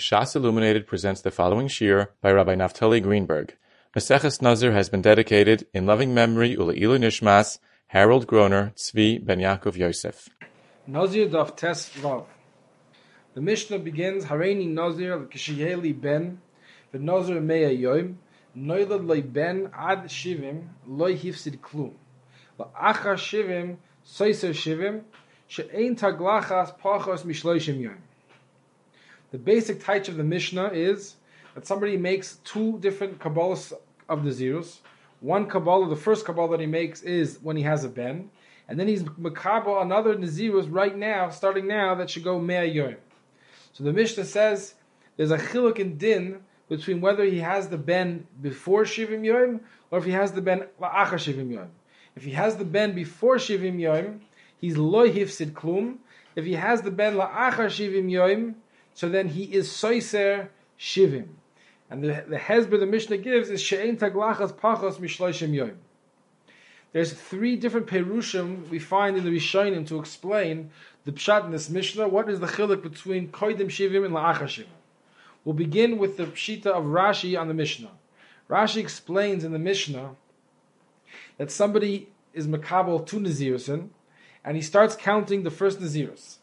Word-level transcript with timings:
Shas 0.00 0.34
Illuminated 0.34 0.86
presents 0.86 1.20
the 1.20 1.30
following 1.30 1.68
shir 1.68 2.08
by 2.22 2.32
Rabbi 2.32 2.54
Naftali 2.54 3.02
Greenberg. 3.02 3.54
Maseches 3.94 4.40
Nazir 4.40 4.72
has 4.72 4.88
been 4.88 5.02
dedicated 5.02 5.66
in 5.74 5.84
loving 5.84 6.14
memory 6.14 6.56
Uleilu 6.56 6.98
Nishmas 6.98 7.58
Harold 7.88 8.26
Groner 8.26 8.72
Tzvi 8.76 9.22
Ben 9.22 9.40
Yaakov 9.40 9.76
Yosef. 9.76 10.30
Nazir 10.86 11.28
Daf 11.28 11.54
Tes 11.54 11.90
Vav. 12.00 12.24
The 13.34 13.42
Mishnah 13.42 13.80
begins 13.80 14.24
Hareini 14.24 14.68
Nazir 14.68 15.18
Kishiyeli 15.26 16.00
Ben 16.00 16.40
Nazir 16.94 17.38
Meya 17.42 17.78
Yom 17.78 18.20
Noilad 18.56 19.06
Loi 19.06 19.20
Ben 19.20 19.68
Ad 19.76 20.04
Shivim 20.04 20.68
Loi 20.86 21.14
Hifsid 21.14 21.60
Klum 21.60 21.92
La'achar 22.58 23.16
Shivim 23.16 23.76
Soiser 24.02 24.54
Shivim 24.54 25.02
She'ein 25.46 25.94
Taglachas 25.94 26.80
Pachos 26.80 27.24
Mishloishim 27.24 27.82
Yom 27.82 27.98
the 29.30 29.38
basic 29.38 29.80
taich 29.80 30.08
of 30.08 30.16
the 30.16 30.24
Mishnah 30.24 30.70
is 30.72 31.16
that 31.54 31.66
somebody 31.66 31.96
makes 31.96 32.36
two 32.44 32.78
different 32.80 33.18
Kabbalahs 33.18 33.72
of 34.08 34.24
the 34.24 34.32
zeros. 34.32 34.80
One 35.20 35.46
Kabbalah, 35.46 35.88
the 35.88 35.96
first 35.96 36.24
Kabbalah 36.24 36.50
that 36.52 36.60
he 36.60 36.66
makes 36.66 37.02
is 37.02 37.38
when 37.42 37.56
he 37.56 37.62
has 37.62 37.84
a 37.84 37.88
Ben, 37.88 38.30
and 38.68 38.78
then 38.78 38.88
he's 38.88 39.02
Makabal 39.02 39.82
another 39.82 40.14
Nazirus 40.14 40.66
right 40.70 40.96
now, 40.96 41.28
starting 41.28 41.66
now, 41.66 41.94
that 41.96 42.08
should 42.08 42.24
go 42.24 42.38
Mea 42.38 42.66
Yom. 42.66 42.96
So 43.72 43.84
the 43.84 43.92
Mishnah 43.92 44.24
says 44.24 44.74
there's 45.16 45.30
a 45.30 45.38
chiluk 45.38 45.78
in 45.78 45.98
din 45.98 46.40
between 46.68 47.00
whether 47.00 47.24
he 47.24 47.40
has 47.40 47.68
the 47.68 47.76
Ben 47.76 48.26
before 48.40 48.84
Shivim 48.84 49.24
Yom 49.24 49.60
or 49.90 49.98
if 49.98 50.04
he 50.04 50.12
has 50.12 50.32
the 50.32 50.40
Ben 50.40 50.66
La'achar 50.80 51.14
Shivim 51.14 51.52
Yom. 51.52 51.68
If 52.14 52.24
he 52.24 52.30
has 52.30 52.56
the 52.56 52.64
Ben 52.64 52.94
before 52.94 53.36
Shivim 53.36 53.80
Yom, 53.80 54.20
he's 54.60 54.76
Loy 54.76 55.10
Hifsid 55.10 55.52
Klum. 55.52 55.98
If 56.36 56.44
he 56.44 56.54
has 56.54 56.82
the 56.82 56.90
Ben 56.90 57.14
La'achar 57.14 57.66
Shivim 57.66 58.10
Yom, 58.10 58.54
so 58.94 59.08
then 59.08 59.28
he 59.28 59.44
is 59.44 59.68
soiser 59.68 60.48
shivim. 60.78 61.28
And 61.88 62.04
the, 62.04 62.24
the 62.28 62.36
hezber 62.36 62.78
the 62.78 62.86
Mishnah 62.86 63.18
gives 63.18 63.50
is 63.50 63.60
she'ein 63.60 63.96
taglachas 63.96 64.52
pachos 64.52 64.96
mishloishim 64.96 65.50
yoim. 65.50 65.76
There's 66.92 67.12
three 67.12 67.56
different 67.56 67.86
perushim 67.86 68.68
we 68.68 68.78
find 68.78 69.16
in 69.16 69.24
the 69.24 69.30
Rishonim 69.30 69.86
to 69.88 69.98
explain 69.98 70.70
the 71.04 71.12
pshat 71.12 71.44
in 71.44 71.52
this 71.52 71.70
Mishnah. 71.70 72.08
What 72.08 72.28
is 72.28 72.40
the 72.40 72.46
chiluk 72.46 72.82
between 72.82 73.28
koidim 73.28 73.66
shivim 73.66 74.04
and 74.04 74.14
la'achar 74.14 74.44
shivim? 74.44 74.66
We'll 75.44 75.54
begin 75.54 75.98
with 75.98 76.16
the 76.16 76.26
pshita 76.26 76.66
of 76.66 76.84
Rashi 76.84 77.40
on 77.40 77.48
the 77.48 77.54
Mishnah. 77.54 77.92
Rashi 78.48 78.78
explains 78.78 79.44
in 79.44 79.52
the 79.52 79.58
Mishnah 79.58 80.16
that 81.38 81.50
somebody 81.50 82.08
is 82.34 82.46
makabel 82.46 83.06
two 83.06 83.20
nazirusin, 83.20 83.88
and 84.44 84.56
he 84.56 84.62
starts 84.62 84.96
counting 84.96 85.44
the 85.44 85.50
first 85.50 85.80
nazirus 85.80 86.39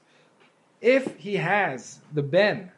if 0.81 1.17
he 1.17 1.35
has 1.37 1.99
the 2.13 2.23
ben 2.23 2.71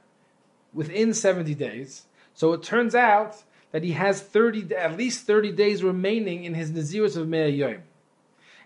within 0.74 1.14
70 1.14 1.54
days, 1.56 2.04
so 2.34 2.54
it 2.54 2.64
turns 2.64 2.96
out 2.96 3.44
that 3.72 3.84
he 3.84 3.92
has 3.92 4.22
30, 4.22 4.76
at 4.76 4.98
least 4.98 5.26
30 5.26 5.52
days 5.52 5.84
remaining 5.84 6.44
in 6.44 6.54
his 6.54 6.72
Nazirus 6.72 7.16
of 7.16 7.28
Me'ah 7.28 7.48
Yom. 7.48 7.84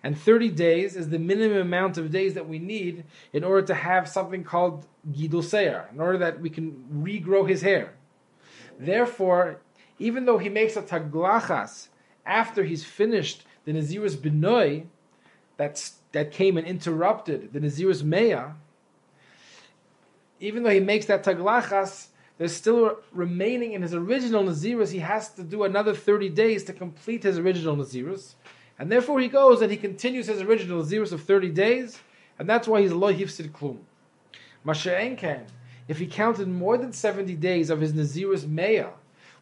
And 0.02 0.18
30 0.18 0.50
days 0.50 0.96
is 0.96 1.10
the 1.10 1.20
minimum 1.20 1.58
amount 1.58 1.98
of 1.98 2.12
days 2.12 2.34
that 2.34 2.48
we 2.48 2.60
need 2.60 3.06
in 3.32 3.44
order 3.44 3.66
to 3.68 3.74
have 3.74 4.10
something 4.10 4.44
called 4.44 4.86
Gidul 5.10 5.44
Seir, 5.44 5.90
in 5.94 6.00
order 6.02 6.18
that 6.18 6.42
we 6.42 6.50
can 6.50 6.86
regrow 6.94 7.48
his 7.48 7.62
hair. 7.62 7.94
Therefore, 8.78 9.62
even 10.00 10.26
though 10.26 10.38
he 10.38 10.50
makes 10.50 10.76
a 10.76 10.82
taglachas 10.82 11.88
after 12.26 12.64
he's 12.64 12.84
finished 12.84 13.46
the 13.66 13.72
Nazirus 13.72 14.18
Benoy, 14.18 14.84
that's, 15.56 15.96
that 16.12 16.32
came 16.32 16.58
and 16.58 16.68
interrupted 16.68 17.54
the 17.54 17.60
Nazirus 17.60 18.04
Me'ah, 18.04 18.56
even 20.44 20.64
though 20.64 20.70
he 20.70 20.82
makes 20.82 21.06
that 21.06 21.24
taglachas, 21.24 22.08
there's 22.38 22.54
still 22.54 22.98
remaining 23.14 23.72
in 23.72 23.82
his 23.82 23.94
original 23.94 24.44
Nazirus, 24.44 24.92
he 24.92 25.00
has 25.00 25.30
to 25.36 25.44
do 25.44 25.64
another 25.64 25.96
30 25.96 26.30
days 26.30 26.66
to 26.66 26.74
complete 26.74 27.24
his 27.24 27.38
original 27.38 27.78
Nazirus. 27.78 28.34
And 28.78 28.92
therefore 28.92 29.22
he 29.22 29.30
goes 29.30 29.62
and 29.62 29.72
he 29.72 29.78
continues 29.78 30.28
his 30.28 30.42
original 30.42 30.84
Nazirus 30.84 31.14
of 31.14 31.24
30 31.24 31.50
days, 31.52 32.00
and 32.38 32.50
that's 32.50 32.68
why 32.68 32.82
he's 32.82 32.92
lo 32.92 33.14
hifsid 33.14 33.52
klum. 33.52 33.78
Masha'enken, 34.66 35.44
if 35.88 36.00
he 36.00 36.08
counted 36.08 36.50
more 36.50 36.78
than 36.78 36.92
70 36.92 37.36
days 37.36 37.70
of 37.70 37.80
his 37.80 37.94
Nazirus 37.94 38.46
Meya, 38.46 38.90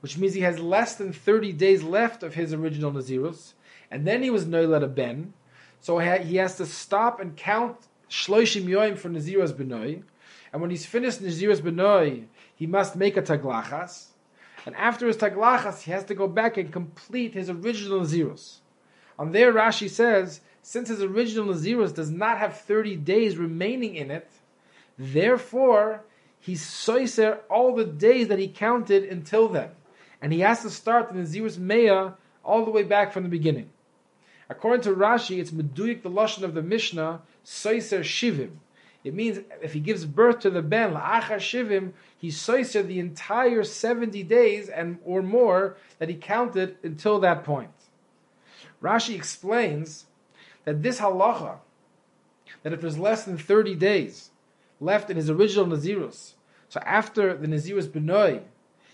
which 0.02 0.20
means 0.20 0.36
he 0.36 0.42
has 0.42 0.60
less 0.60 0.96
than 0.96 1.14
30 1.14 1.54
days 1.54 1.82
left 1.82 2.22
of 2.22 2.36
his 2.36 2.54
original 2.54 2.92
Nazirus, 2.92 3.54
and 3.90 4.06
then 4.06 4.22
he 4.22 4.30
was 4.30 4.46
Noilat 4.46 4.84
a 4.84 4.88
Ben, 4.88 5.34
so 5.80 5.98
he 5.98 6.36
has 6.36 6.58
to 6.58 6.66
stop 6.68 7.20
and 7.20 7.36
count 7.36 7.78
Shloishim 8.08 8.66
Yoim 8.66 8.98
for 8.98 9.10
Nazirus 9.10 9.52
Benoi, 9.52 10.04
and 10.52 10.62
when 10.62 10.72
he's 10.72 10.86
finished 10.86 11.22
Naziris 11.22 11.62
Benoi, 11.62 12.26
he 12.56 12.68
must 12.68 12.96
make 12.96 13.18
a 13.18 13.22
taglachas. 13.22 14.08
And 14.66 14.76
after 14.76 15.08
his 15.08 15.18
taglachas, 15.18 15.82
he 15.84 15.92
has 15.92 16.04
to 16.06 16.16
go 16.16 16.28
back 16.28 16.58
and 16.58 16.72
complete 16.72 17.34
his 17.34 17.50
original 17.50 18.02
Nazirus. 18.02 18.58
On 19.18 19.32
there, 19.32 19.54
Rashi 19.54 19.90
says, 19.90 20.42
since 20.62 20.90
his 20.90 21.02
original 21.02 21.54
Nazirus 21.54 21.94
does 21.94 22.12
not 22.12 22.38
have 22.38 22.60
30 22.60 22.98
days 22.98 23.38
remaining 23.38 23.96
in 23.96 24.12
it, 24.12 24.30
therefore, 24.98 26.04
he's 26.40 26.64
soiser 26.64 27.40
all 27.50 27.76
the 27.76 27.86
days 27.86 28.28
that 28.28 28.40
he 28.40 28.48
counted 28.48 29.04
until 29.06 29.48
then. 29.48 29.70
And 30.22 30.32
he 30.32 30.42
has 30.42 30.62
to 30.62 30.70
start 30.70 31.10
the 31.10 31.16
Nazirus 31.16 31.58
Meya 31.58 32.16
all 32.44 32.66
the 32.66 32.72
way 32.72 32.84
back 32.84 33.14
from 33.14 33.24
the 33.24 33.30
beginning. 33.30 33.70
According 34.50 34.82
to 34.82 34.96
Rashi, 34.96 35.40
it's 35.40 35.52
Meduyik, 35.52 36.04
the 36.04 36.10
Lashon 36.10 36.44
of 36.44 36.54
the 36.54 36.62
Mishnah, 36.62 37.22
soiser 37.46 38.02
shivim. 38.02 38.52
It 39.04 39.16
means 39.16 39.40
if 39.62 39.74
he 39.74 39.80
gives 39.80 40.06
birth 40.06 40.40
to 40.42 40.50
the 40.50 40.62
ben 40.62 40.94
la'achar 40.94 41.38
shivim, 41.38 41.94
he 42.18 42.28
soiser 42.28 42.86
the 42.86 43.00
entire 43.00 43.64
seventy 43.64 44.22
days 44.22 44.70
and 44.70 45.00
or 45.04 45.22
more 45.24 45.76
that 45.98 46.10
he 46.10 46.16
counted 46.16 46.78
until 46.84 47.20
that 47.20 47.44
point. 47.44 47.72
Rashi 48.82 49.16
explains 49.16 50.06
that 50.66 50.84
this 50.84 51.00
halacha, 51.00 51.58
that 52.62 52.74
if 52.74 52.82
there's 52.82 52.98
less 52.98 53.24
than 53.26 53.38
thirty 53.38 53.74
days 53.74 54.30
left 54.80 55.10
in 55.10 55.18
his 55.18 55.30
original 55.30 55.66
nazirus, 55.66 56.34
so 56.70 56.80
after 56.86 57.36
the 57.36 57.48
nazirus 57.48 57.88
benoi, 57.88 58.42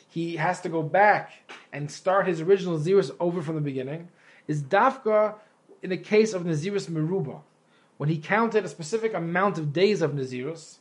he 0.08 0.38
has 0.38 0.62
to 0.62 0.70
go 0.70 0.82
back 0.82 1.32
and 1.74 1.92
start 1.92 2.28
his 2.28 2.40
original 2.40 2.78
nazirus 2.78 3.12
over 3.20 3.42
from 3.42 3.56
the 3.56 3.62
beginning, 3.62 4.08
is 4.48 4.64
dafka 4.64 5.36
in 5.82 5.90
the 5.90 5.98
case 5.98 6.34
of 6.34 6.44
nazirus 6.44 6.90
meruba 6.90 7.42
when 7.98 8.10
he 8.10 8.18
counted 8.18 8.64
a 8.64 8.70
specific 8.70 9.14
amount 9.14 9.58
of 9.58 9.74
days 9.74 10.02
of 10.02 10.12
Nazirus, 10.12 10.78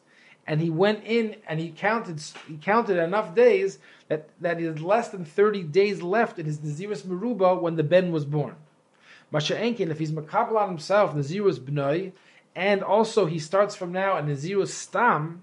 and 0.46 0.60
he 0.60 0.70
went 0.70 1.02
in 1.04 1.36
and 1.48 1.58
he 1.58 1.70
counted 1.70 2.22
he 2.46 2.56
counted 2.56 3.02
enough 3.02 3.34
days 3.34 3.78
that, 4.08 4.28
that 4.40 4.60
is 4.60 4.80
less 4.80 5.08
than 5.08 5.24
30 5.24 5.64
days 5.64 6.02
left 6.02 6.38
in 6.38 6.46
his 6.46 6.58
Nazirus 6.58 7.02
Meruba 7.02 7.60
when 7.60 7.76
the 7.76 7.82
Ben 7.82 8.12
was 8.12 8.24
born. 8.24 8.54
Masha 9.32 9.56
Enkin, 9.56 9.90
if 9.90 9.98
he's 9.98 10.12
Makabal 10.12 10.56
on 10.56 10.68
himself, 10.68 11.14
Nazirus 11.14 11.58
Bnoi, 11.58 12.12
and 12.54 12.82
also 12.82 13.26
he 13.26 13.40
starts 13.40 13.74
from 13.74 13.90
now 13.90 14.16
a 14.16 14.22
Nazirus 14.22 14.68
Stam, 14.68 15.42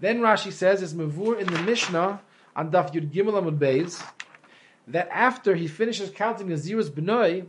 then 0.00 0.20
Rashi 0.20 0.52
says, 0.52 0.80
is 0.80 0.94
Mavur 0.94 1.38
in 1.38 1.46
the 1.46 1.60
Mishnah 1.62 2.20
on 2.56 2.70
Daf 2.70 2.94
Yud 2.94 3.10
Gimel 3.12 3.34
Amud 3.34 3.58
Beis, 3.58 4.02
that 4.86 5.08
after 5.12 5.54
he 5.54 5.68
finishes 5.68 6.10
counting 6.10 6.48
Nazirus 6.48 6.88
Bnoi, 6.88 7.46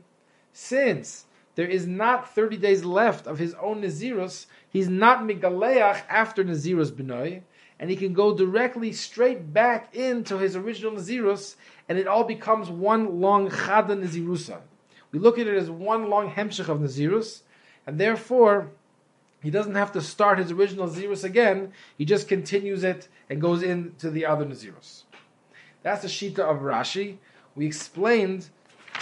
since 0.52 1.26
there 1.60 1.68
is 1.68 1.86
not 1.86 2.34
30 2.34 2.56
days 2.56 2.86
left 2.86 3.28
of 3.28 3.38
his 3.38 3.54
own 3.56 3.82
Nazirus, 3.82 4.46
he's 4.70 4.88
not 4.88 5.26
Migaleach 5.26 6.02
after 6.08 6.42
Nazirus 6.42 6.90
Benoy, 6.90 7.42
and 7.78 7.90
he 7.90 7.98
can 7.98 8.14
go 8.14 8.34
directly 8.34 8.94
straight 8.94 9.52
back 9.52 9.94
into 9.94 10.38
his 10.38 10.56
original 10.56 10.94
Nazirus, 10.94 11.58
and 11.90 11.98
it 11.98 12.08
all 12.08 12.24
becomes 12.24 12.70
one 12.70 13.20
long 13.20 13.50
Chada 13.50 13.90
Nazirusa. 13.90 14.62
We 15.12 15.20
look 15.20 15.38
at 15.38 15.48
it 15.48 15.58
as 15.58 15.70
one 15.70 16.10
long 16.10 16.32
Hemshech 16.32 16.70
of 16.70 16.80
Nazirus, 16.80 17.42
and 17.86 18.00
therefore, 18.00 18.72
he 19.44 19.52
doesn't 19.52 19.76
have 19.76 19.92
to 19.92 20.02
start 20.02 20.40
his 20.40 20.54
original 20.54 20.88
Nazirus 20.88 21.26
again, 21.26 21.74
he 21.98 22.06
just 22.06 22.30
continues 22.30 22.86
it 22.86 23.10
and 23.30 23.42
goes 23.42 23.64
into 23.64 24.10
the 24.10 24.26
other 24.26 24.46
Nazirus. 24.46 25.04
That's 25.84 26.04
the 26.04 26.08
Shita 26.08 26.40
of 26.40 26.62
Rashi. 26.62 27.18
We 27.54 27.66
explained, 27.66 28.48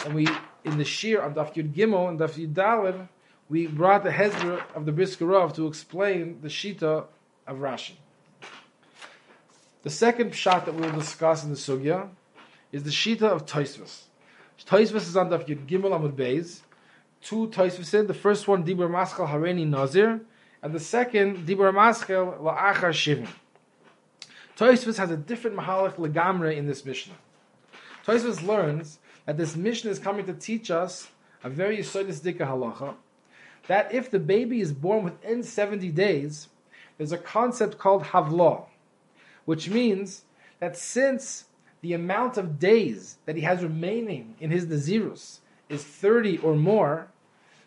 and 0.04 0.16
we 0.16 0.28
in 0.68 0.78
the 0.78 0.86
Shir 0.86 1.22
on 1.22 1.34
Daf 1.34 1.54
Yud 1.56 1.74
Gimel 1.74 2.10
and 2.10 2.20
Daf 2.20 2.34
Yud 2.34 2.54
Daled, 2.54 3.08
we 3.50 3.68
brought 3.68 4.04
the 4.04 4.10
Hezbollah 4.10 4.62
of 4.76 4.86
the 4.86 4.92
Brisker 4.92 5.26
Rov 5.26 5.56
to 5.56 5.68
explain 5.68 6.40
the 6.42 6.50
Shita 6.50 7.06
of 7.48 7.58
Rashi. 7.58 7.94
The 9.84 9.90
second 9.90 10.36
shot 10.36 10.66
that 10.66 10.76
we 10.76 10.82
will 10.82 11.00
discuss 11.00 11.44
in 11.44 11.50
the 11.50 11.56
Sugya 11.56 12.10
is 12.72 12.84
the 12.84 12.90
Shita 12.90 13.24
of 13.24 13.46
Toisvus. 13.46 14.04
Toisvus 14.66 15.08
is 15.08 15.16
on 15.16 15.30
Daf 15.30 15.48
Yud 15.48 15.66
Gimel 15.66 15.92
Amud 15.92 16.14
Beis. 16.14 16.62
Two 17.22 17.48
Toisvusin. 17.48 18.08
The 18.08 18.14
first 18.14 18.48
one, 18.48 18.64
Dibur 18.64 18.90
Maschel 18.90 19.30
Hareni 19.30 19.66
Nazir, 19.66 20.22
and 20.62 20.74
the 20.74 20.80
second, 20.80 21.48
Dibur 21.48 21.74
Maschel 21.74 22.40
La'achar 22.40 22.92
Shivim. 22.92 23.28
Toisvus 24.58 24.98
has 24.98 25.12
a 25.12 25.18
different 25.18 25.56
Mahalach 25.56 25.96
Legamre 25.96 26.56
in 26.56 26.68
this 26.68 26.84
Mishnah. 26.84 27.14
Toisvus 28.06 28.46
learns 28.46 29.00
that 29.28 29.38
this 29.38 29.56
Mishnah 29.56 29.92
is 29.92 30.00
coming 30.00 30.26
to 30.26 30.34
teach 30.34 30.72
us 30.72 31.10
a 31.44 31.50
very 31.50 31.78
yisodisdika 31.78 32.40
halacha, 32.40 32.96
that 33.68 33.94
if 33.94 34.10
the 34.10 34.20
baby 34.20 34.62
is 34.62 34.74
born 34.74 35.04
within 35.04 35.44
70 35.44 35.90
days, 35.92 36.48
there's 36.98 37.12
a 37.12 37.18
concept 37.18 37.78
called 37.78 38.06
havla, 38.06 38.64
which 39.46 39.70
means 39.70 40.24
that 40.60 40.76
since 40.76 41.46
the 41.82 41.94
amount 41.94 42.38
of 42.38 42.58
days 42.58 43.18
that 43.26 43.36
he 43.36 43.42
has 43.44 43.62
remaining 43.62 44.36
in 44.40 44.50
his 44.50 44.66
Nazirus 44.66 45.40
is 45.70 45.84
30 45.84 46.40
or 46.40 46.56
more, 46.56 47.10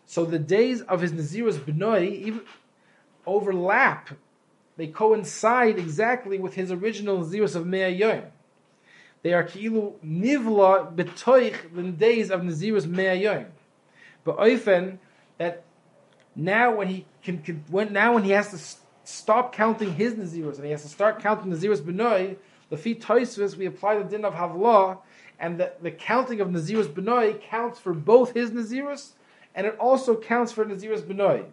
so 0.05 0.25
the 0.25 0.39
days 0.39 0.81
of 0.81 0.99
his 0.99 1.13
Nazirus 1.13 1.57
Benoi 1.57 2.41
overlap. 3.25 4.09
They 4.77 4.87
coincide 4.87 5.77
exactly 5.77 6.39
with 6.39 6.55
his 6.55 6.71
original 6.71 7.19
Nazirus 7.19 7.55
of 7.55 7.67
Mea 7.67 7.89
Yom. 7.89 8.23
They 9.23 9.33
are 9.33 9.43
ki'ilu 9.43 9.93
nivla 10.03 10.95
betoich 10.95 11.75
the 11.75 11.83
days 11.91 12.31
of 12.31 12.41
Nazirus 12.41 12.87
Mea 12.87 13.15
Yom. 13.15 13.45
But 14.23 14.37
oifen 14.37 14.97
that 15.37 15.63
now 16.35 16.75
when 16.75 16.87
he 16.87 17.05
can, 17.23 17.39
can 17.39 17.63
when 17.69 17.93
now 17.93 18.13
when 18.13 18.23
he 18.23 18.31
has 18.31 18.49
to 18.51 18.59
stop 19.03 19.53
counting 19.53 19.93
his 19.93 20.13
Nazirus 20.13 20.55
and 20.55 20.65
he 20.65 20.71
has 20.71 20.83
to 20.83 20.89
start 20.89 21.19
counting 21.19 21.51
Nazirus 21.51 21.81
Benoi, 21.81 22.37
the 22.69 22.77
feet 22.77 23.01
Toisvis, 23.01 23.57
we 23.57 23.65
apply 23.65 23.97
the 23.97 24.03
din 24.03 24.25
of 24.25 24.33
Havlah, 24.33 24.99
and 25.39 25.59
the, 25.59 25.73
the 25.81 25.91
counting 25.91 26.39
of 26.39 26.47
Nazirus 26.47 26.87
Benoi 26.87 27.41
counts 27.41 27.79
for 27.79 27.93
both 27.93 28.33
his 28.33 28.51
Nazirus, 28.51 29.11
and 29.53 29.67
it 29.67 29.75
also 29.77 30.15
counts 30.15 30.51
for 30.51 30.65
Nazirus 30.65 31.01
Benoi. 31.01 31.45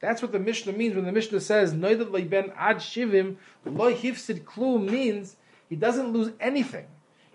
That's 0.00 0.20
what 0.20 0.32
the 0.32 0.38
Mishnah 0.38 0.72
means 0.72 0.94
when 0.94 1.06
the 1.06 1.12
Mishnah 1.12 1.40
says, 1.40 1.72
Noidat 1.72 2.28
ben 2.28 2.52
ad 2.56 2.76
shivim, 2.76 3.36
loy 3.64 3.94
hifsid 3.94 4.44
klum 4.44 4.90
means 4.90 5.36
he 5.68 5.76
doesn't 5.76 6.12
lose 6.12 6.32
anything. 6.38 6.86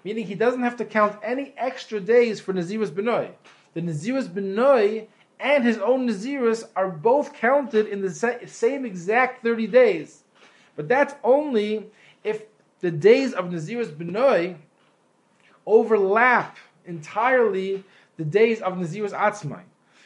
Meaning 0.03 0.25
he 0.25 0.35
doesn't 0.35 0.63
have 0.63 0.77
to 0.77 0.85
count 0.85 1.19
any 1.23 1.53
extra 1.57 1.99
days 1.99 2.39
for 2.39 2.53
Nazirus 2.53 2.89
Benoi. 2.89 3.31
The 3.73 3.81
Nazirus 3.81 4.27
Benoi 4.27 5.07
and 5.39 5.63
his 5.63 5.77
own 5.77 6.07
Nazirus 6.07 6.63
are 6.75 6.89
both 6.89 7.33
counted 7.33 7.87
in 7.87 8.01
the 8.01 8.39
same 8.47 8.85
exact 8.85 9.43
30 9.43 9.67
days. 9.67 10.23
But 10.75 10.87
that's 10.87 11.13
only 11.23 11.87
if 12.23 12.43
the 12.79 12.91
days 12.91 13.33
of 13.33 13.45
Nazirus 13.45 13.91
Benoi 13.91 14.55
overlap 15.65 16.57
entirely 16.85 17.83
the 18.17 18.25
days 18.25 18.61
of 18.61 18.73
Nazirus 18.73 19.13
Atzmai. 19.13 19.61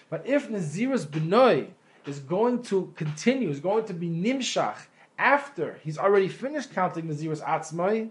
But 0.10 0.28
if 0.28 0.50
Nazirus 0.50 1.06
Benoi 1.06 1.68
is 2.06 2.20
going 2.20 2.64
to 2.64 2.94
continue, 2.96 3.50
is 3.50 3.60
going 3.60 3.86
to 3.86 3.94
be 3.94 4.08
Nimshach 4.08 4.78
after 5.18 5.80
he's 5.84 5.98
already 5.98 6.28
finished 6.28 6.74
counting 6.74 7.08
Nazirus 7.08 7.42
Atzmai, 7.44 8.10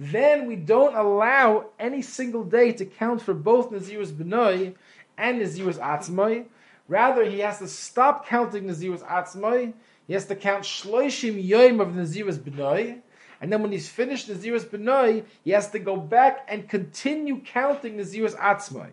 then 0.00 0.46
we 0.46 0.56
don't 0.56 0.96
allow 0.96 1.66
any 1.78 2.00
single 2.00 2.42
day 2.42 2.72
to 2.72 2.86
count 2.86 3.20
for 3.20 3.34
both 3.34 3.70
Nazirus 3.70 4.10
Benoi 4.10 4.74
and 5.18 5.42
Nazirus 5.42 5.78
Atzmai. 5.78 6.46
Rather, 6.88 7.22
he 7.22 7.40
has 7.40 7.58
to 7.58 7.68
stop 7.68 8.26
counting 8.26 8.64
Nazirus 8.64 9.04
Atzmai. 9.04 9.74
He 10.06 10.14
has 10.14 10.24
to 10.24 10.34
count 10.34 10.64
Shloishim 10.64 11.46
Yoim 11.46 11.82
of 11.82 11.88
Nazirus 11.88 12.38
Benoi. 12.38 13.00
And 13.42 13.52
then 13.52 13.60
when 13.60 13.72
he's 13.72 13.90
finished 13.90 14.30
Nazirus 14.30 14.64
Benoi, 14.64 15.26
he 15.44 15.50
has 15.50 15.70
to 15.72 15.78
go 15.78 15.98
back 15.98 16.46
and 16.48 16.66
continue 16.66 17.38
counting 17.38 17.98
Nazirus 17.98 18.34
Atzmai. 18.36 18.92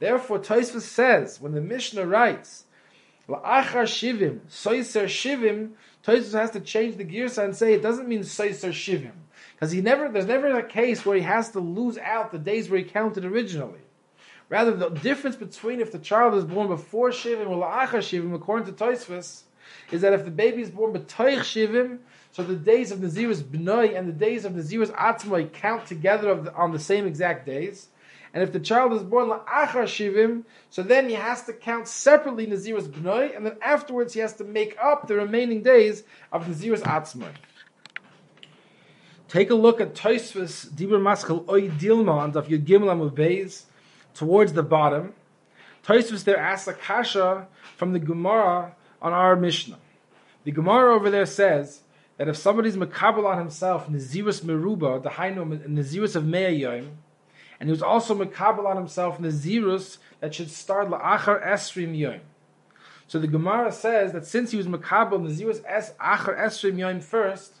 Therefore, 0.00 0.40
Tosfos 0.40 0.80
says, 0.80 1.40
when 1.40 1.52
the 1.52 1.60
Mishnah 1.60 2.06
writes, 2.06 2.64
La'achar 3.28 3.84
Shivim, 3.84 4.40
Soiser 4.50 5.04
Shivim, 5.04 5.74
Tosfos 6.04 6.32
has 6.32 6.50
to 6.50 6.60
change 6.60 6.96
the 6.96 7.04
girsa 7.04 7.44
and 7.44 7.54
say 7.54 7.74
it 7.74 7.82
doesn't 7.82 8.08
mean 8.08 8.22
Soiser 8.22 8.70
Shivim. 8.70 9.12
Because 9.54 9.72
he 9.72 9.80
never, 9.80 10.08
there's 10.08 10.26
never 10.26 10.58
a 10.58 10.62
case 10.62 11.06
where 11.06 11.16
he 11.16 11.22
has 11.22 11.50
to 11.52 11.60
lose 11.60 11.98
out 11.98 12.32
the 12.32 12.38
days 12.38 12.68
where 12.68 12.78
he 12.78 12.84
counted 12.84 13.24
originally. 13.24 13.80
Rather, 14.48 14.72
the 14.72 14.90
difference 14.90 15.36
between 15.36 15.80
if 15.80 15.92
the 15.92 15.98
child 15.98 16.34
is 16.34 16.44
born 16.44 16.68
before 16.68 17.10
Shivim 17.10 17.48
or 17.48 17.64
La'achar 17.64 17.98
Shivim, 17.98 18.34
according 18.34 18.66
to 18.66 18.72
Tosfos, 18.72 19.42
is 19.90 20.02
that 20.02 20.12
if 20.12 20.24
the 20.24 20.30
baby 20.30 20.62
is 20.62 20.70
born 20.70 20.92
b'toich 20.92 21.40
Shivim, 21.40 21.98
so 22.34 22.42
the 22.42 22.56
days 22.56 22.90
of 22.90 22.98
Nazirus 22.98 23.42
B'noi 23.42 23.96
and 23.96 24.08
the 24.08 24.12
days 24.12 24.44
of 24.44 24.54
Nazirus 24.54 24.90
Atzmai 24.90 25.52
count 25.52 25.86
together 25.86 26.34
the, 26.34 26.52
on 26.54 26.72
the 26.72 26.80
same 26.80 27.06
exact 27.06 27.46
days. 27.46 27.86
And 28.34 28.42
if 28.42 28.52
the 28.52 28.58
child 28.58 28.92
is 28.92 29.04
born 29.04 29.28
la'achar 29.28 29.84
shivim, 29.84 30.42
so 30.68 30.82
then 30.82 31.08
he 31.08 31.14
has 31.14 31.44
to 31.44 31.52
count 31.52 31.86
separately 31.86 32.48
Nazirus 32.48 32.88
B'noi, 32.88 33.36
and 33.36 33.46
then 33.46 33.56
afterwards 33.62 34.14
he 34.14 34.18
has 34.18 34.32
to 34.34 34.44
make 34.44 34.76
up 34.82 35.06
the 35.06 35.14
remaining 35.14 35.62
days 35.62 36.02
of 36.32 36.44
Nazirus 36.46 36.80
Atzmai. 36.80 37.30
Take 39.34 39.50
a 39.50 39.56
look 39.56 39.80
at 39.80 39.96
Toisvis 39.96 40.68
Dibur 40.68 41.00
Maschel 41.02 41.44
Oy 41.48 41.68
Dilma 41.68 42.36
of 42.36 42.46
Yud 42.46 42.64
Gimel 42.64 43.10
Beis 43.10 43.64
towards 44.14 44.52
the 44.52 44.62
bottom. 44.62 45.12
Toisvis 45.84 46.22
there 46.22 46.36
asks 46.36 46.68
a 46.68 46.72
kasha 46.72 47.48
from 47.76 47.92
the 47.92 47.98
Gemara 47.98 48.76
on 49.02 49.12
our 49.12 49.34
Mishnah. 49.34 49.80
The 50.44 50.52
Gemara 50.52 50.94
over 50.94 51.10
there 51.10 51.26
says 51.26 51.80
that 52.16 52.28
if 52.28 52.36
somebody's 52.36 52.76
makabel 52.76 53.26
on 53.26 53.38
himself 53.38 53.88
Nazirus 53.88 54.44
Meruba, 54.44 55.02
the 55.02 55.10
Hainu 55.10 55.66
Nazirus 55.68 56.14
of 56.14 56.24
Mea 56.24 56.50
Yom, 56.50 56.90
and 57.58 57.68
he 57.68 57.72
was 57.72 57.82
also 57.82 58.14
makabel 58.14 58.66
on 58.66 58.76
himself 58.76 59.18
Nazirus 59.18 59.98
that 60.20 60.32
should 60.32 60.48
start 60.48 60.88
La'achar 60.88 61.44
Esrim 61.44 61.98
Yom. 61.98 62.20
So 63.08 63.18
the 63.18 63.26
Gemara 63.26 63.72
says 63.72 64.12
that 64.12 64.26
since 64.26 64.52
he 64.52 64.56
was 64.56 64.68
makabel 64.68 65.20
Nazirus 65.20 65.60
Es 65.66 65.90
Achar 65.94 66.38
Esrim 66.38 66.78
Yom 66.78 67.00
first, 67.00 67.54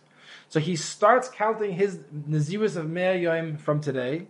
so 0.54 0.60
he 0.60 0.76
starts 0.76 1.28
counting 1.28 1.72
his 1.72 1.98
Nazirus 2.30 2.76
of 2.76 2.88
Mea 2.88 3.16
Yom 3.16 3.56
from 3.56 3.80
today, 3.80 4.28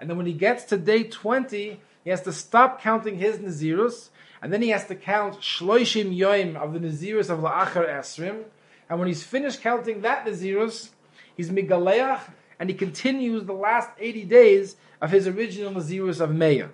and 0.00 0.08
then 0.08 0.16
when 0.16 0.24
he 0.24 0.32
gets 0.32 0.64
to 0.64 0.78
day 0.78 1.02
20, 1.02 1.78
he 2.02 2.08
has 2.08 2.22
to 2.22 2.32
stop 2.32 2.80
counting 2.80 3.18
his 3.18 3.36
Nazirus, 3.36 4.08
and 4.40 4.50
then 4.50 4.62
he 4.62 4.70
has 4.70 4.86
to 4.86 4.94
count 4.94 5.38
Shloishim 5.42 6.16
Yom 6.16 6.56
of 6.56 6.72
the 6.72 6.78
Nazirus 6.78 7.28
of 7.28 7.40
La'achar 7.40 7.86
Esrim, 7.86 8.44
and 8.88 8.98
when 8.98 9.06
he's 9.06 9.22
finished 9.22 9.60
counting 9.60 10.00
that 10.00 10.24
Nazirus, 10.24 10.92
he's 11.36 11.50
Migaleach, 11.50 12.22
and 12.58 12.70
he 12.70 12.74
continues 12.74 13.44
the 13.44 13.52
last 13.52 13.90
80 13.98 14.24
days 14.24 14.76
of 15.02 15.10
his 15.10 15.26
original 15.26 15.74
Nazirus 15.74 16.22
of 16.22 16.34
Meah. 16.34 16.70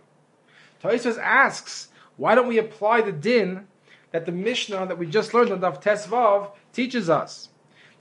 Toisus 0.81 1.19
asks, 1.19 1.89
why 2.17 2.37
don't 2.37 2.47
we 2.47 2.59
apply 2.59 3.01
the 3.01 3.11
din 3.11 3.67
that 4.13 4.27
the 4.27 4.31
Mishnah 4.31 4.87
that 4.87 4.99
we 4.99 5.07
just 5.09 5.35
learned 5.35 5.51
on 5.51 5.61
Daf 5.61 5.83
Tesvav 5.83 6.53
teaches 6.73 7.11
us? 7.11 7.49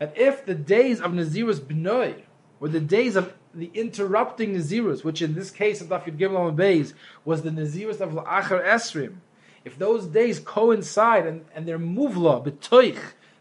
That 0.01 0.18
if 0.18 0.48
the 0.48 0.56
days 0.56 1.00
of 1.00 1.12
Nazirus 1.12 1.59
B'noi, 1.59 2.24
or 2.59 2.69
the 2.69 2.80
days 2.80 3.15
of 3.15 3.36
the 3.53 3.69
interrupting 3.75 4.56
Nazirus, 4.56 5.03
which 5.03 5.21
in 5.21 5.36
this 5.36 5.51
case 5.51 5.80
of 5.80 5.89
Daf 5.89 6.06
Yud 6.06 6.18
Gimel 6.18 6.94
was 7.24 7.44
the 7.44 7.51
Nazirus 7.51 8.01
of 8.01 8.13
La'achar 8.13 8.65
Esrim, 8.65 9.18
if 9.63 9.77
those 9.77 10.07
days 10.07 10.39
coincide 10.39 11.27
and, 11.27 11.45
and 11.53 11.68
they're 11.68 11.77
muvla, 11.77 12.44
betoich, 12.44 12.98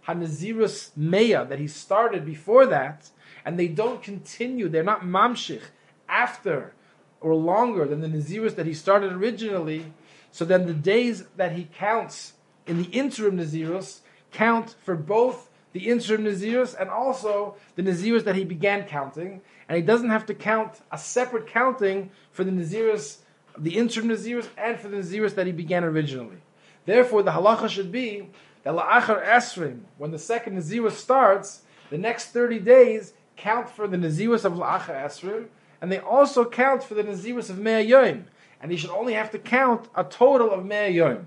Hanazirus 0.07 0.91
Meya 0.99 1.49
that 1.49 1.59
he 1.59 1.67
started 1.67 2.27
before 2.27 2.67
that, 2.67 3.09
and 3.43 3.59
they 3.59 3.69
don't 3.69 4.03
continue, 4.03 4.69
they're 4.69 4.83
not 4.83 5.01
mamshich 5.01 5.63
after 6.11 6.75
or 7.23 7.35
longer 7.35 7.87
than 7.87 8.03
the 8.03 8.09
Nazirus 8.09 8.55
that 8.57 8.67
he 8.67 8.75
started 8.75 9.13
originally, 9.13 9.95
so 10.31 10.45
then 10.45 10.67
the 10.67 10.75
days 10.75 11.25
that 11.39 11.53
he 11.53 11.71
counts 11.75 12.35
in 12.67 12.83
the 12.83 12.91
interim 12.91 13.39
Nazirus 13.39 14.01
count 14.31 14.77
for 14.85 14.95
both 14.95 15.50
the 15.73 15.89
interim 15.89 16.25
Nazirus 16.25 16.75
and 16.79 16.91
also 16.91 17.57
the 17.77 17.83
Nazirus 17.83 18.25
that 18.25 18.35
he 18.35 18.45
began 18.45 18.85
counting, 18.85 19.41
and 19.69 19.77
he 19.77 19.83
doesn't 19.83 20.11
have 20.11 20.27
to 20.27 20.35
count 20.35 20.81
a 20.91 20.99
separate 20.99 21.47
counting 21.47 22.11
for 22.33 22.45
the 22.45 22.51
Nazirus, 22.51 23.19
the 23.57 23.77
interim 23.77 24.09
Nazirus, 24.09 24.49
and 24.59 24.79
for 24.79 24.89
the 24.89 24.97
Nazirus 24.99 25.35
that 25.35 25.47
he 25.47 25.53
began 25.53 25.85
originally. 25.85 26.39
Therefore, 26.87 27.23
the 27.23 27.31
halacha 27.31 27.69
should 27.69 27.93
be 27.93 28.29
that 28.65 28.75
la'achar 28.75 29.25
esrim, 29.25 29.81
when 29.99 30.11
the 30.11 30.19
second 30.19 30.59
Nazirus 30.59 30.93
starts, 30.93 31.63
the 31.91 31.99
next 31.99 32.27
30 32.27 32.59
days 32.61 33.13
count 33.37 33.69
for 33.69 33.87
the 33.87 33.97
Nazirus 33.97 34.45
of 34.45 34.55
la'achar 34.55 35.05
esrim, 35.05 35.47
and 35.81 35.91
they 35.91 35.99
also 35.99 36.45
count 36.45 36.83
for 36.83 36.95
the 36.95 37.05
Nazirus 37.05 37.49
of 37.49 37.59
Mea 37.59 37.81
Yom, 37.81 38.25
and 38.61 38.71
he 38.71 38.77
should 38.77 38.91
only 38.91 39.15
have 39.15 39.31
to 39.31 39.39
count 39.39 39.89
a 39.95 40.05
total 40.05 40.51
of 40.51 40.67
Mea 40.67 40.89
Yom. 40.89 41.27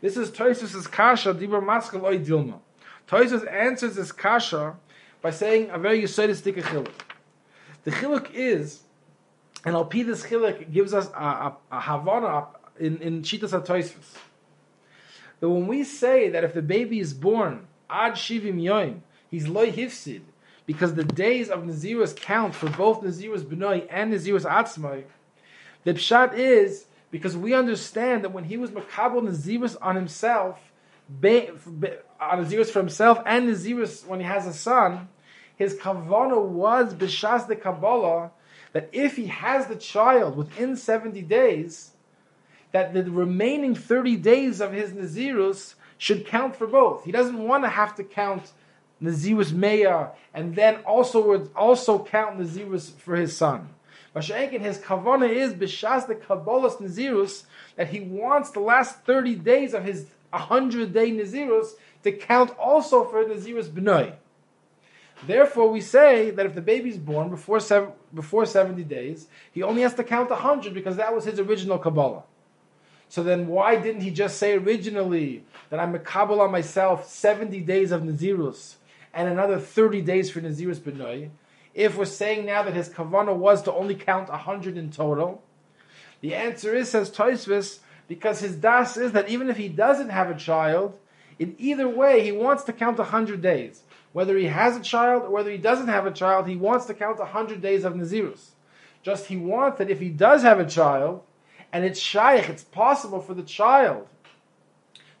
This 0.00 0.16
is 0.16 0.30
Toisus' 0.30 0.90
kasha, 0.90 1.34
Dibur 1.34 1.62
Maskal 1.62 2.04
Oy 2.04 2.18
Dilma. 2.18 2.60
Toisus 3.10 3.50
answers 3.52 3.96
this 3.96 4.12
kasha 4.12 4.76
by 5.20 5.30
saying 5.30 5.68
a 5.70 5.78
very 5.78 6.00
yisodistic 6.00 6.62
chiluk. 6.62 6.92
The 7.82 7.90
chiluk 7.90 8.30
is, 8.32 8.82
and 9.64 9.74
Al 9.74 9.84
this 9.84 10.22
chiluk 10.24 10.72
gives 10.72 10.94
us 10.94 11.10
a, 11.12 11.18
a, 11.18 11.56
a 11.72 11.80
havana 11.80 12.46
in, 12.78 12.98
in 12.98 13.22
Shitas 13.22 13.50
HaToisus 13.50 14.16
that 15.40 15.48
when 15.48 15.66
we 15.66 15.82
say 15.82 16.28
that 16.28 16.44
if 16.44 16.54
the 16.54 16.62
baby 16.62 17.00
is 17.00 17.12
born 17.12 17.66
ad 17.88 18.12
shivim 18.12 18.62
yoim, 18.62 19.00
he's 19.28 19.48
loy 19.48 19.72
hifsid, 19.72 20.20
because 20.66 20.94
the 20.94 21.04
days 21.04 21.48
of 21.48 21.64
Nazirus 21.64 22.14
count 22.14 22.54
for 22.54 22.70
both 22.70 23.00
Nazirus 23.02 23.42
benoi 23.42 23.86
and 23.90 24.12
Nazirus 24.12 24.44
atzmai, 24.44 25.04
the 25.82 25.94
pshat 25.94 26.34
is 26.34 26.86
because 27.10 27.36
we 27.36 27.54
understand 27.54 28.22
that 28.22 28.30
when 28.30 28.44
he 28.44 28.56
was 28.56 28.70
makabel 28.70 29.22
Nazirus 29.22 29.76
on 29.82 29.96
himself, 29.96 30.60
on 31.22 32.44
Nazirus 32.44 32.70
for 32.70 32.78
himself 32.78 33.20
and 33.26 33.48
Nazirus 33.48 34.06
when 34.06 34.20
he 34.20 34.26
has 34.26 34.46
a 34.46 34.52
son, 34.52 35.08
his 35.56 35.74
kavana 35.74 36.42
was 36.42 36.94
b'shas 36.94 37.46
the 37.46 37.56
Kabbalah 37.56 38.30
that 38.72 38.88
if 38.92 39.16
he 39.16 39.26
has 39.26 39.66
the 39.66 39.76
child 39.76 40.36
within 40.36 40.76
70 40.76 41.22
days, 41.22 41.92
that 42.72 42.94
the 42.94 43.02
remaining 43.10 43.74
30 43.74 44.16
days 44.16 44.60
of 44.60 44.72
his 44.72 44.92
Nazirus 44.92 45.74
should 45.98 46.26
count 46.26 46.54
for 46.56 46.66
both. 46.66 47.04
He 47.04 47.12
doesn't 47.12 47.46
want 47.46 47.64
to 47.64 47.68
have 47.68 47.94
to 47.96 48.04
count 48.04 48.52
Nazirus 49.02 49.52
Meya, 49.52 50.10
and 50.32 50.54
then 50.54 50.76
also 50.86 51.48
also 51.56 52.04
count 52.04 52.38
Nazirus 52.38 52.92
for 52.92 53.16
his 53.16 53.36
son. 53.36 53.70
But 54.12 54.24
Masha'enkin, 54.24 54.60
his 54.60 54.78
kavana 54.78 55.28
is 55.28 55.52
b'shas 55.52 56.06
the 56.06 56.14
kabbalas 56.14 56.80
Nazirus 56.80 57.44
that 57.76 57.88
he 57.88 58.00
wants 58.00 58.50
the 58.50 58.60
last 58.60 59.00
thirty 59.04 59.34
days 59.34 59.74
of 59.74 59.84
his 59.84 60.06
hundred 60.38 60.92
day 60.92 61.10
Nazirus 61.10 61.72
to 62.02 62.12
count 62.12 62.56
also 62.58 63.04
for 63.04 63.24
Nazirus 63.24 63.68
B'nai. 63.68 64.14
Therefore, 65.26 65.70
we 65.70 65.80
say 65.82 66.30
that 66.30 66.46
if 66.46 66.54
the 66.54 66.62
baby 66.62 66.88
is 66.88 66.96
born 66.96 67.28
before 67.28 67.60
seven, 67.60 67.92
before 68.14 68.46
seventy 68.46 68.84
days, 68.84 69.28
he 69.52 69.62
only 69.62 69.82
has 69.82 69.94
to 69.94 70.04
count 70.04 70.30
hundred 70.30 70.72
because 70.72 70.96
that 70.96 71.14
was 71.14 71.24
his 71.24 71.38
original 71.38 71.78
kabbalah. 71.78 72.22
So 73.08 73.22
then, 73.22 73.48
why 73.48 73.76
didn't 73.76 74.02
he 74.02 74.10
just 74.10 74.38
say 74.38 74.54
originally 74.54 75.44
that 75.68 75.80
I'm 75.80 75.94
a 75.94 75.98
kabbalah 75.98 76.48
myself 76.48 77.08
seventy 77.08 77.60
days 77.60 77.90
of 77.90 78.02
Nazirus 78.02 78.76
and 79.12 79.28
another 79.28 79.58
thirty 79.58 80.00
days 80.00 80.30
for 80.30 80.40
Nazirus 80.40 80.78
B'nai? 80.78 81.30
If 81.74 81.96
we're 81.96 82.04
saying 82.04 82.46
now 82.46 82.62
that 82.62 82.74
his 82.74 82.88
kavana 82.88 83.34
was 83.34 83.62
to 83.62 83.72
only 83.72 83.94
count 83.94 84.28
hundred 84.28 84.76
in 84.76 84.90
total, 84.90 85.42
the 86.20 86.34
answer 86.34 86.74
is 86.74 86.90
says 86.90 87.10
Toisvis 87.10 87.80
because 88.10 88.40
his 88.40 88.56
das 88.56 88.96
is 88.96 89.12
that 89.12 89.28
even 89.28 89.48
if 89.48 89.56
he 89.56 89.68
doesn't 89.68 90.08
have 90.08 90.28
a 90.28 90.34
child, 90.34 90.98
in 91.38 91.54
either 91.58 91.88
way 91.88 92.24
he 92.24 92.32
wants 92.32 92.64
to 92.64 92.72
count 92.72 92.98
hundred 92.98 93.40
days. 93.40 93.84
Whether 94.12 94.36
he 94.36 94.46
has 94.46 94.76
a 94.76 94.80
child 94.80 95.22
or 95.22 95.30
whether 95.30 95.48
he 95.48 95.58
doesn't 95.58 95.86
have 95.86 96.06
a 96.06 96.10
child, 96.10 96.48
he 96.48 96.56
wants 96.56 96.86
to 96.86 96.94
count 96.94 97.20
100 97.20 97.62
days 97.62 97.84
of 97.84 97.94
Nazirus. 97.94 98.50
Just 99.04 99.26
he 99.26 99.36
wants 99.36 99.78
that 99.78 99.90
if 99.90 100.00
he 100.00 100.08
does 100.08 100.42
have 100.42 100.58
a 100.58 100.66
child, 100.66 101.22
and 101.72 101.84
it's 101.84 102.00
shaykh, 102.00 102.48
it's 102.48 102.64
possible 102.64 103.20
for 103.20 103.32
the 103.32 103.44
child, 103.44 104.08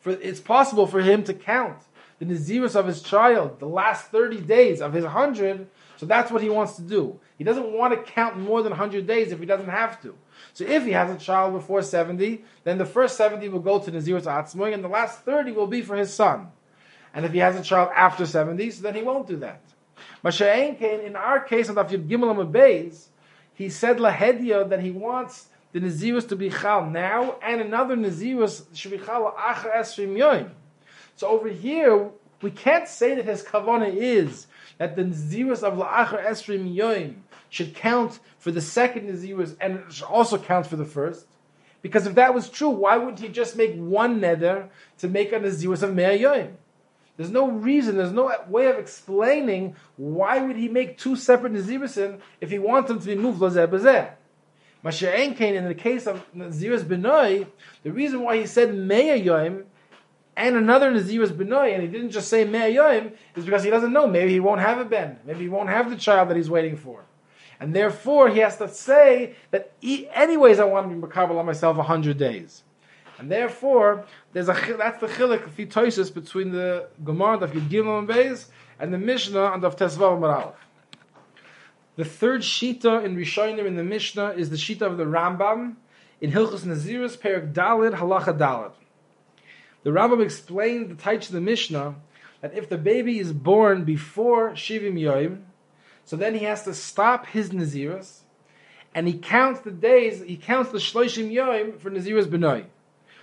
for 0.00 0.10
it's 0.10 0.40
possible 0.40 0.88
for 0.88 1.00
him 1.00 1.22
to 1.22 1.32
count 1.32 1.78
the 2.18 2.26
Nazirus 2.26 2.74
of 2.74 2.88
his 2.88 3.02
child, 3.02 3.60
the 3.60 3.68
last 3.68 4.10
30 4.10 4.40
days 4.40 4.82
of 4.82 4.94
his 4.94 5.04
100, 5.04 5.68
so 5.96 6.06
that's 6.06 6.32
what 6.32 6.42
he 6.42 6.50
wants 6.50 6.74
to 6.74 6.82
do. 6.82 7.20
He 7.38 7.44
doesn't 7.44 7.70
want 7.70 7.94
to 7.94 8.12
count 8.12 8.36
more 8.36 8.64
than 8.64 8.70
100 8.70 9.06
days 9.06 9.30
if 9.30 9.38
he 9.38 9.46
doesn't 9.46 9.70
have 9.70 10.02
to. 10.02 10.16
So 10.60 10.66
if 10.66 10.84
he 10.84 10.92
has 10.92 11.10
a 11.10 11.16
child 11.16 11.54
before 11.54 11.80
70, 11.80 12.44
then 12.64 12.76
the 12.76 12.84
first 12.84 13.16
70 13.16 13.48
will 13.48 13.60
go 13.60 13.78
to 13.78 13.90
Nazirus 13.90 14.24
Atzmoy, 14.24 14.74
and 14.74 14.84
the 14.84 14.88
last 14.88 15.20
30 15.20 15.52
will 15.52 15.66
be 15.66 15.80
for 15.80 15.96
his 15.96 16.12
son. 16.12 16.48
And 17.14 17.24
if 17.24 17.32
he 17.32 17.38
has 17.38 17.56
a 17.56 17.62
child 17.62 17.88
after 17.96 18.26
70, 18.26 18.70
so 18.72 18.82
then 18.82 18.94
he 18.94 19.00
won't 19.00 19.26
do 19.26 19.38
that. 19.38 19.62
Masha'en 20.22 20.78
Kain, 20.78 21.00
in 21.00 21.16
our 21.16 21.40
case, 21.40 21.70
on 21.70 21.76
Daf 21.76 21.88
Yud 21.88 22.06
Gimel 22.06 23.08
he 23.54 23.70
said 23.70 23.96
Lahedia 23.96 24.68
that 24.68 24.80
he 24.80 24.90
wants 24.90 25.48
the 25.72 25.80
Nazirus 25.80 26.28
to 26.28 26.36
be 26.36 26.50
Chal 26.50 26.84
now, 26.84 27.36
and 27.42 27.62
another 27.62 27.96
Nazirus 27.96 28.66
should 28.76 28.90
be 28.90 28.98
Chal 28.98 29.34
Acher 29.38 29.74
Esrim 29.74 30.14
Yoim. 30.14 30.50
So 31.16 31.26
over 31.28 31.48
here, 31.48 32.10
we 32.42 32.50
can't 32.50 32.86
say 32.86 33.14
that 33.14 33.24
his 33.24 33.42
Kavana 33.42 33.90
is 33.94 34.46
that 34.76 34.94
the 34.94 35.04
Nazirus 35.04 35.62
of 35.62 35.78
La'acher 35.78 36.22
Esrim 36.22 36.76
Yoim 36.76 37.14
should 37.48 37.74
count 37.74 38.18
for 38.40 38.50
the 38.50 38.60
second 38.60 39.08
Nazirus 39.08 39.54
and 39.60 39.84
also 40.08 40.38
counts 40.38 40.68
for 40.68 40.76
the 40.76 40.84
first. 40.84 41.26
Because 41.82 42.06
if 42.06 42.14
that 42.16 42.34
was 42.34 42.48
true, 42.48 42.70
why 42.70 42.96
wouldn't 42.96 43.20
he 43.20 43.28
just 43.28 43.56
make 43.56 43.74
one 43.76 44.20
neder 44.20 44.68
to 44.98 45.08
make 45.08 45.32
a 45.32 45.38
Nazirus 45.38 45.82
of 45.82 45.94
Me'ah 45.94 46.18
Yoim? 46.18 46.54
There's 47.16 47.30
no 47.30 47.50
reason, 47.50 47.96
there's 47.98 48.12
no 48.12 48.32
way 48.48 48.68
of 48.68 48.78
explaining 48.78 49.76
why 49.96 50.38
would 50.40 50.56
he 50.56 50.68
make 50.68 50.96
two 50.96 51.16
separate 51.16 51.52
Nazirusin 51.52 52.18
if 52.40 52.50
he 52.50 52.58
wants 52.58 52.88
them 52.88 52.98
to 52.98 53.06
be 53.06 53.14
moved 53.14 53.40
lazeh 53.40 53.66
bazeh. 53.68 54.10
Masha'en 54.82 55.38
in 55.38 55.68
the 55.68 55.74
case 55.74 56.06
of 56.06 56.24
Nazirus 56.34 56.82
Benoi, 56.82 57.46
the 57.82 57.92
reason 57.92 58.22
why 58.22 58.38
he 58.38 58.46
said 58.46 58.74
Me'ah 58.74 59.22
Yoim 59.22 59.64
and 60.34 60.56
another 60.56 60.90
Nazirus 60.90 61.28
Benoi, 61.28 61.74
and 61.74 61.82
he 61.82 61.88
didn't 61.88 62.10
just 62.10 62.28
say 62.28 62.46
Me'ah 62.46 62.70
Yoim, 62.70 63.12
is 63.36 63.44
because 63.44 63.62
he 63.64 63.68
doesn't 63.68 63.92
know. 63.92 64.06
Maybe 64.06 64.32
he 64.32 64.40
won't 64.40 64.62
have 64.62 64.78
a 64.78 64.86
Ben. 64.86 65.18
Maybe 65.26 65.40
he 65.40 65.48
won't 65.50 65.68
have 65.68 65.90
the 65.90 65.96
child 65.96 66.30
that 66.30 66.38
he's 66.38 66.48
waiting 66.48 66.78
for. 66.78 67.04
And 67.60 67.74
therefore, 67.74 68.30
he 68.30 68.38
has 68.38 68.56
to 68.56 68.68
say 68.68 69.34
that, 69.50 69.72
anyways, 69.82 70.58
I 70.58 70.64
want 70.64 70.88
to 70.88 70.94
be 70.94 71.00
Makabal 71.00 71.38
on 71.38 71.44
myself 71.44 71.76
a 71.76 71.82
hundred 71.82 72.16
days. 72.16 72.62
And 73.18 73.30
therefore, 73.30 74.06
there's 74.32 74.48
a 74.48 74.54
that's 74.78 74.98
the 74.98 75.06
chilik 75.06 75.44
of 75.44 76.14
between 76.14 76.52
the 76.52 76.88
Gemara 77.04 77.36
of 77.36 77.50
Gimel 77.52 77.98
and 77.98 78.08
Beis 78.08 78.46
and 78.78 78.94
the 78.94 78.98
Mishnah 78.98 79.52
and 79.52 79.62
of 79.62 79.76
Tesvav 79.76 80.18
Maralef. 80.18 80.54
The 81.96 82.06
third 82.06 82.40
shita 82.40 83.04
in 83.04 83.14
Rishonim 83.14 83.66
in 83.66 83.76
the 83.76 83.84
Mishnah 83.84 84.30
is 84.30 84.48
the 84.48 84.56
shita 84.56 84.82
of 84.82 84.96
the 84.96 85.04
Rambam 85.04 85.74
in 86.22 86.32
Hilchos 86.32 86.60
Nazirus 86.60 87.18
Perik 87.18 87.52
Dalid 87.52 87.94
Halacha 87.94 88.38
Dalid. 88.38 88.72
The 89.82 89.90
Rambam 89.90 90.22
explained 90.22 90.88
the 90.88 90.94
Taich 90.94 91.26
of 91.26 91.32
the 91.32 91.42
Mishnah 91.42 91.96
that 92.40 92.56
if 92.56 92.70
the 92.70 92.78
baby 92.78 93.18
is 93.18 93.34
born 93.34 93.84
before 93.84 94.52
Shivim 94.52 94.94
Yoim, 94.94 95.42
so 96.10 96.16
then 96.16 96.34
he 96.34 96.44
has 96.44 96.64
to 96.64 96.74
stop 96.74 97.26
his 97.26 97.50
Nazirus, 97.50 98.22
and 98.96 99.06
he 99.06 99.16
counts 99.16 99.60
the 99.60 99.70
days, 99.70 100.20
he 100.20 100.36
counts 100.36 100.72
the 100.72 100.78
Shloishim 100.78 101.30
Yoim 101.30 101.78
for 101.78 101.88
Nazirus 101.88 102.28
Benoy. 102.28 102.64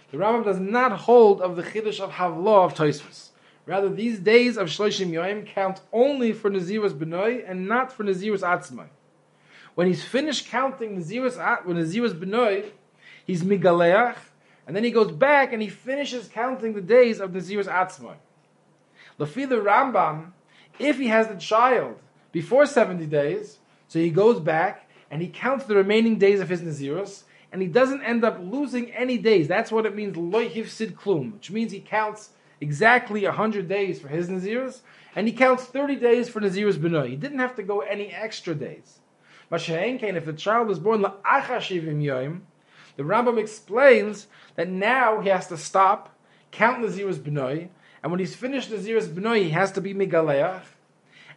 The 0.09 0.17
Rambam 0.17 0.45
does 0.45 0.61
not 0.61 0.93
hold 0.93 1.41
of 1.41 1.57
the 1.57 1.63
Chiddush 1.63 1.99
of 1.99 2.11
Havlah 2.11 2.67
of 2.67 2.75
Tosfos. 2.75 3.31
Rather, 3.65 3.89
these 3.89 4.19
days 4.19 4.55
of 4.55 4.69
Shloshim 4.69 5.09
Yoim 5.09 5.45
count 5.45 5.81
only 5.91 6.31
for 6.31 6.49
Nazirus 6.49 6.97
Benoy 6.97 7.43
and 7.45 7.67
not 7.67 7.91
for 7.91 8.05
Nazirus 8.05 8.39
Atzmai. 8.39 8.87
When 9.75 9.87
he's 9.87 10.05
finished 10.05 10.47
counting 10.47 10.97
Nazirus, 10.97 11.65
when 11.65 11.75
Nazirus 11.75 12.17
Benoy, 12.17 12.71
he's 13.25 13.43
Migaleach, 13.43 14.15
and 14.65 14.73
then 14.73 14.85
he 14.85 14.91
goes 14.91 15.11
back 15.11 15.51
and 15.51 15.61
he 15.61 15.67
finishes 15.67 16.29
counting 16.29 16.73
the 16.73 16.79
days 16.79 17.19
of 17.19 17.31
Nazirus 17.31 17.67
Atzmai. 17.67 18.15
Lafi 19.19 19.49
the 19.49 19.57
Rambam, 19.57 20.31
if 20.79 20.97
he 20.97 21.07
has 21.07 21.27
the 21.27 21.35
child 21.35 21.99
before 22.37 22.67
70 22.67 23.07
days, 23.07 23.57
so 23.87 23.97
he 23.97 24.11
goes 24.11 24.39
back 24.39 24.87
and 25.09 25.23
he 25.23 25.27
counts 25.27 25.65
the 25.65 25.75
remaining 25.75 26.19
days 26.19 26.39
of 26.39 26.47
his 26.47 26.61
Nazirus, 26.61 27.23
and 27.51 27.63
he 27.63 27.67
doesn't 27.67 28.03
end 28.03 28.23
up 28.23 28.37
losing 28.39 28.91
any 28.91 29.17
days. 29.17 29.47
That's 29.47 29.71
what 29.71 29.87
it 29.87 29.95
means, 29.95 30.15
loy 30.15 30.47
sid 30.65 30.95
klum, 30.95 31.33
which 31.33 31.49
means 31.49 31.71
he 31.71 31.79
counts 31.79 32.29
exactly 32.61 33.23
100 33.23 33.67
days 33.67 33.99
for 33.99 34.07
his 34.09 34.29
Naziris, 34.29 34.81
and 35.15 35.25
he 35.27 35.33
counts 35.33 35.63
30 35.63 35.95
days 35.95 36.29
for 36.29 36.39
Nazirus 36.39 36.77
Benoy. 36.77 37.09
He 37.09 37.15
didn't 37.15 37.39
have 37.39 37.55
to 37.55 37.63
go 37.63 37.79
any 37.79 38.09
extra 38.09 38.53
days. 38.53 38.99
Mashahen 39.51 40.03
if 40.03 40.25
the 40.25 40.33
child 40.33 40.67
was 40.67 40.77
born 40.77 41.01
la'achashivim 41.01 42.03
yoim, 42.03 42.41
the 42.97 43.03
Rambam 43.03 43.39
explains 43.39 44.27
that 44.55 44.69
now 44.69 45.21
he 45.21 45.29
has 45.29 45.47
to 45.47 45.57
stop, 45.57 46.15
count 46.51 46.85
Nazirus 46.85 47.17
Benoy, 47.17 47.69
and 48.03 48.11
when 48.11 48.19
he's 48.19 48.35
finished 48.35 48.69
Nazirus 48.69 49.11
Benoy, 49.11 49.41
he 49.41 49.49
has 49.49 49.71
to 49.71 49.81
be 49.81 49.95
Megaleach, 49.95 50.61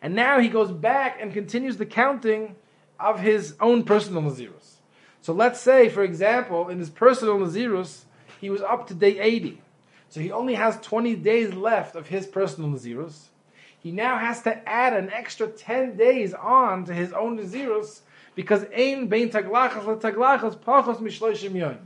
and 0.03 0.15
now 0.15 0.41
he 0.41 0.49
goes 0.49 0.71
back 0.71 1.19
and 1.21 1.33
continues 1.33 1.77
the 1.77 1.87
counting 1.87 2.57
of 2.99 3.21
his 3.21 3.55
own 3.61 3.85
personal 3.85 4.23
Nazirus. 4.23 4.77
So 5.23 5.33
let's 5.33 5.61
say, 5.61 5.89
for 5.89 6.03
example, 6.03 6.69
in 6.69 6.79
his 6.79 6.91
personal 6.91 7.39
Nazirus, 7.39 8.05
he 8.41 8.51
was 8.51 8.63
up 8.63 8.87
to 8.89 8.95
day 8.95 9.19
80. 9.19 9.61
So 10.09 10.21
he 10.21 10.33
only 10.33 10.55
has 10.55 10.79
20 10.81 11.17
days 11.17 11.55
left 11.55 11.95
of 11.95 12.09
his 12.09 12.27
personal 12.27 12.71
Nazirus. 12.71 13.27
He 13.79 13.93
now 13.93 14.19
has 14.19 14.43
to 14.43 14.69
add 14.69 14.95
an 14.95 15.11
extra 15.11 15.47
10 15.47 15.97
days 15.97 16.35
on 16.35 16.85
to 16.87 16.95
his 16.95 17.13
own 17.13 17.39
Nazirus 17.39 18.01
because 18.35 18.65
ein 18.77 19.09
bein 19.09 19.31
taglachas 19.31 20.01
taglachas 20.01 20.57
pachos 20.57 20.99
mishloishim 20.99 21.53
yoim. 21.53 21.79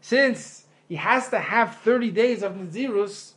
Since 0.00 0.64
he 0.88 0.96
has 0.96 1.28
to 1.30 1.38
have 1.38 1.76
30 1.78 2.10
days 2.10 2.42
of 2.42 2.54
Nazirus, 2.54 3.32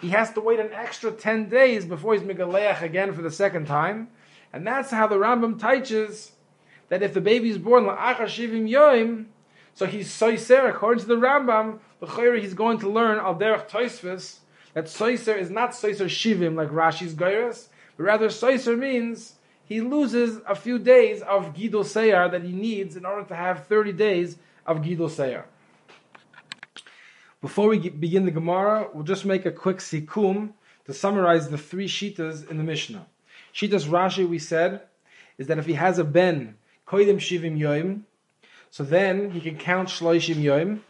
he 0.00 0.10
has 0.10 0.32
to 0.34 0.40
wait 0.40 0.60
an 0.60 0.72
extra 0.72 1.10
10 1.10 1.48
days 1.48 1.84
before 1.84 2.14
he's 2.14 2.22
Megaleach 2.22 2.82
again 2.82 3.12
for 3.12 3.22
the 3.22 3.30
second 3.30 3.66
time. 3.66 4.08
And 4.52 4.66
that's 4.66 4.90
how 4.90 5.06
the 5.06 5.16
Rambam 5.16 5.60
teaches 5.60 6.32
that 6.88 7.02
if 7.02 7.14
the 7.14 7.20
baby 7.20 7.50
is 7.50 7.58
born 7.58 7.84
shivim 7.84 8.68
yoim, 8.68 9.26
so 9.74 9.86
he's 9.86 10.08
soiser 10.08 10.70
according 10.70 11.02
to 11.02 11.08
the 11.08 11.16
Rambam. 11.16 11.80
The 12.00 12.38
he's 12.40 12.54
going 12.54 12.78
to 12.80 12.88
learn 12.88 13.18
al 13.18 13.34
derech 13.34 13.68
toisvis 13.68 14.38
that 14.74 14.84
soiser 14.84 15.36
is 15.36 15.50
not 15.50 15.72
soiser 15.72 16.06
shivim 16.06 16.54
like 16.54 16.68
Rashi's 16.68 17.14
geiras, 17.14 17.68
but 17.96 18.04
rather 18.04 18.28
soiser 18.28 18.78
means 18.78 19.34
he 19.64 19.80
loses 19.80 20.40
a 20.46 20.54
few 20.54 20.78
days 20.78 21.22
of 21.22 21.54
gidul 21.54 21.84
seyar 21.84 22.30
that 22.30 22.42
he 22.42 22.52
needs 22.52 22.96
in 22.96 23.04
order 23.04 23.26
to 23.28 23.34
have 23.34 23.66
thirty 23.66 23.92
days 23.92 24.36
of 24.66 24.78
gidul 24.78 25.10
seyar. 25.10 25.44
Before 27.46 27.68
we 27.68 27.78
begin 27.78 28.24
the 28.24 28.32
Gemara, 28.32 28.88
we'll 28.92 29.04
just 29.04 29.24
make 29.24 29.46
a 29.46 29.52
quick 29.52 29.76
sikum 29.76 30.54
to 30.84 30.92
summarize 30.92 31.48
the 31.48 31.56
three 31.56 31.86
shitas 31.86 32.50
in 32.50 32.58
the 32.58 32.64
Mishnah. 32.64 33.06
Shitas 33.54 33.86
Rashi, 33.86 34.28
we 34.28 34.40
said, 34.40 34.80
is 35.38 35.46
that 35.46 35.56
if 35.56 35.64
he 35.64 35.74
has 35.74 36.00
a 36.00 36.02
ben 36.02 36.56
koidim 36.88 37.18
shivim 37.18 37.56
yoim. 37.56 38.00
So 38.72 38.82
then 38.82 39.30
he 39.30 39.40
can 39.40 39.56
count 39.58 39.90
shloishim 39.90 40.42
yoim. 40.42 40.80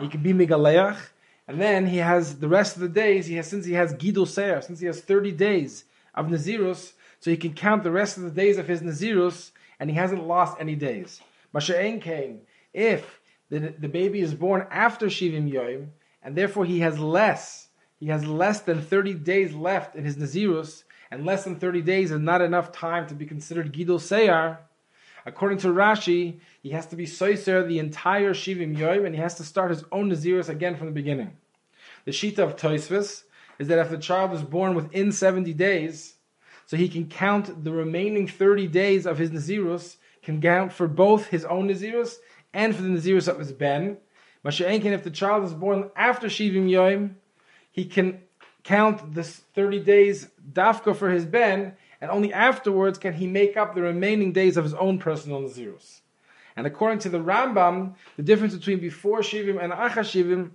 He 0.00 0.08
can 0.08 0.20
be 0.20 0.32
megaleach, 0.32 0.98
and 1.46 1.60
then 1.60 1.86
he 1.86 1.98
has 1.98 2.40
the 2.40 2.48
rest 2.48 2.74
of 2.74 2.82
the 2.82 2.88
days. 2.88 3.26
He 3.26 3.36
has 3.36 3.46
since 3.46 3.64
he 3.64 3.74
has 3.74 3.94
gidul 3.94 4.26
seir, 4.26 4.60
since 4.62 4.80
he 4.80 4.86
has 4.86 5.00
thirty 5.00 5.30
days 5.30 5.84
of 6.16 6.26
nazirus, 6.26 6.94
so 7.20 7.30
he 7.30 7.36
can 7.36 7.54
count 7.54 7.84
the 7.84 7.92
rest 7.92 8.16
of 8.16 8.24
the 8.24 8.32
days 8.32 8.58
of 8.58 8.66
his 8.66 8.80
nazirus, 8.80 9.52
and 9.78 9.88
he 9.88 9.94
hasn't 9.94 10.26
lost 10.26 10.56
any 10.58 10.74
days. 10.74 11.20
Masha'en 11.54 12.02
came 12.02 12.40
if 12.74 13.20
the, 13.48 13.72
the 13.78 13.88
baby 13.88 14.20
is 14.20 14.34
born 14.34 14.66
after 14.72 15.06
shivim 15.06 15.48
yoim, 15.48 15.90
and 16.22 16.36
therefore 16.36 16.64
he 16.64 16.80
has 16.80 16.98
less. 16.98 17.68
He 17.98 18.06
has 18.06 18.24
less 18.24 18.60
than 18.60 18.80
thirty 18.80 19.14
days 19.14 19.54
left 19.54 19.94
in 19.94 20.04
his 20.04 20.16
nazirus, 20.16 20.84
and 21.10 21.26
less 21.26 21.44
than 21.44 21.56
30 21.56 21.82
days 21.82 22.10
is 22.12 22.20
not 22.20 22.40
enough 22.40 22.72
time 22.72 23.06
to 23.08 23.14
be 23.14 23.26
considered 23.26 23.72
Gidul 23.72 23.98
Seyar, 23.98 24.58
according 25.26 25.58
to 25.58 25.68
Rashi, 25.68 26.38
he 26.62 26.70
has 26.70 26.86
to 26.86 26.96
be 26.96 27.06
Soiser 27.06 27.66
the 27.66 27.78
entire 27.78 28.32
Shivim 28.32 28.76
Yoim, 28.76 29.04
and 29.04 29.14
he 29.14 29.20
has 29.20 29.34
to 29.36 29.44
start 29.44 29.70
his 29.70 29.84
own 29.90 30.10
Naziris 30.10 30.48
again 30.48 30.76
from 30.76 30.86
the 30.86 30.92
beginning. 30.92 31.36
The 32.04 32.12
Shita 32.12 32.38
of 32.38 32.56
Toisvis 32.56 33.24
is 33.58 33.68
that 33.68 33.78
if 33.78 33.90
the 33.90 33.98
child 33.98 34.32
is 34.32 34.42
born 34.42 34.74
within 34.74 35.12
70 35.12 35.52
days, 35.54 36.14
so 36.66 36.76
he 36.76 36.88
can 36.88 37.08
count 37.08 37.64
the 37.64 37.72
remaining 37.72 38.28
30 38.28 38.68
days 38.68 39.06
of 39.06 39.18
his 39.18 39.30
Nazirus, 39.30 39.96
can 40.22 40.40
count 40.40 40.72
for 40.72 40.86
both 40.86 41.26
his 41.26 41.44
own 41.44 41.68
Nazirus 41.68 42.16
and 42.54 42.74
for 42.74 42.82
the 42.82 42.88
Nazirus 42.88 43.26
of 43.26 43.38
his 43.38 43.52
Ben. 43.52 43.98
Masha'enkin, 44.44 44.92
if 44.92 45.04
the 45.04 45.10
child 45.10 45.44
is 45.44 45.52
born 45.52 45.90
after 45.94 46.28
Shivim 46.28 46.68
Yoim, 46.68 47.14
he 47.70 47.84
can 47.84 48.20
count 48.62 49.14
the 49.14 49.22
30 49.22 49.80
days 49.80 50.28
dafka 50.52 50.96
for 50.96 51.10
his 51.10 51.24
Ben, 51.26 51.74
and 52.00 52.10
only 52.10 52.32
afterwards 52.32 52.98
can 52.98 53.14
he 53.14 53.26
make 53.26 53.56
up 53.56 53.74
the 53.74 53.82
remaining 53.82 54.32
days 54.32 54.56
of 54.56 54.64
his 54.64 54.74
own 54.74 54.98
personal 54.98 55.42
Nazirus. 55.42 56.00
And 56.56 56.66
according 56.66 57.00
to 57.00 57.08
the 57.08 57.18
Rambam, 57.18 57.94
the 58.16 58.22
difference 58.22 58.54
between 58.54 58.80
before 58.80 59.20
Shivim 59.20 59.62
and 59.62 59.72
Acha 59.72 60.00
Shivim 60.00 60.50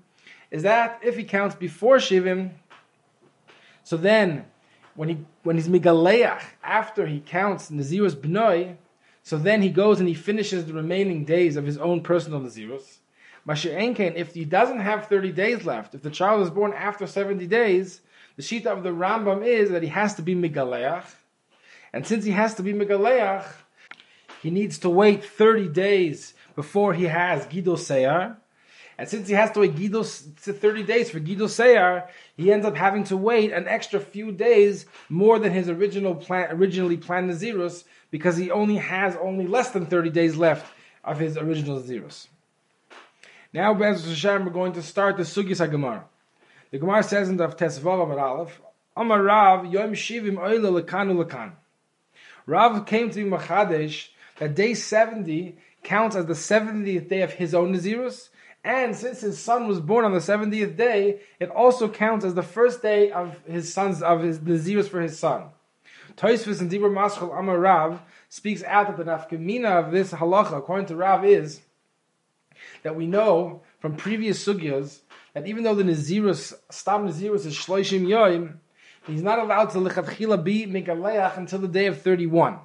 is 0.51 0.63
that 0.63 0.99
if 1.03 1.15
he 1.15 1.23
counts 1.23 1.55
before 1.55 1.97
Shivim, 1.97 2.51
so 3.83 3.97
then 3.97 4.45
when 4.95 5.09
he 5.09 5.17
when 5.43 5.57
he's 5.57 5.67
Migaleach, 5.67 6.41
after 6.63 7.05
he 7.05 7.19
counts 7.19 7.69
Nazirus 7.69 8.15
Bnoi, 8.15 8.77
so 9.23 9.37
then 9.37 9.61
he 9.61 9.69
goes 9.69 9.99
and 9.99 10.07
he 10.07 10.13
finishes 10.13 10.65
the 10.65 10.73
remaining 10.73 11.25
days 11.25 11.55
of 11.55 11.65
his 11.65 11.77
own 11.77 12.01
personal 12.01 12.39
Nazirus. 12.39 12.99
Masha'enken, 13.47 14.15
if 14.15 14.33
he 14.33 14.43
doesn't 14.43 14.79
have 14.79 15.07
30 15.07 15.31
days 15.31 15.65
left, 15.65 15.93
if 15.93 16.01
the 16.01 16.09
child 16.09 16.41
is 16.41 16.49
born 16.49 16.73
after 16.73 17.05
70 17.05 17.45
days, 17.47 18.01
the 18.37 18.43
Shita 18.43 18.65
of 18.65 18.83
the 18.83 18.89
Rambam 18.89 19.45
is 19.45 19.69
that 19.69 19.83
he 19.83 19.89
has 19.89 20.15
to 20.15 20.21
be 20.21 20.35
Migaleach. 20.35 21.05
And 21.93 22.05
since 22.05 22.25
he 22.25 22.31
has 22.31 22.55
to 22.55 22.63
be 22.63 22.73
Megaleach, 22.73 23.45
he 24.41 24.49
needs 24.49 24.79
to 24.79 24.89
wait 24.89 25.23
30 25.23 25.69
days 25.69 26.33
before 26.55 26.93
he 26.93 27.05
has 27.05 27.45
Gidol 27.45 27.77
Seyar. 27.77 28.35
And 28.97 29.07
since 29.07 29.27
he 29.27 29.33
has 29.33 29.51
to 29.51 29.61
wait 29.61 29.75
Gidol, 29.75 30.05
30 30.05 30.83
days 30.83 31.09
for 31.09 31.19
Gidol 31.19 31.47
Seyar, 31.47 32.07
he 32.35 32.51
ends 32.51 32.65
up 32.65 32.75
having 32.75 33.03
to 33.05 33.17
wait 33.17 33.53
an 33.53 33.67
extra 33.67 33.99
few 33.99 34.31
days 34.31 34.85
more 35.07 35.39
than 35.39 35.53
his 35.53 35.69
original 35.69 36.15
plan, 36.15 36.49
originally 36.51 36.97
planned 36.97 37.29
Nazirus 37.29 37.83
because 38.11 38.37
he 38.37 38.51
only 38.51 38.77
has 38.77 39.15
only 39.17 39.47
less 39.47 39.71
than 39.71 39.85
30 39.85 40.09
days 40.09 40.35
left 40.35 40.65
of 41.03 41.19
his 41.19 41.37
original 41.37 41.79
Nazirus. 41.79 42.27
Now, 43.55 43.73
Bez 43.73 44.05
Hashem, 44.05 44.43
we're 44.43 44.51
going 44.51 44.73
to 44.73 44.81
start 44.81 45.15
the 45.15 45.23
Sugis 45.23 45.65
HaGemara. 45.65 46.03
The 46.71 46.77
Gemara 46.77 47.03
says 47.03 47.29
in 47.29 47.37
the 47.37 47.47
Tesvav 47.47 48.03
Amar 48.03 48.19
Aleph, 48.19 48.59
Amar 48.97 49.23
Rav, 49.23 49.71
Yom 49.71 49.93
Shivim 49.93 50.37
Oile 50.37 50.81
Lekanu 50.81 51.23
Lekan. 51.23 51.53
Rav 52.45 52.85
came 52.85 53.09
to 53.09 53.23
be 53.23 53.29
Machadesh 53.29 54.09
that 54.39 54.55
day 54.55 54.73
70 54.73 55.57
counts 55.83 56.17
as 56.17 56.25
the 56.25 56.33
70th 56.33 57.07
day 57.07 57.21
of 57.21 57.31
his 57.31 57.55
own 57.55 57.73
Nazirus, 57.73 58.27
and 58.61 58.93
since 58.93 59.21
his 59.21 59.39
son 59.39 59.69
was 59.69 59.79
born 59.79 60.03
on 60.03 60.11
the 60.11 60.19
70th 60.19 60.75
day, 60.75 61.21
it 61.39 61.49
also 61.49 61.87
counts 61.87 62.25
as 62.25 62.33
the 62.33 62.43
first 62.43 62.81
day 62.81 63.09
of 63.09 63.39
his 63.47 63.73
son's 63.73 64.03
of 64.03 64.21
his 64.21 64.39
Nazirus 64.39 64.89
for 64.89 64.99
his 64.99 65.17
son. 65.17 65.43
Toisvis 66.17 66.59
and 66.59 66.69
Dibur 66.69 66.93
Maschal 66.93 67.33
Amar 67.39 67.57
Rav 67.57 68.01
speaks 68.27 68.65
out 68.65 68.87
that 68.87 68.97
the 68.97 69.09
nafkamina 69.09 69.85
of 69.85 69.93
this 69.93 70.11
halacha, 70.11 70.57
according 70.57 70.87
to 70.87 70.97
Rav, 70.97 71.23
is 71.23 71.61
that 72.85 72.95
we 72.95 73.07
know 73.07 73.63
from 73.79 73.95
previous 73.95 74.45
sugyas 74.45 74.99
that 75.33 75.47
even 75.47 75.63
though 75.63 75.73
the 75.73 75.83
Nazirus, 75.83 76.53
Stam 76.69 77.07
Nazirus 77.07 77.47
is 77.47 77.55
Shloishim 77.57 78.05
Yoim, 78.05 78.57
He's 79.07 79.23
not 79.23 79.39
allowed 79.39 79.71
to 79.71 79.79
lechatchila 79.79 80.43
be 80.43 80.67
megaleach 80.67 81.35
until 81.37 81.59
the 81.59 81.67
day 81.67 81.87
of 81.87 81.99
31. 82.01 82.59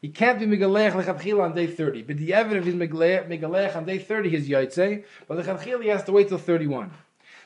He 0.00 0.08
can't 0.08 0.38
be 0.38 0.46
megaleach 0.46 0.92
lechatchila 0.92 1.44
on 1.44 1.54
day 1.54 1.66
30. 1.66 2.02
But 2.02 2.16
the 2.16 2.32
evidence 2.32 2.66
is 2.66 2.74
megaleach 2.74 3.76
on 3.76 3.84
day 3.84 3.98
30, 3.98 4.30
his 4.30 4.48
yaitse, 4.48 5.04
but 5.28 5.38
lechatchila 5.38 5.82
he 5.82 5.88
has 5.90 6.04
to 6.04 6.12
wait 6.12 6.28
till 6.28 6.38
31. 6.38 6.90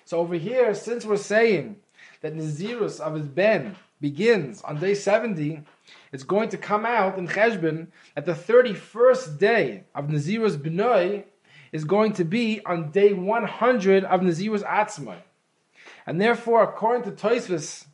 So 0.04 0.18
over 0.18 0.36
here, 0.36 0.74
since 0.74 1.04
we're 1.04 1.16
saying 1.16 1.76
that 2.20 2.36
Nazirus 2.36 3.00
of 3.00 3.14
his 3.14 3.26
Ben 3.26 3.74
begins 4.00 4.62
on 4.62 4.78
day 4.78 4.94
70, 4.94 5.62
it's 6.12 6.22
going 6.22 6.50
to 6.50 6.56
come 6.56 6.86
out 6.86 7.18
in 7.18 7.26
Cheshbon 7.26 7.88
at 8.16 8.26
the 8.26 8.32
31st 8.32 9.38
day 9.38 9.84
of 9.92 10.06
Nazirus 10.06 10.56
Benoi 10.56 11.24
is 11.72 11.84
going 11.84 12.12
to 12.14 12.24
be 12.24 12.60
on 12.64 12.90
day 12.90 13.12
100 13.12 14.04
of 14.04 14.20
Nazirus 14.20 14.64
Atzmai. 14.64 15.18
And 16.06 16.20
therefore, 16.20 16.62
according 16.62 17.04
to 17.04 17.12
Toisvis, 17.12 17.86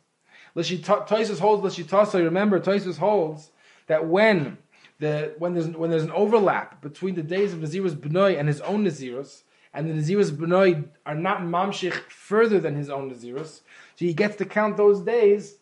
Toisus 0.55 1.39
holds 1.39 1.63
Lashitasa. 1.63 2.23
Remember, 2.23 2.59
Toisus 2.59 2.97
holds 2.97 3.51
that 3.87 4.07
when 4.07 4.57
the 4.99 5.35
when 5.37 5.53
there's 5.53 5.67
when 5.67 5.89
there's 5.89 6.03
an 6.03 6.11
overlap 6.11 6.81
between 6.81 7.15
the 7.15 7.23
days 7.23 7.53
of 7.53 7.59
Nazirus 7.59 7.95
Benoy 7.95 8.37
and 8.37 8.47
his 8.47 8.61
own 8.61 8.83
Nazirus, 8.83 9.43
and 9.73 9.89
the 9.89 9.93
Nazirus 9.93 10.35
Benoy 10.35 10.83
are 11.05 11.15
not 11.15 11.41
mamshich 11.41 11.93
further 12.09 12.59
than 12.59 12.75
his 12.75 12.89
own 12.89 13.11
Nazirus, 13.11 13.61
so 13.95 14.05
he 14.05 14.13
gets 14.13 14.35
to 14.37 14.45
count 14.45 14.77
those 14.77 15.01
days 15.01 15.57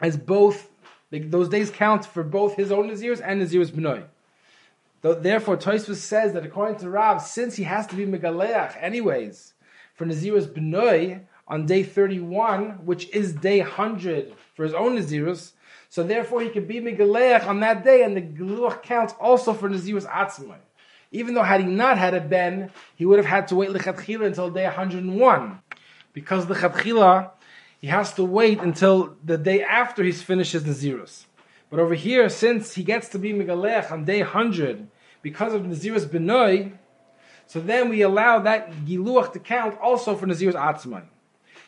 as 0.00 0.16
both. 0.16 0.68
Those 1.12 1.48
days 1.48 1.70
count 1.70 2.06
for 2.06 2.22
both 2.22 2.54
his 2.54 2.70
own 2.70 2.88
Nazirus 2.88 3.20
and 3.24 3.42
Nazirus 3.42 3.72
Benoy. 3.72 4.04
Therefore, 5.02 5.56
Toisus 5.56 5.96
says 5.96 6.34
that 6.34 6.44
according 6.44 6.78
to 6.80 6.90
Rav, 6.90 7.22
since 7.22 7.56
he 7.56 7.64
has 7.64 7.86
to 7.88 7.96
be 7.96 8.04
Megaleach 8.04 8.76
anyways 8.82 9.54
for 9.94 10.04
Nazirus 10.06 10.52
Benoy, 10.52 11.20
on 11.50 11.66
day 11.66 11.82
31, 11.82 12.86
which 12.86 13.10
is 13.10 13.32
day 13.32 13.58
100 13.60 14.32
for 14.54 14.64
his 14.64 14.72
own 14.72 14.96
Nazirus. 14.96 15.52
So 15.88 16.04
therefore 16.04 16.40
he 16.40 16.48
could 16.48 16.68
be 16.68 16.80
Megaleach 16.80 17.46
on 17.46 17.60
that 17.60 17.84
day, 17.84 18.04
and 18.04 18.16
the 18.16 18.22
Geluach 18.22 18.82
counts 18.84 19.14
also 19.20 19.52
for 19.52 19.68
Nazirus 19.68 20.06
Atzmai. 20.06 20.58
Even 21.10 21.34
though 21.34 21.42
had 21.42 21.60
he 21.60 21.66
not 21.66 21.98
had 21.98 22.14
a 22.14 22.20
Ben, 22.20 22.70
he 22.94 23.04
would 23.04 23.18
have 23.18 23.26
had 23.26 23.48
to 23.48 23.56
wait 23.56 23.70
Lechatchila 23.70 24.26
until 24.26 24.48
day 24.48 24.62
101. 24.62 25.58
Because 26.12 26.46
the 26.46 26.54
Chatchila, 26.54 27.30
he 27.80 27.88
has 27.88 28.14
to 28.14 28.22
wait 28.22 28.60
until 28.60 29.16
the 29.24 29.36
day 29.36 29.64
after 29.64 30.04
he's 30.04 30.22
finished 30.22 30.52
his 30.52 30.62
Nazirus. 30.62 31.24
But 31.70 31.78
over 31.78 31.94
here, 31.94 32.28
since 32.28 32.74
he 32.74 32.82
gets 32.82 33.08
to 33.10 33.18
be 33.18 33.32
Megaleach 33.32 33.90
on 33.90 34.04
day 34.04 34.22
100, 34.22 34.88
because 35.22 35.54
of 35.54 35.62
Nazirus 35.62 36.04
Benoi, 36.04 36.72
so 37.46 37.60
then 37.60 37.88
we 37.88 38.02
allow 38.02 38.40
that 38.40 38.70
Giluach 38.84 39.32
to 39.32 39.38
count 39.38 39.78
also 39.80 40.16
for 40.16 40.26
Nazirus 40.26 40.54
Atzmai. 40.54 41.04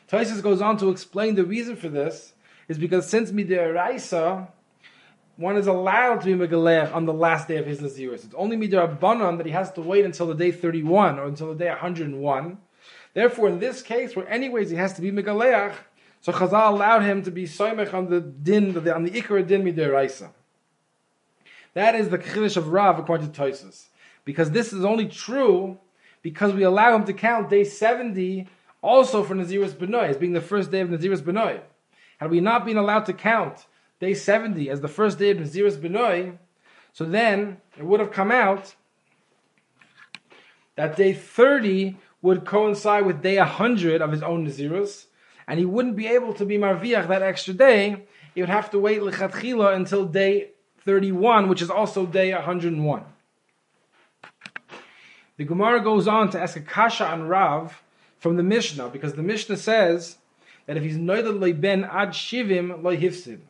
Taisus 0.08 0.42
goes 0.42 0.60
on 0.60 0.76
to 0.78 0.90
explain 0.90 1.36
the 1.36 1.44
reason 1.44 1.76
for 1.76 1.88
this 1.88 2.34
is 2.68 2.78
because 2.78 3.08
since 3.08 3.30
midiraisa, 3.30 4.48
one 5.36 5.56
is 5.56 5.66
allowed 5.66 6.20
to 6.20 6.26
be 6.26 6.46
megalech 6.46 6.94
on 6.94 7.06
the 7.06 7.12
last 7.12 7.48
day 7.48 7.56
of 7.56 7.66
his 7.66 7.80
nazirus. 7.80 8.24
It's 8.24 8.34
only 8.34 8.56
midirabanan 8.56 9.38
that 9.38 9.46
he 9.46 9.52
has 9.52 9.72
to 9.72 9.80
wait 9.80 10.04
until 10.04 10.26
the 10.26 10.34
day 10.34 10.52
31 10.52 11.18
or 11.18 11.26
until 11.26 11.48
the 11.48 11.54
day 11.54 11.68
101. 11.70 12.58
Therefore, 13.14 13.48
in 13.48 13.58
this 13.58 13.82
case, 13.82 14.14
where 14.14 14.28
anyways 14.28 14.70
he 14.70 14.76
has 14.76 14.92
to 14.94 15.00
be 15.00 15.10
megalech, 15.10 15.74
so 16.22 16.32
Chazal 16.32 16.70
allowed 16.70 17.02
him 17.02 17.22
to 17.24 17.30
be 17.30 17.44
soymech 17.44 17.92
on 17.92 18.08
the 18.08 18.20
din, 18.20 18.76
on 18.88 19.02
the 19.02 19.10
ikar 19.10 19.46
din 19.46 19.64
midiraisa. 19.64 20.30
That 21.74 21.96
is 21.96 22.08
the 22.10 22.18
chiddush 22.18 22.56
of 22.56 22.68
Rav 22.68 22.98
according 22.98 23.32
to 23.32 23.40
Toisus. 23.40 23.86
Because 24.24 24.52
this 24.52 24.72
is 24.72 24.84
only 24.84 25.08
true 25.08 25.78
because 26.22 26.52
we 26.52 26.62
allow 26.62 26.94
him 26.94 27.04
to 27.06 27.12
count 27.12 27.50
day 27.50 27.64
70 27.64 28.46
also 28.82 29.24
for 29.24 29.34
Nazirus 29.34 29.76
Benoy, 29.76 30.08
as 30.08 30.16
being 30.16 30.32
the 30.32 30.40
first 30.40 30.70
day 30.70 30.80
of 30.80 30.88
Nazirus 30.88 31.22
Benoy. 31.22 31.60
Had 32.18 32.30
we 32.30 32.40
not 32.40 32.64
been 32.64 32.76
allowed 32.76 33.06
to 33.06 33.12
count 33.12 33.66
day 33.98 34.14
70 34.14 34.70
as 34.70 34.80
the 34.80 34.88
first 34.88 35.18
day 35.18 35.30
of 35.30 35.38
Nazirus 35.38 35.80
Benoy, 35.80 36.38
so 36.92 37.04
then 37.04 37.56
it 37.76 37.84
would 37.84 37.98
have 37.98 38.12
come 38.12 38.30
out 38.30 38.76
that 40.76 40.96
day 40.96 41.12
30 41.12 41.96
would 42.22 42.44
coincide 42.44 43.06
with 43.06 43.22
day 43.22 43.38
100 43.38 44.00
of 44.00 44.12
his 44.12 44.22
own 44.22 44.46
Nazirus, 44.46 45.06
and 45.46 45.58
he 45.58 45.64
wouldn't 45.64 45.96
be 45.96 46.06
able 46.06 46.34
to 46.34 46.44
be 46.44 46.58
Marviach 46.58 47.08
that 47.08 47.22
extra 47.22 47.54
day. 47.54 48.04
He 48.34 48.40
would 48.40 48.50
have 48.50 48.70
to 48.70 48.78
wait 48.78 49.00
Lechatchila 49.00 49.74
until 49.74 50.06
day 50.06 50.50
31, 50.84 51.48
which 51.48 51.62
is 51.62 51.70
also 51.70 52.06
day 52.06 52.32
101. 52.32 53.04
The 55.36 55.44
Gemara 55.44 55.80
goes 55.80 56.06
on 56.06 56.30
to 56.30 56.40
ask 56.40 56.56
a 56.56 56.60
kasha 56.60 57.06
on 57.06 57.24
Rav 57.24 57.82
from 58.18 58.36
the 58.36 58.42
Mishnah, 58.42 58.88
because 58.88 59.14
the 59.14 59.22
Mishnah 59.22 59.56
says 59.56 60.18
that 60.66 60.76
if 60.76 60.82
he's 60.82 60.98
noidad 60.98 61.40
loy 61.40 61.52
ben 61.52 61.84
ad 61.84 62.10
shivim 62.10 62.80
loyhifsid. 62.82 63.40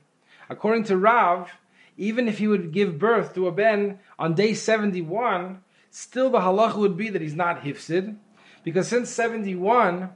According 0.48 0.84
to 0.84 0.96
Rav, 0.96 1.50
even 1.96 2.28
if 2.28 2.38
he 2.38 2.48
would 2.48 2.72
give 2.72 2.98
birth 2.98 3.34
to 3.34 3.46
a 3.46 3.52
ben 3.52 3.98
on 4.18 4.34
day 4.34 4.54
71, 4.54 5.60
still 5.90 6.30
the 6.30 6.38
halacha 6.38 6.76
would 6.76 6.96
be 6.96 7.10
that 7.10 7.20
he's 7.20 7.34
not 7.34 7.62
hifsid, 7.62 8.16
because 8.64 8.88
since 8.88 9.10
71 9.10 10.10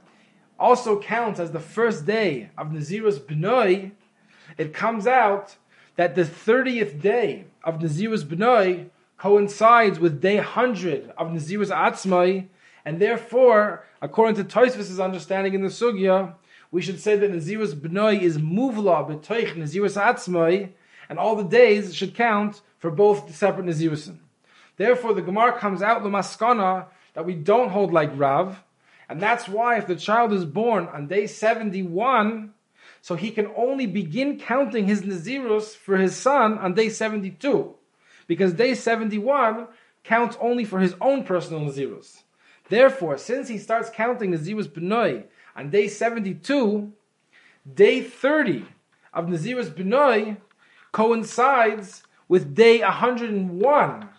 also 0.59 0.99
counts 0.99 1.39
as 1.39 1.51
the 1.51 1.59
first 1.59 2.05
day 2.05 2.49
of 2.57 2.67
Nazirus 2.67 3.19
B'noi, 3.19 3.91
it 4.57 4.73
comes 4.73 5.07
out 5.07 5.55
that 5.95 6.15
the 6.15 6.23
30th 6.23 7.01
day 7.01 7.45
of 7.63 7.79
Nazirus 7.79 8.23
B'noi 8.23 8.89
coincides 9.17 9.99
with 9.99 10.21
day 10.21 10.35
100 10.35 11.11
of 11.17 11.27
Nazirus 11.27 11.71
Atzmai, 11.71 12.47
and 12.85 12.99
therefore, 12.99 13.83
according 14.01 14.35
to 14.35 14.43
Toisvis' 14.43 15.03
understanding 15.03 15.53
in 15.53 15.61
the 15.61 15.67
Sugya, 15.67 16.33
we 16.71 16.81
should 16.81 16.99
say 16.99 17.15
that 17.15 17.31
Nazirus 17.31 17.73
B'noi 17.73 18.21
is 18.21 18.37
Muvla 18.37 19.07
B'toich 19.07 19.55
Nazirus 19.55 20.01
Atzmai, 20.01 20.69
and 21.09 21.19
all 21.19 21.35
the 21.35 21.43
days 21.43 21.95
should 21.95 22.15
count 22.15 22.61
for 22.79 22.91
both 22.91 23.27
the 23.27 23.33
separate 23.33 23.65
Nazirusin. 23.65 24.17
Therefore, 24.75 25.13
the 25.13 25.21
Gemara 25.21 25.57
comes 25.57 25.81
out 25.81 26.03
the 26.03 26.09
maskana 26.09 26.85
that 27.13 27.25
we 27.25 27.33
don't 27.33 27.69
hold 27.69 27.91
like 27.91 28.11
Rav, 28.13 28.61
and 29.09 29.21
that's 29.21 29.47
why 29.47 29.77
if 29.77 29.87
the 29.87 29.95
child 29.95 30.33
is 30.33 30.45
born 30.45 30.87
on 30.87 31.07
day 31.07 31.27
71, 31.27 32.53
so 33.01 33.15
he 33.15 33.31
can 33.31 33.49
only 33.55 33.85
begin 33.85 34.39
counting 34.39 34.85
his 34.85 35.01
Nazirus 35.01 35.75
for 35.75 35.97
his 35.97 36.15
son 36.15 36.57
on 36.57 36.73
day 36.73 36.89
72. 36.89 37.73
Because 38.27 38.53
day 38.53 38.73
71 38.75 39.67
counts 40.03 40.37
only 40.41 40.65
for 40.65 40.79
his 40.79 40.95
own 40.99 41.23
personal 41.23 41.61
Nazirus. 41.61 42.23
Therefore, 42.69 43.17
since 43.17 43.47
he 43.47 43.57
starts 43.57 43.89
counting 43.89 44.31
Nazirus 44.31 44.67
B'noi 44.67 45.23
on 45.55 45.69
day 45.69 45.87
72, 45.87 46.91
day 47.73 48.01
30 48.01 48.65
of 49.13 49.27
Nazirus 49.27 49.69
B'noi 49.69 50.37
coincides 50.91 52.03
with 52.27 52.53
day 52.53 52.81
101 52.81 54.09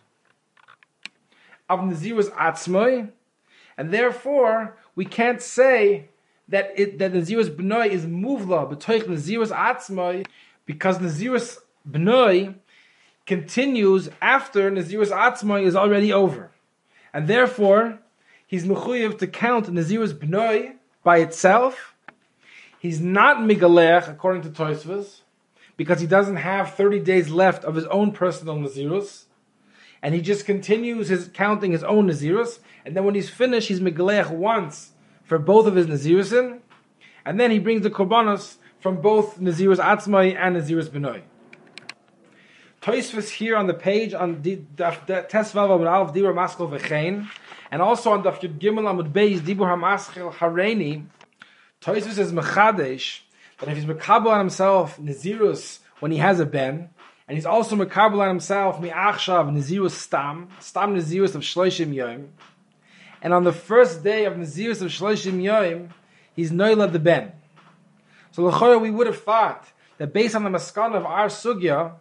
of 1.68 1.80
Nazirus 1.80 2.30
Atzmoi, 2.30 3.10
and 3.78 3.92
therefore 3.92 4.76
we 4.96 5.06
can't 5.06 5.40
say 5.40 6.08
that 6.48 6.72
it 6.76 6.98
that 6.98 7.12
Nazirus 7.12 7.48
B'noi 7.48 7.88
is 7.88 8.04
muvla 8.04 8.70
b'toich 8.70 9.04
Nazirus 9.04 9.52
Atzmoi 9.52 10.26
because 10.66 10.98
the 10.98 11.06
Nazirus 11.06 11.58
B'noi 11.88 12.56
continues 13.24 14.10
after 14.20 14.68
the 14.68 14.80
Nazirus 14.80 15.10
Atzmoi 15.10 15.62
is 15.62 15.76
already 15.76 16.12
over, 16.12 16.50
and 17.14 17.28
therefore 17.28 18.00
he's 18.46 18.66
mechuyev 18.66 19.18
to 19.18 19.26
count 19.26 19.66
the 19.66 19.72
Nazirus 19.72 20.12
B'noi 20.12 20.74
by 21.04 21.18
itself. 21.18 21.94
He's 22.80 23.00
not 23.00 23.38
migalech 23.38 24.08
according 24.10 24.42
to 24.42 24.50
Tosfos 24.50 25.20
because 25.76 26.00
he 26.00 26.06
doesn't 26.06 26.36
have 26.36 26.74
30 26.74 27.00
days 27.00 27.28
left 27.28 27.64
of 27.64 27.74
his 27.74 27.86
own 27.86 28.12
personal 28.12 28.56
Nazirus 28.56 29.24
and 30.02 30.14
he 30.14 30.20
just 30.20 30.46
continues 30.46 31.08
his 31.08 31.28
counting 31.32 31.72
his 31.72 31.84
own 31.84 32.08
Nazirus, 32.08 32.60
and 32.88 32.96
then 32.96 33.04
when 33.04 33.14
he's 33.14 33.28
finished, 33.28 33.68
he's 33.68 33.80
Megalech 33.80 34.30
once 34.30 34.92
for 35.24 35.38
both 35.38 35.66
of 35.66 35.74
his 35.74 35.86
Nazirusin, 35.86 36.60
and 37.26 37.38
then 37.38 37.50
he 37.50 37.58
brings 37.58 37.82
the 37.82 37.90
Korbanos 37.90 38.56
from 38.80 39.02
both 39.02 39.38
Nazirus 39.38 39.76
Atzmai 39.76 40.34
and 40.34 40.56
Nazirus 40.56 40.88
Benoi. 40.88 41.20
Toisvus 42.80 43.28
here 43.28 43.56
on 43.56 43.66
the 43.66 43.74
page 43.74 44.14
on 44.14 44.36
Tesvav 44.36 45.68
Amud 45.68 45.86
Alf 45.86 46.14
Dibur 46.14 46.32
Maskal 46.32 46.70
V'chein, 46.70 47.28
and 47.70 47.82
also 47.82 48.12
on 48.12 48.22
Daf 48.22 48.40
Yud 48.40 48.58
Gimel 48.58 48.84
Amud 48.84 49.12
Beis 49.12 49.40
Dibur 49.40 49.66
HaMaskal 49.66 50.32
Hareini, 50.32 51.04
Toisvus 51.82 52.16
is 52.16 52.32
Mechadesh, 52.32 53.20
that 53.58 53.68
if 53.68 53.76
he's 53.76 53.84
Mekabel 53.84 54.28
on 54.28 54.38
himself 54.38 54.98
Nazirus 54.98 55.80
when 56.00 56.10
he 56.10 56.16
has 56.16 56.40
a 56.40 56.46
Ben, 56.46 56.88
and 57.28 57.36
he's 57.36 57.44
also 57.44 57.76
makabel 57.76 58.20
on 58.20 58.28
himself 58.28 58.80
mi'achshav 58.80 59.52
Nazirus 59.52 59.90
stam, 59.90 60.48
stam 60.58 60.96
Nazirus 60.96 61.34
of 61.34 61.42
shloishim 61.42 61.92
yom. 61.92 62.30
And 63.22 63.32
on 63.32 63.44
the 63.44 63.52
first 63.52 64.02
day 64.04 64.24
of 64.24 64.34
nezirus 64.34 64.82
of 64.82 64.90
shloishim 64.90 65.42
yom, 65.42 65.90
he's 66.34 66.50
noila 66.50 66.90
the 66.92 66.98
ben. 66.98 67.32
So 68.30 68.44
l'chora 68.46 68.80
we 68.80 68.90
would 68.90 69.06
have 69.06 69.20
thought 69.20 69.68
that 69.98 70.12
based 70.12 70.34
on 70.34 70.44
the 70.44 70.50
maskan 70.50 70.94
of 70.94 71.04
our 71.04 71.26
sugya, 71.26 71.94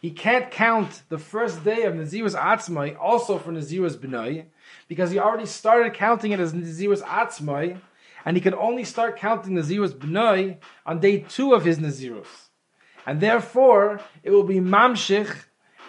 he 0.00 0.10
can't 0.10 0.50
count 0.50 1.02
the 1.08 1.18
first 1.18 1.64
day 1.64 1.82
of 1.82 1.94
nezirus 1.94 2.36
atzmai 2.36 2.96
also 3.00 3.38
for 3.38 3.52
nezirus 3.52 3.96
benoi, 3.96 4.44
because 4.86 5.10
he 5.10 5.18
already 5.18 5.46
started 5.46 5.94
counting 5.94 6.32
it 6.32 6.40
as 6.40 6.52
nezirus 6.52 7.02
atzmai, 7.02 7.80
and 8.24 8.36
he 8.36 8.40
can 8.40 8.54
only 8.54 8.84
start 8.84 9.16
counting 9.16 9.54
nezirus 9.54 9.92
benoi 9.92 10.58
on 10.86 11.00
day 11.00 11.20
two 11.28 11.52
of 11.54 11.64
his 11.64 11.78
nezirus 11.78 12.48
and 13.08 13.22
therefore 13.22 14.00
it 14.22 14.30
will 14.30 14.42
be 14.44 14.60
mamshich 14.60 15.34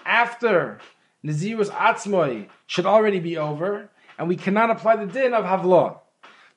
after 0.05 0.79
Nazirus 1.25 1.69
Atzmai 1.69 2.47
should 2.65 2.85
already 2.85 3.19
be 3.19 3.35
over, 3.35 3.89
and 4.19 4.27
we 4.27 4.35
cannot 4.35 4.69
apply 4.69 4.97
the 4.97 5.05
din 5.05 5.33
of 5.33 5.45
Havlah. 5.45 5.97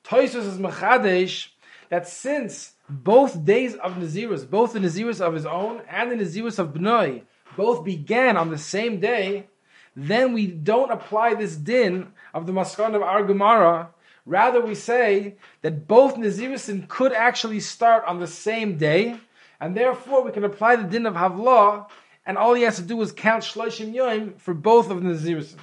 Toisus 0.03 0.45
is 0.45 0.57
Mechadesh 0.59 1.47
that 1.89 2.07
since 2.07 2.73
both 2.89 3.45
days 3.45 3.73
of 3.75 3.93
Nazirus, 3.93 4.47
both 4.47 4.73
the 4.73 4.79
Nazirus 4.79 5.21
of 5.21 5.33
his 5.33 5.45
own 5.45 5.81
and 5.89 6.11
the 6.11 6.15
Nazirus 6.15 6.59
of 6.59 6.73
Bnoi, 6.73 7.23
both 7.55 7.85
began 7.85 8.35
on 8.35 8.49
the 8.51 8.57
same 8.57 8.99
day, 8.99 9.47
then 9.95 10.33
we 10.33 10.45
don't 10.45 10.91
apply 10.91 11.35
this 11.35 11.55
din 11.55 12.11
of 12.33 12.45
the 12.45 12.51
Maskan 12.51 12.95
of 12.95 13.01
our 13.01 13.23
Gemara. 13.23 13.89
Rather, 14.25 14.59
we 14.59 14.75
say 14.75 15.35
that 15.61 15.87
both 15.87 16.15
Nazirusin 16.15 16.87
could 16.89 17.13
actually 17.13 17.59
start 17.61 18.03
on 18.05 18.19
the 18.19 18.27
same 18.27 18.77
day, 18.77 19.15
and 19.61 19.77
therefore 19.77 20.23
we 20.23 20.31
can 20.31 20.43
apply 20.43 20.75
the 20.75 20.83
din 20.83 21.05
of 21.05 21.13
Havlah, 21.13 21.87
and 22.25 22.37
all 22.37 22.55
he 22.55 22.63
has 22.63 22.75
to 22.77 22.81
do 22.81 23.01
is 23.01 23.11
count 23.13 23.43
Shloshim 23.43 23.93
Yoim 23.93 24.37
for 24.39 24.53
both 24.53 24.89
of 24.89 25.01
the 25.01 25.09
Naziris. 25.09 25.55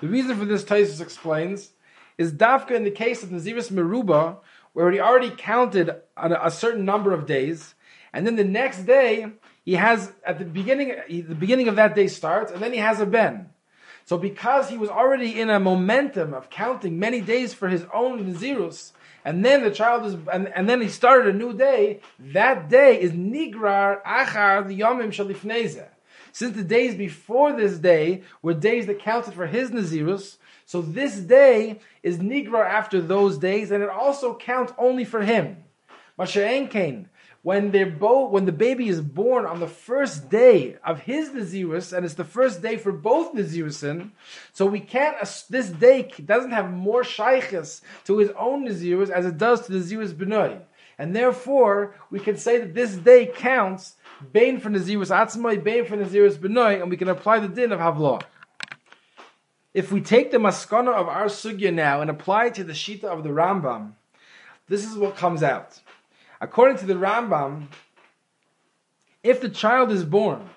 The 0.00 0.08
reason 0.08 0.38
for 0.38 0.44
this 0.44 0.62
Taisus 0.62 1.00
explains 1.00 1.70
is 2.16 2.32
Dafka 2.32 2.70
in 2.72 2.84
the 2.84 2.90
case 2.90 3.22
of 3.22 3.30
Naziris 3.30 3.72
Meruba, 3.72 4.36
where 4.72 4.90
he 4.92 5.00
already 5.00 5.30
counted 5.30 5.88
a, 6.16 6.46
a 6.46 6.50
certain 6.50 6.84
number 6.84 7.12
of 7.12 7.26
days, 7.26 7.74
and 8.12 8.26
then 8.26 8.36
the 8.36 8.44
next 8.44 8.84
day 8.84 9.26
he 9.64 9.74
has 9.74 10.12
at 10.24 10.38
the 10.38 10.44
beginning 10.44 10.94
the 11.08 11.34
beginning 11.34 11.66
of 11.66 11.76
that 11.76 11.96
day 11.96 12.06
starts, 12.06 12.52
and 12.52 12.62
then 12.62 12.72
he 12.72 12.78
has 12.78 13.00
a 13.00 13.06
ben. 13.06 13.50
So 14.04 14.16
because 14.16 14.70
he 14.70 14.78
was 14.78 14.88
already 14.88 15.38
in 15.38 15.50
a 15.50 15.60
momentum 15.60 16.32
of 16.32 16.48
counting 16.48 16.98
many 16.98 17.20
days 17.20 17.52
for 17.52 17.68
his 17.68 17.84
own 17.92 18.24
Nazirus, 18.24 18.92
and 19.24 19.44
then 19.44 19.62
the 19.62 19.70
child 19.70 20.06
is, 20.06 20.16
and, 20.32 20.48
and 20.48 20.68
then 20.68 20.80
he 20.80 20.88
started 20.88 21.34
a 21.34 21.36
new 21.36 21.52
day. 21.52 22.00
That 22.18 22.68
day 22.68 23.00
is 23.00 23.12
nigrar 23.12 24.02
achar 24.04 24.66
the 24.66 24.78
yomim 24.78 25.08
shalifneze. 25.08 25.84
Since 26.38 26.54
the 26.54 26.62
days 26.62 26.94
before 26.94 27.52
this 27.52 27.80
day 27.80 28.22
were 28.42 28.54
days 28.54 28.86
that 28.86 29.00
counted 29.00 29.34
for 29.34 29.48
his 29.48 29.72
nazirus, 29.72 30.36
so 30.66 30.80
this 30.80 31.16
day 31.16 31.80
is 32.04 32.18
Nigra 32.18 32.64
after 32.64 33.00
those 33.00 33.38
days, 33.38 33.72
and 33.72 33.82
it 33.82 33.88
also 33.88 34.36
counts 34.36 34.72
only 34.78 35.04
for 35.04 35.22
him. 35.22 35.64
Masha'en 36.16 37.06
when 37.42 37.72
when 37.72 38.44
the 38.44 38.52
baby 38.52 38.86
is 38.86 39.00
born 39.00 39.46
on 39.46 39.58
the 39.58 39.66
first 39.66 40.28
day 40.30 40.76
of 40.84 41.00
his 41.00 41.30
nazirus, 41.30 41.92
and 41.92 42.04
it's 42.04 42.14
the 42.14 42.22
first 42.22 42.62
day 42.62 42.76
for 42.76 42.92
both 42.92 43.34
nazirusin, 43.34 44.10
so 44.52 44.64
we 44.64 44.78
can't. 44.78 45.18
This 45.50 45.70
day 45.70 46.08
doesn't 46.24 46.52
have 46.52 46.70
more 46.70 47.02
shaykhs 47.02 47.82
to 48.04 48.18
his 48.18 48.30
own 48.38 48.64
nazirus 48.64 49.10
as 49.10 49.26
it 49.26 49.38
does 49.38 49.66
to 49.66 49.72
the 49.72 49.78
nazirus 49.80 50.14
benoy, 50.14 50.60
and 50.98 51.16
therefore 51.16 51.96
we 52.12 52.20
can 52.20 52.36
say 52.36 52.58
that 52.58 52.74
this 52.74 52.94
day 52.94 53.26
counts 53.26 53.96
bain 54.32 54.60
for 54.60 54.70
nazirus 54.70 55.10
atzmai, 55.10 55.62
bain 55.62 55.84
for 55.84 55.96
nazirus 55.96 56.36
benoy, 56.36 56.80
and 56.80 56.90
we 56.90 56.96
can 56.96 57.08
apply 57.08 57.38
the 57.38 57.48
din 57.48 57.72
of 57.72 57.80
havlah. 57.80 58.22
If 59.74 59.92
we 59.92 60.00
take 60.00 60.30
the 60.30 60.38
maskana 60.38 60.92
of 60.92 61.08
our 61.08 61.26
sugya 61.26 61.72
now 61.72 62.00
and 62.00 62.10
apply 62.10 62.46
it 62.46 62.54
to 62.54 62.64
the 62.64 62.72
shita 62.72 63.04
of 63.04 63.22
the 63.22 63.30
Rambam, 63.30 63.92
this 64.66 64.84
is 64.84 64.96
what 64.96 65.16
comes 65.16 65.42
out. 65.42 65.80
According 66.40 66.78
to 66.78 66.86
the 66.86 66.94
Rambam, 66.94 67.66
if 69.22 69.40
the 69.40 69.48
child 69.48 69.92
is 69.92 70.04
born 70.04 70.48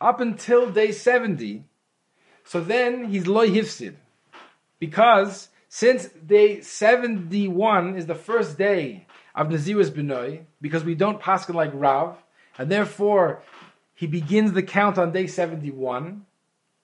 up 0.00 0.20
until 0.20 0.70
day 0.70 0.92
70, 0.92 1.64
so 2.44 2.60
then 2.60 3.04
he's 3.04 3.26
loy 3.26 3.48
hifsid. 3.48 3.94
Because 4.78 5.48
since 5.68 6.06
day 6.06 6.60
71 6.60 7.96
is 7.96 8.06
the 8.06 8.14
first 8.14 8.58
day 8.58 9.06
of 9.34 9.48
Nazirus 9.48 9.90
Benoy, 9.90 10.40
because 10.60 10.82
we 10.82 10.94
don't 10.94 11.20
paskin 11.20 11.54
like 11.54 11.70
Rav, 11.74 12.16
and 12.60 12.70
therefore 12.70 13.42
he 13.94 14.06
begins 14.06 14.52
the 14.52 14.62
count 14.62 14.98
on 14.98 15.12
day 15.12 15.26
71 15.26 16.26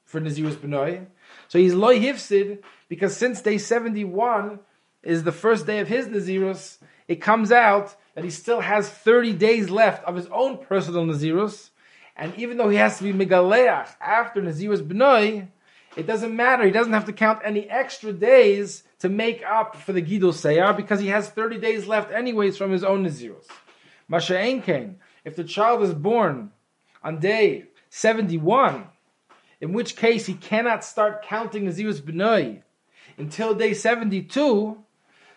for 0.07 0.23
Nazirus 0.23 0.57
Benoy. 0.57 1.05
So 1.49 1.59
he's 1.59 1.75
loy 1.75 2.01
hifsid 2.01 2.63
because 2.89 3.15
since 3.15 3.43
day 3.43 3.59
71 3.59 4.59
is 5.03 5.23
the 5.23 5.33
first 5.33 5.67
day 5.67 5.81
of 5.81 5.87
his 5.87 6.07
Nazirus, 6.07 6.79
it 7.09 7.17
comes 7.17 7.53
out 7.53 7.95
that 8.15 8.25
he 8.25 8.31
still 8.31 8.61
has 8.61 8.89
30 8.89 9.35
days 9.35 9.69
left 9.69 10.03
of 10.05 10.17
his 10.17 10.27
own 10.29 10.57
personal 10.65 11.05
Nazirus, 11.05 11.69
and 12.17 12.35
even 12.37 12.57
though 12.57 12.71
he 12.71 12.79
has 12.79 12.97
to 12.97 13.05
be 13.05 13.13
Megaleach 13.13 13.89
after 14.01 14.41
Nazirus 14.41 14.81
B'noi, 14.81 15.47
it 15.95 16.07
doesn't 16.07 16.35
matter. 16.35 16.65
He 16.65 16.71
doesn't 16.71 16.95
have 16.95 17.05
to 17.05 17.13
count 17.13 17.41
any 17.45 17.69
extra 17.69 18.15
days 18.15 18.83
to 19.01 19.11
make 19.11 19.45
up 19.45 19.77
for 19.77 19.93
the 19.93 20.01
Gidul 20.01 20.33
Seyar 20.33 20.75
because 20.75 21.01
he 21.01 21.09
has 21.09 21.29
30 21.29 21.59
days 21.59 21.87
left 21.87 22.11
anyways 22.13 22.57
from 22.57 22.71
his 22.71 22.83
own 22.83 23.05
Nazirus. 23.05 23.47
Masha'en 24.11 24.63
Kain, 24.63 24.97
if 25.27 25.37
the 25.37 25.45
child 25.45 25.83
is 25.83 25.93
born 25.93 26.53
on 27.03 27.19
day 27.19 27.65
71, 27.91 28.87
in 29.61 29.73
which 29.75 29.97
case 29.97 30.25
he 30.25 30.35
cannot 30.35 30.85
start 30.85 31.23
counting 31.23 31.67
Nazirus 31.67 32.01
B'noi 32.01 32.63
until 33.19 33.55
day 33.55 33.75
72, 33.75 34.79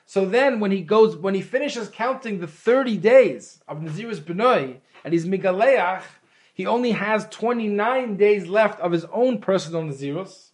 so 0.05 0.25
then, 0.25 0.59
when 0.59 0.71
he 0.71 0.81
goes, 0.81 1.15
when 1.15 1.35
he 1.35 1.41
finishes 1.41 1.87
counting 1.87 2.39
the 2.39 2.47
30 2.47 2.97
days 2.97 3.61
of 3.67 3.77
Nazirus 3.77 4.19
Benoy, 4.19 4.77
and 5.03 5.13
he's 5.13 5.27
Migaleach, 5.27 6.01
he 6.51 6.65
only 6.65 6.93
has 6.93 7.27
29 7.29 8.17
days 8.17 8.47
left 8.47 8.79
of 8.79 8.91
his 8.91 9.05
own 9.13 9.37
personal 9.37 9.83
Nazirus, 9.83 10.49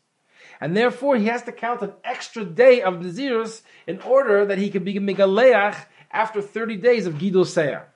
and 0.59 0.75
therefore 0.75 1.15
he 1.15 1.27
has 1.27 1.43
to 1.43 1.53
count 1.53 1.81
an 1.81 1.93
extra 2.03 2.43
day 2.43 2.81
of 2.81 2.95
Nazirus 2.95 3.61
in 3.87 4.01
order 4.01 4.45
that 4.45 4.57
he 4.57 4.69
can 4.69 4.83
be 4.83 4.95
Migaleach 4.95 5.85
after 6.11 6.41
30 6.41 6.75
days 6.75 7.05
of 7.07 7.13
Gidul 7.13 7.45
Seir. 7.45 7.87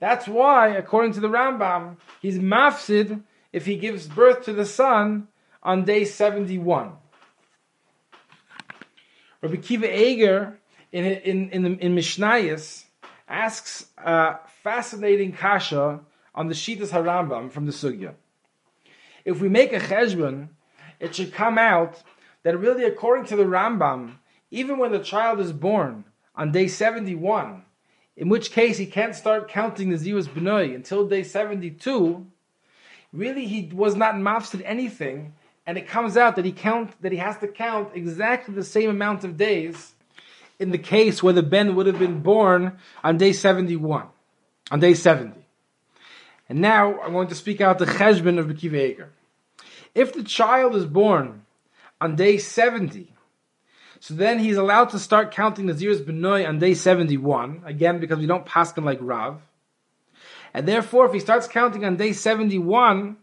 That's 0.00 0.28
why, 0.28 0.68
according 0.68 1.12
to 1.14 1.20
the 1.20 1.28
Rambam, 1.28 1.96
he's 2.22 2.38
mafsid 2.38 3.22
if 3.52 3.66
he 3.66 3.76
gives 3.76 4.06
birth 4.06 4.44
to 4.44 4.52
the 4.52 4.64
son 4.64 5.28
on 5.62 5.84
day 5.84 6.04
71. 6.04 6.92
Rabbi 9.40 9.54
Akiva 9.54 9.92
Eger 9.92 10.58
in, 10.92 11.04
in, 11.04 11.50
in, 11.50 11.78
in 11.78 12.98
asks 13.28 13.86
a 13.98 14.36
fascinating 14.62 15.32
kasha 15.32 16.00
on 16.34 16.48
the 16.48 16.54
Shitas 16.54 16.90
Harambam 16.90 17.50
from 17.50 17.66
the 17.66 17.72
Sugya. 17.72 18.14
If 19.24 19.40
we 19.40 19.48
make 19.48 19.72
a 19.72 19.80
cheshbon, 19.80 20.48
it 21.00 21.14
should 21.14 21.32
come 21.32 21.58
out 21.58 22.02
that 22.42 22.58
really, 22.58 22.84
according 22.84 23.26
to 23.26 23.36
the 23.36 23.44
Rambam, 23.44 24.14
even 24.50 24.78
when 24.78 24.92
the 24.92 24.98
child 25.00 25.40
is 25.40 25.52
born 25.52 26.04
on 26.34 26.52
day 26.52 26.68
71, 26.68 27.64
in 28.18 28.28
which 28.28 28.50
case 28.50 28.76
he 28.76 28.86
can't 28.86 29.14
start 29.14 29.48
counting 29.48 29.90
Nezirus 29.90 30.28
B'noi 30.28 30.74
until 30.74 31.06
day 31.06 31.22
72, 31.22 32.26
really 33.12 33.46
he 33.46 33.70
was 33.72 33.94
not 33.94 34.16
mafsid 34.16 34.60
anything, 34.64 35.34
and 35.64 35.78
it 35.78 35.86
comes 35.86 36.16
out 36.16 36.34
that 36.34 36.44
he 36.44 36.50
count 36.50 37.00
that 37.00 37.12
he 37.12 37.18
has 37.18 37.38
to 37.38 37.46
count 37.46 37.90
exactly 37.94 38.54
the 38.54 38.64
same 38.64 38.90
amount 38.90 39.22
of 39.22 39.36
days 39.36 39.94
in 40.58 40.72
the 40.72 40.78
case 40.78 41.22
where 41.22 41.32
the 41.32 41.44
Ben 41.44 41.76
would 41.76 41.86
have 41.86 42.00
been 42.00 42.20
born 42.20 42.76
on 43.04 43.18
day 43.18 43.32
71, 43.32 44.08
on 44.72 44.80
day 44.80 44.94
70. 44.94 45.38
And 46.48 46.60
now 46.60 47.00
I'm 47.00 47.12
going 47.12 47.28
to 47.28 47.36
speak 47.36 47.60
out 47.60 47.78
the 47.78 47.86
cheshbon 47.86 48.40
of 48.40 48.46
Bekiva 48.46 48.90
Eger. 48.90 49.10
If 49.94 50.12
the 50.12 50.24
child 50.24 50.74
is 50.74 50.86
born 50.86 51.42
on 52.00 52.16
day 52.16 52.38
70, 52.38 53.12
so 54.00 54.14
then 54.14 54.38
he's 54.38 54.56
allowed 54.56 54.90
to 54.90 54.98
start 54.98 55.32
counting 55.32 55.66
Nezirus 55.66 56.04
Benoy 56.04 56.46
on 56.46 56.58
day 56.58 56.74
71, 56.74 57.62
again 57.64 57.98
because 57.98 58.18
we 58.18 58.26
don't 58.26 58.46
paskin 58.46 58.84
like 58.84 58.98
Rav. 59.00 59.42
And 60.54 60.66
therefore, 60.66 61.06
if 61.06 61.12
he 61.12 61.20
starts 61.20 61.48
counting 61.48 61.84
on 61.84 61.96
day 61.96 62.12
71, 62.12 63.16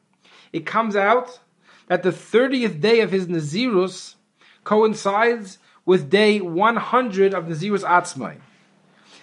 it 0.51 0.65
comes 0.65 0.95
out 0.95 1.39
that 1.88 2.03
the 2.03 2.11
30th 2.11 2.81
day 2.81 3.01
of 3.01 3.11
his 3.11 3.27
Nazirus 3.27 4.15
coincides 4.63 5.57
with 5.85 6.09
day 6.09 6.41
100 6.41 7.33
of 7.33 7.45
Nazirus 7.45 7.83
Atzmai. 7.83 8.38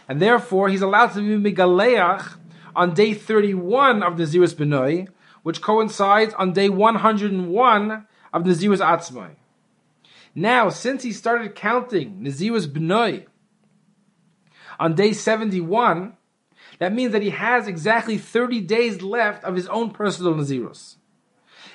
And 0.09 0.21
therefore, 0.21 0.69
he's 0.69 0.83
allowed 0.83 1.13
to 1.15 1.21
be 1.21 1.53
Megaleach 1.53 2.37
on 2.75 2.95
day 2.95 3.15
31 3.15 4.03
of 4.03 4.15
Nazirus 4.15 4.55
Benoy, 4.55 5.07
which 5.43 5.61
coincides 5.61 6.35
on 6.35 6.53
day 6.53 6.69
101 6.69 8.07
of 8.33 8.43
Nazirus 8.43 8.79
Atzmai. 8.79 9.37
Now, 10.35 10.71
since 10.71 11.03
he 11.03 11.13
started 11.13 11.55
counting 11.55 12.21
Nazirus 12.23 12.67
B'noi 12.67 13.27
on 14.81 14.95
day 14.95 15.13
71, 15.13 16.17
that 16.79 16.95
means 16.95 17.13
that 17.13 17.23
he 17.23 17.31
has 17.31 17.69
exactly 17.69 18.17
30 18.17 18.61
days 18.63 19.03
left 19.03 19.45
of 19.45 19.55
his 19.55 19.69
own 19.69 19.91
personal 19.91 20.35
Nazirus. 20.35 20.97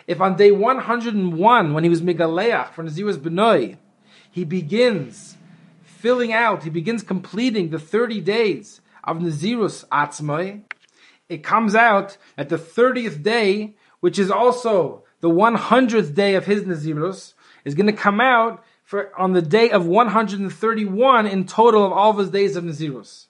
If 0.07 0.21
on 0.21 0.35
day 0.35 0.51
101, 0.51 1.73
when 1.73 1.83
he 1.83 1.89
was 1.89 2.01
Megaleach 2.01 2.71
for 2.73 2.83
Nazirus 2.83 3.17
B'noi, 3.17 3.77
he 4.31 4.43
begins 4.43 5.37
filling 5.83 6.33
out, 6.33 6.63
he 6.63 6.69
begins 6.69 7.03
completing 7.03 7.69
the 7.69 7.79
30 7.79 8.21
days 8.21 8.81
of 9.03 9.17
Nazirus 9.17 9.87
Atzmai, 9.89 10.63
it 11.29 11.43
comes 11.43 11.75
out 11.75 12.17
at 12.37 12.49
the 12.49 12.57
30th 12.57 13.21
day, 13.21 13.75
which 13.99 14.17
is 14.17 14.31
also 14.31 15.03
the 15.19 15.29
100th 15.29 16.13
day 16.13 16.35
of 16.35 16.45
his 16.45 16.63
Nazirus, 16.63 17.33
is 17.67 17.75
going 17.75 17.87
to 17.87 17.93
come 17.93 18.21
out 18.21 18.63
for 18.85 19.11
on 19.19 19.33
the 19.33 19.41
day 19.41 19.71
of 19.71 19.85
131 19.85 21.27
in 21.27 21.45
total 21.45 21.85
of 21.85 21.91
all 21.91 22.11
of 22.11 22.17
his 22.17 22.29
days 22.29 22.55
of 22.55 22.63
Nazirus. 22.63 23.25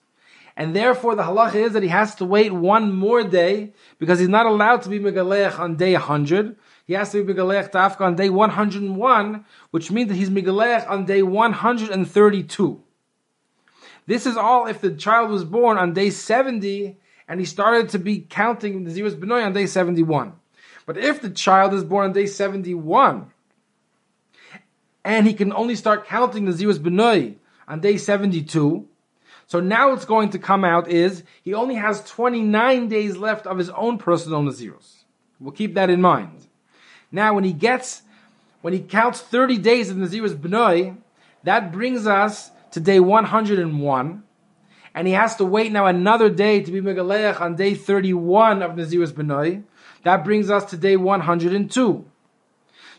And 0.56 0.76
therefore 0.76 1.16
the 1.16 1.24
halacha 1.24 1.56
is 1.56 1.72
that 1.72 1.82
he 1.82 1.88
has 1.88 2.14
to 2.16 2.24
wait 2.24 2.52
one 2.52 2.92
more 2.92 3.24
day 3.24 3.72
because 3.98 4.20
he's 4.20 4.28
not 4.28 4.46
allowed 4.46 4.82
to 4.82 4.90
be 4.90 5.00
Megalech 5.00 5.58
on 5.58 5.74
day 5.74 5.94
100. 5.94 6.54
He 6.86 6.92
has 6.92 7.10
to 7.10 7.24
be 7.24 7.34
Megalech 7.34 7.72
Tafka 7.72 8.02
on 8.02 8.14
day 8.14 8.30
101, 8.30 9.44
which 9.72 9.90
means 9.90 10.08
that 10.08 10.14
he's 10.14 10.30
Megalech 10.30 10.88
on 10.88 11.04
day 11.04 11.24
132. 11.24 12.82
This 14.06 14.24
is 14.24 14.36
all 14.36 14.68
if 14.68 14.80
the 14.80 14.92
child 14.92 15.32
was 15.32 15.42
born 15.42 15.78
on 15.78 15.94
day 15.94 16.10
70 16.10 16.96
and 17.26 17.40
he 17.40 17.44
started 17.44 17.88
to 17.88 17.98
be 17.98 18.20
counting 18.20 18.86
Nezirus 18.86 19.18
Benoy 19.18 19.42
on 19.42 19.52
day 19.52 19.66
71. 19.66 20.32
But 20.86 20.96
if 20.96 21.20
the 21.20 21.30
child 21.30 21.74
is 21.74 21.82
born 21.82 22.06
on 22.06 22.12
day 22.12 22.26
71 22.26 23.32
and 25.04 25.26
he 25.26 25.34
can 25.34 25.52
only 25.52 25.76
start 25.76 26.06
counting 26.06 26.44
Nezirus 26.44 26.78
Benoi 26.78 27.36
on 27.66 27.80
day 27.80 27.96
72. 27.96 28.86
So 29.46 29.60
now 29.60 29.90
what's 29.90 30.04
going 30.04 30.30
to 30.30 30.38
come 30.38 30.64
out 30.64 30.88
is 30.88 31.22
he 31.42 31.54
only 31.54 31.76
has 31.76 32.04
29 32.04 32.88
days 32.88 33.16
left 33.16 33.46
of 33.46 33.58
his 33.58 33.70
own 33.70 33.98
personal 33.98 34.42
Nazirus. 34.42 35.04
We'll 35.40 35.52
keep 35.52 35.74
that 35.74 35.88
in 35.88 36.02
mind. 36.02 36.46
Now 37.10 37.34
when 37.34 37.44
he 37.44 37.52
gets, 37.52 38.02
when 38.60 38.74
he 38.74 38.80
counts 38.80 39.20
30 39.20 39.58
days 39.58 39.90
of 39.90 39.96
Nazirus 39.96 40.34
Benoi, 40.34 40.98
that 41.44 41.72
brings 41.72 42.06
us 42.06 42.50
to 42.72 42.80
day 42.80 43.00
101. 43.00 44.22
And 44.94 45.06
he 45.06 45.14
has 45.14 45.36
to 45.36 45.44
wait 45.44 45.70
now 45.72 45.86
another 45.86 46.28
day 46.28 46.60
to 46.60 46.70
be 46.72 46.80
Megaleach 46.80 47.40
on 47.40 47.54
day 47.54 47.74
31 47.74 48.62
of 48.62 48.72
Nazirus 48.72 49.12
Benoi. 49.12 49.62
That 50.02 50.24
brings 50.24 50.50
us 50.50 50.64
to 50.70 50.76
day 50.76 50.96
102. 50.96 52.07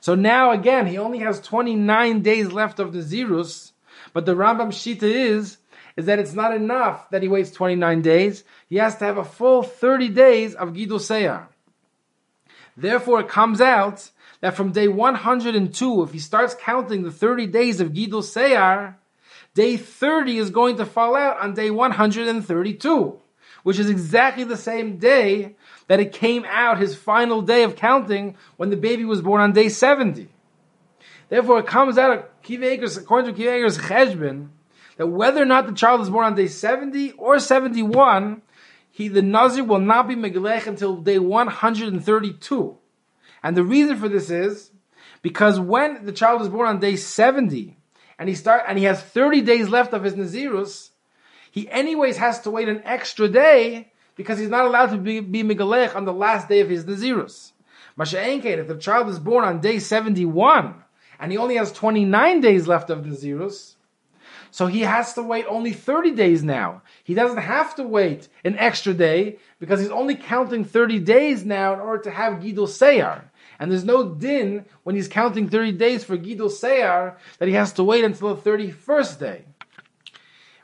So 0.02 0.16
now 0.16 0.52
again, 0.52 0.88
he 0.88 0.98
only 0.98 1.20
has 1.20 1.40
29 1.42 2.22
days 2.22 2.52
left 2.52 2.80
of 2.80 2.92
Nezirus, 2.92 3.72
but 4.14 4.26
the 4.26 4.36
Rambam 4.36 4.70
Shita 4.70 5.04
is, 5.04 5.58
is 5.96 6.06
that 6.06 6.20
it's 6.20 6.34
not 6.34 6.56
enough 6.56 7.10
that 7.10 7.22
he 7.22 7.28
waits 7.28 7.52
29 7.52 8.02
days. 8.02 8.44
He 8.70 8.78
has 8.78 8.96
to 8.98 9.06
have 9.06 9.18
a 9.18 9.24
full 9.26 9.64
30 9.64 10.10
days 10.10 10.56
of 10.56 10.70
Gidul 10.70 11.00
Seyar. 11.00 11.48
Therefore, 12.78 13.20
it 13.20 13.28
comes 13.28 13.60
out 13.60 14.10
that 14.40 14.56
from 14.56 14.72
day 14.72 14.88
102, 14.88 16.04
if 16.04 16.12
he 16.14 16.20
starts 16.20 16.56
counting 16.56 17.04
the 17.04 17.12
30 17.12 17.48
days 17.48 17.82
of 17.82 17.92
Gidul 17.92 18.24
Seyar, 18.24 18.96
day 19.54 19.76
30 19.76 20.38
is 20.38 20.50
going 20.50 20.78
to 20.78 20.86
fall 20.86 21.16
out 21.16 21.40
on 21.42 21.54
day 21.54 21.70
132, 21.70 23.20
which 23.64 23.80
is 23.80 23.90
exactly 23.90 24.46
the 24.46 24.56
same 24.56 24.98
day 24.98 25.56
that 25.90 26.00
it 26.00 26.14
came 26.14 26.46
out 26.48 26.78
his 26.78 26.96
final 26.96 27.42
day 27.42 27.64
of 27.64 27.76
counting 27.76 28.38
when 28.58 28.70
the 28.70 28.78
baby 28.78 29.04
was 29.04 29.24
born 29.24 29.42
on 29.42 29.52
day 29.52 29.68
70. 29.68 30.30
Therefore, 31.30 31.60
it 31.60 31.68
comes 31.68 31.98
out 31.98 32.12
of 32.12 32.26
Kiva 32.44 32.72
according 32.74 33.34
to 33.34 33.42
Akiva 33.42 33.58
Eger's 33.58 33.78
cheshbon, 33.80 34.50
that 34.98 35.08
whether 35.08 35.42
or 35.42 35.46
not 35.46 35.66
the 35.66 35.74
child 35.74 36.02
is 36.02 36.10
born 36.10 36.26
on 36.26 36.36
day 36.36 36.48
70 36.48 37.14
or 37.14 37.40
71, 37.40 38.44
he, 38.92 39.08
the 39.08 39.24
Nazir 39.24 39.64
will 39.64 39.80
not 39.80 40.08
be 40.08 40.16
Megalech 40.16 40.68
until 40.68 40.96
day 40.96 41.18
132. 41.18 42.78
And 43.42 43.58
the 43.58 43.64
reason 43.64 43.98
for 43.98 44.08
this 44.08 44.30
is 44.30 44.70
because 45.24 45.60
when 45.60 46.06
the 46.06 46.12
child 46.12 46.42
is 46.42 46.50
born 46.50 46.68
on 46.68 46.80
day 46.80 46.98
70 46.98 47.78
and 48.20 48.30
he 48.30 48.36
start 48.36 48.64
and 48.68 48.78
he 48.78 48.84
has 48.84 49.02
30 49.02 49.42
days 49.42 49.70
left 49.70 49.94
of 49.94 50.04
his 50.04 50.14
Nazirus, 50.14 50.92
he 51.50 51.68
anyways 51.68 52.18
has 52.18 52.42
to 52.42 52.52
wait 52.52 52.70
an 52.70 52.84
extra 52.86 53.28
day 53.28 53.92
because 54.20 54.38
he's 54.38 54.50
not 54.50 54.66
allowed 54.66 54.88
to 54.88 54.98
be, 54.98 55.22
be 55.22 55.44
Migalech 55.44 55.96
on 55.96 56.04
the 56.04 56.12
last 56.12 56.50
day 56.50 56.60
of 56.60 56.70
his 56.70 56.84
Nazirus. 56.84 57.54
Masha'enkein, 57.98 58.58
if 58.58 58.68
the 58.68 58.76
child 58.76 59.08
is 59.08 59.18
born 59.18 59.46
on 59.46 59.62
day 59.62 59.80
71, 59.80 60.76
and 61.22 61.32
he 61.32 61.38
only 61.38 61.56
has 61.56 61.72
29 61.72 62.42
days 62.42 62.68
left 62.68 62.90
of 62.90 63.06
Nazirus, 63.06 63.76
so 64.52 64.68
he 64.68 64.82
has 64.82 65.14
to 65.14 65.24
wait 65.24 65.46
only 65.48 65.72
30 65.72 66.12
days 66.12 66.44
now. 66.44 66.82
He 67.06 67.14
doesn't 67.14 67.38
have 67.38 67.76
to 67.76 67.84
wait 67.84 68.28
an 68.44 68.58
extra 68.58 68.94
day 68.94 69.38
because 69.58 69.80
he's 69.80 69.90
only 69.90 70.16
counting 70.16 70.66
30 70.66 71.00
days 71.00 71.46
now 71.46 71.74
in 71.74 71.80
order 71.80 72.04
to 72.04 72.12
have 72.12 72.42
Gidul 72.42 72.68
Seyar. 72.68 73.22
And 73.58 73.72
there's 73.72 73.86
no 73.86 74.16
din 74.16 74.66
when 74.84 74.98
he's 74.98 75.08
counting 75.08 75.48
30 75.48 75.72
days 75.74 76.04
for 76.04 76.18
Gidul 76.18 76.52
Seyar 76.52 77.16
that 77.38 77.48
he 77.48 77.54
has 77.54 77.72
to 77.74 77.86
wait 77.86 78.04
until 78.04 78.36
the 78.36 78.42
31st 78.42 79.18
day. 79.18 79.46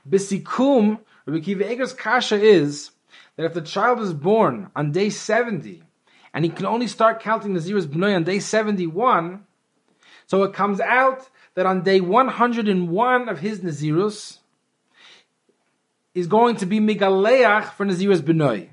Bisikum, 0.09 0.99
Rabbi 1.25 1.39
Akiva 1.39 1.69
Eger's 1.69 1.93
kasha 1.93 2.35
is 2.35 2.91
that 3.35 3.45
if 3.45 3.53
the 3.53 3.61
child 3.61 3.99
is 3.99 4.13
born 4.13 4.69
on 4.75 4.91
day 4.91 5.09
70 5.09 5.83
and 6.33 6.45
he 6.45 6.51
can 6.51 6.65
only 6.65 6.87
start 6.87 7.21
counting 7.21 7.53
nezirus 7.53 7.85
b'noy 7.85 8.15
on 8.15 8.23
day 8.23 8.39
71, 8.39 9.45
so 10.27 10.43
it 10.43 10.53
comes 10.53 10.79
out 10.79 11.29
that 11.55 11.65
on 11.65 11.83
day 11.83 12.01
101 12.01 13.29
of 13.29 13.39
his 13.39 13.59
Nazirus 13.61 14.39
is 16.13 16.27
going 16.27 16.57
to 16.57 16.65
be 16.65 16.79
Migaleach 16.79 17.71
for 17.73 17.85
Nazirus 17.85 18.21
Benoy. 18.21 18.69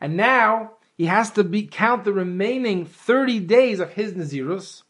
And 0.00 0.16
now 0.16 0.72
he 0.96 1.06
has 1.06 1.30
to 1.32 1.44
be, 1.44 1.66
count 1.66 2.04
the 2.04 2.12
remaining 2.12 2.86
30 2.86 3.40
days 3.40 3.80
of 3.80 3.92
his 3.92 4.12
Nazirus, 4.12 4.82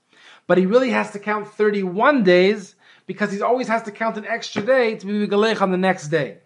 but 0.46 0.58
he 0.58 0.66
really 0.66 0.90
has 0.90 1.12
to 1.12 1.18
count 1.18 1.48
31 1.48 2.24
days 2.24 2.74
because 3.06 3.32
he 3.32 3.40
always 3.40 3.68
has 3.68 3.82
to 3.84 3.92
count 3.92 4.16
an 4.16 4.26
extra 4.26 4.62
day 4.62 4.96
to 4.96 5.06
be 5.06 5.26
Migaleach 5.26 5.60
on 5.60 5.70
the 5.70 5.76
next 5.76 6.08
day 6.08 6.38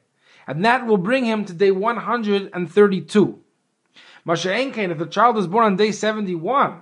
and 0.47 0.65
that 0.65 0.87
will 0.87 0.97
bring 0.97 1.25
him 1.25 1.45
to 1.45 1.53
day 1.53 1.71
132. 1.71 3.39
Masha'enkein, 4.27 4.91
if 4.91 4.99
the 4.99 5.07
child 5.07 5.37
is 5.39 5.47
born 5.47 5.65
on 5.65 5.77
day 5.77 5.93
71, 5.93 6.81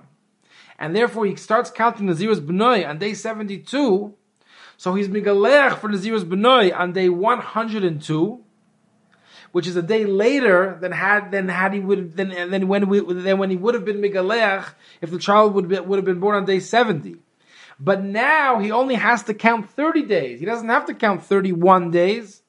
and 0.79 0.95
therefore 0.95 1.25
he 1.25 1.35
starts 1.35 1.69
counting 1.69 2.07
the 2.07 2.13
Nazirus 2.13 2.39
B'noi 2.39 2.87
on 2.87 2.97
day 2.97 3.13
72, 3.13 4.13
so 4.77 4.93
he's 4.95 5.07
Migalech 5.07 5.77
for 5.77 5.91
the 5.91 5.97
Nazirus 5.97 6.23
B'noi 6.23 6.77
on 6.77 6.93
day 6.93 7.09
102, 7.09 8.43
which 9.51 9.67
is 9.67 9.75
a 9.75 9.81
day 9.81 10.05
later 10.05 10.77
than 10.81 10.91
had 10.91 11.31
than 11.31 11.47
had 11.47 11.73
he 11.73 11.79
would 11.79 12.17
than 12.17 12.29
than 12.49 12.67
when 12.67 12.89
we 12.89 12.99
than 12.99 13.37
when 13.37 13.49
he 13.49 13.55
would 13.55 13.75
have 13.75 13.85
been 13.85 14.01
migalech 14.01 14.73
if 14.99 15.11
the 15.11 15.19
child 15.19 15.53
would 15.53 15.67
be, 15.67 15.79
would 15.79 15.97
have 15.97 16.05
been 16.05 16.19
born 16.19 16.35
on 16.35 16.45
day 16.45 16.59
seventy. 16.59 17.17
But 17.79 18.03
now 18.03 18.59
he 18.59 18.71
only 18.71 18.95
has 18.95 19.23
to 19.23 19.33
count 19.33 19.69
thirty 19.69 20.01
days. 20.01 20.39
He 20.39 20.45
doesn't 20.47 20.69
have 20.69 20.85
to 20.87 20.95
count 20.95 21.23
thirty-one 21.23 21.91
days 21.91 22.42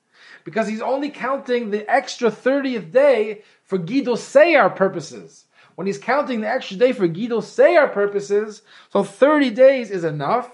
because 0.44 0.68
he's 0.68 0.80
only 0.83 1.11
counting 1.11 1.70
the 1.70 1.90
extra 1.90 2.30
thirtieth 2.30 2.92
day 2.92 3.42
for 3.62 3.78
Gidol 3.78 4.16
Seyar 4.16 4.74
purposes. 4.74 5.46
When 5.74 5.87
he's 5.88 5.98
counting 5.98 6.40
the 6.40 6.48
extra 6.48 6.76
day 6.76 6.92
for 6.92 7.09
Gidol 7.09 7.42
Seyar 7.42 7.92
purposes, 7.92 8.62
so 8.92 9.02
thirty 9.02 9.50
days 9.50 9.90
is 9.90 10.04
enough. 10.04 10.52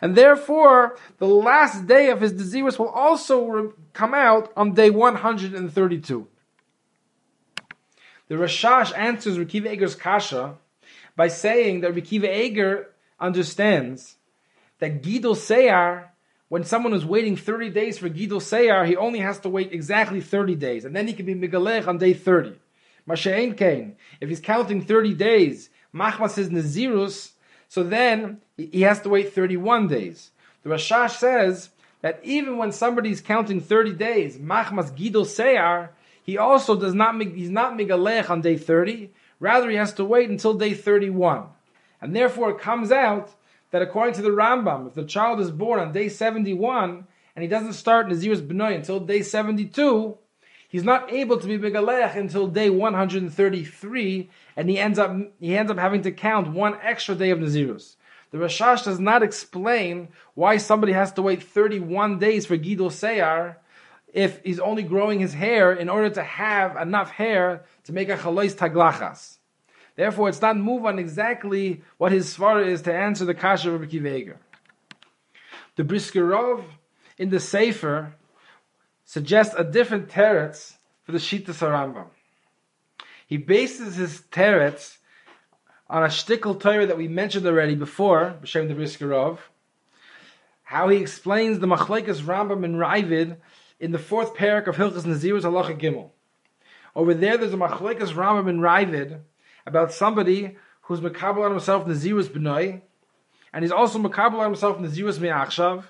And 0.00 0.14
therefore, 0.14 0.96
the 1.18 1.26
last 1.26 1.86
day 1.86 2.10
of 2.10 2.20
his 2.20 2.32
disease 2.32 2.78
will 2.78 2.88
also 2.88 3.46
re- 3.46 3.70
come 3.92 4.14
out 4.14 4.52
on 4.56 4.74
day 4.74 4.90
132. 4.90 6.26
The 8.28 8.34
Rashash 8.34 8.96
answers 8.96 9.38
Rekiva 9.38 9.70
Eger's 9.70 9.94
Kasha 9.94 10.56
by 11.14 11.28
saying 11.28 11.80
that 11.80 11.94
Rekiva 11.94 12.28
Eger 12.28 12.90
understands 13.20 14.16
that 14.78 15.02
Gidol 15.02 15.36
Seyar, 15.36 16.08
when 16.48 16.64
someone 16.64 16.92
is 16.92 17.04
waiting 17.04 17.36
30 17.36 17.70
days 17.70 17.98
for 17.98 18.08
Gidol 18.08 18.40
Seyar, 18.40 18.86
he 18.86 18.96
only 18.96 19.18
has 19.18 19.40
to 19.40 19.48
wait 19.48 19.72
exactly 19.72 20.20
30 20.20 20.54
days, 20.54 20.84
and 20.84 20.94
then 20.94 21.08
he 21.08 21.12
can 21.12 21.26
be 21.26 21.34
Migalech 21.34 21.88
on 21.88 21.98
day 21.98 22.14
30. 22.14 22.54
Masha'en 23.08 23.56
Kain, 23.56 23.96
if 24.20 24.28
he's 24.28 24.40
counting 24.40 24.82
30 24.82 25.14
days, 25.14 25.70
Machmas 25.94 26.38
is 26.38 26.50
Nazirus, 26.50 27.32
so 27.68 27.82
then 27.82 28.40
he 28.56 28.82
has 28.82 29.00
to 29.00 29.08
wait 29.08 29.32
31 29.32 29.88
days. 29.88 30.30
The 30.62 30.70
Rashash 30.70 31.16
says 31.16 31.70
that 32.02 32.20
even 32.22 32.58
when 32.58 32.72
somebody 32.72 33.10
is 33.10 33.20
counting 33.20 33.60
30 33.60 33.92
days, 33.94 34.38
Machmas 34.38 34.96
Gidol 34.96 35.24
Seyar, 35.24 35.90
he 36.22 36.38
also 36.38 36.78
does 36.78 36.94
not, 36.94 37.20
he's 37.22 37.50
not 37.50 37.74
Migalech 37.74 38.30
on 38.30 38.40
day 38.40 38.56
30, 38.56 39.10
rather 39.40 39.70
he 39.70 39.76
has 39.76 39.92
to 39.94 40.04
wait 40.04 40.28
until 40.28 40.54
day 40.54 40.74
31. 40.74 41.44
And 42.00 42.14
therefore 42.14 42.50
it 42.50 42.58
comes 42.58 42.90
out 42.90 43.32
that 43.76 43.82
according 43.82 44.14
to 44.14 44.22
the 44.22 44.30
Rambam, 44.30 44.86
if 44.86 44.94
the 44.94 45.04
child 45.04 45.38
is 45.38 45.50
born 45.50 45.78
on 45.78 45.92
day 45.92 46.08
71, 46.08 47.06
and 47.34 47.42
he 47.42 47.46
doesn't 47.46 47.74
start 47.74 48.08
Nazir's 48.08 48.40
Benoy 48.40 48.74
until 48.74 49.00
day 49.00 49.20
72, 49.20 50.16
he's 50.66 50.82
not 50.82 51.12
able 51.12 51.38
to 51.38 51.46
be 51.46 51.58
Megalech 51.58 52.16
until 52.16 52.46
day 52.46 52.70
133, 52.70 54.30
and 54.56 54.70
he 54.70 54.78
ends 54.78 54.98
up 54.98 55.14
he 55.38 55.54
ends 55.54 55.70
up 55.70 55.76
having 55.76 56.00
to 56.00 56.10
count 56.10 56.54
one 56.54 56.78
extra 56.82 57.14
day 57.14 57.28
of 57.28 57.38
Nazirus. 57.38 57.96
The 58.30 58.38
Rashash 58.38 58.84
does 58.84 58.98
not 58.98 59.22
explain 59.22 60.08
why 60.32 60.56
somebody 60.56 60.94
has 60.94 61.12
to 61.12 61.20
wait 61.20 61.42
31 61.42 62.18
days 62.18 62.46
for 62.46 62.56
Gidol 62.56 62.90
Seyar 62.90 63.56
if 64.14 64.42
he's 64.42 64.58
only 64.58 64.84
growing 64.84 65.20
his 65.20 65.34
hair 65.34 65.74
in 65.74 65.90
order 65.90 66.08
to 66.08 66.22
have 66.22 66.76
enough 66.76 67.10
hair 67.10 67.66
to 67.84 67.92
make 67.92 68.08
a 68.08 68.16
chalois 68.16 68.54
taglachas. 68.54 69.35
Therefore, 69.96 70.28
it's 70.28 70.42
not 70.42 70.56
move 70.56 70.84
on 70.84 70.98
exactly 70.98 71.82
what 71.96 72.12
his 72.12 72.36
svara 72.36 72.66
is 72.66 72.82
to 72.82 72.94
answer 72.94 73.24
the 73.24 73.34
kasha 73.34 73.72
of 73.72 73.80
Akiva 73.80 74.14
Eger. 74.14 74.38
The 75.76 75.84
Brisker 75.84 76.22
Rov 76.22 76.64
in 77.18 77.30
the 77.30 77.40
Sefer 77.40 78.14
suggests 79.04 79.54
a 79.56 79.64
different 79.64 80.08
teretz 80.08 80.74
for 81.04 81.12
the 81.12 81.18
Shita 81.18 81.46
Sarambam. 81.46 82.08
He 83.26 83.38
bases 83.38 83.96
his 83.96 84.22
teretz 84.30 84.98
on 85.88 86.02
a 86.02 86.08
shtickle 86.08 86.60
Torah 86.60 86.86
that 86.86 86.98
we 86.98 87.08
mentioned 87.08 87.46
already 87.46 87.74
before, 87.74 88.36
B'Shem 88.42 88.68
the 88.68 88.74
Brisker 88.74 89.08
Rov, 89.08 89.38
how 90.62 90.88
he 90.88 90.98
explains 90.98 91.58
the 91.58 91.66
Machlekes 91.66 92.20
Rambam 92.20 92.64
and 92.64 92.74
Raavad 92.74 93.36
in 93.78 93.92
the 93.92 93.98
fourth 93.98 94.34
parak 94.34 94.66
of 94.66 94.76
Hilchas 94.76 95.02
Nazirus 95.02 95.42
Halacha 95.42 95.78
Gimel. 95.78 96.10
Over 96.94 97.14
there, 97.14 97.38
there's 97.38 97.54
a 97.54 97.56
Machlekes 97.56 98.12
Rambam 98.12 98.48
and 98.48 98.60
Raavad 98.60 99.20
about 99.66 99.92
somebody 99.92 100.56
who's 100.82 101.00
Makabal 101.00 101.44
on 101.44 101.50
himself 101.50 101.86
Nazirus 101.86 102.28
B'nai, 102.28 102.82
and 103.52 103.64
he's 103.64 103.72
also 103.72 103.98
Makabal 103.98 104.38
on 104.38 104.46
himself 104.46 104.78
Nazirus 104.78 105.18
Me'achshav, 105.18 105.84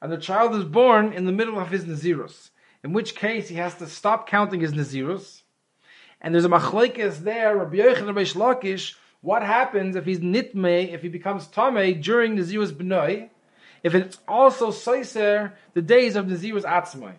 and 0.00 0.12
the 0.12 0.18
child 0.18 0.54
is 0.54 0.64
born 0.64 1.12
in 1.12 1.26
the 1.26 1.32
middle 1.32 1.58
of 1.58 1.68
his 1.68 1.84
Nazirus 1.84 2.50
in 2.86 2.92
which 2.92 3.16
case 3.16 3.48
he 3.48 3.56
has 3.56 3.74
to 3.74 3.86
stop 3.88 4.28
counting 4.28 4.60
his 4.60 4.72
Nazirus. 4.72 5.42
And 6.20 6.32
there's 6.32 6.44
a 6.44 6.48
machlekes 6.48 7.18
there, 7.18 7.56
Rabbi 7.56 7.78
Yochanan 7.78 8.14
Reish 8.14 8.36
Lakish, 8.36 8.94
what 9.22 9.42
happens 9.42 9.96
if 9.96 10.04
he's 10.04 10.20
nitme, 10.20 10.92
if 10.92 11.02
he 11.02 11.08
becomes 11.08 11.48
tame 11.48 12.00
during 12.00 12.36
Nazirus 12.36 12.70
B'noi, 12.70 13.28
if 13.82 13.96
it's 13.96 14.18
also 14.28 14.70
soiser 14.70 15.52
the 15.74 15.82
days 15.82 16.14
of 16.14 16.26
Nazirus 16.26 16.62
Atzmai. 16.62 17.14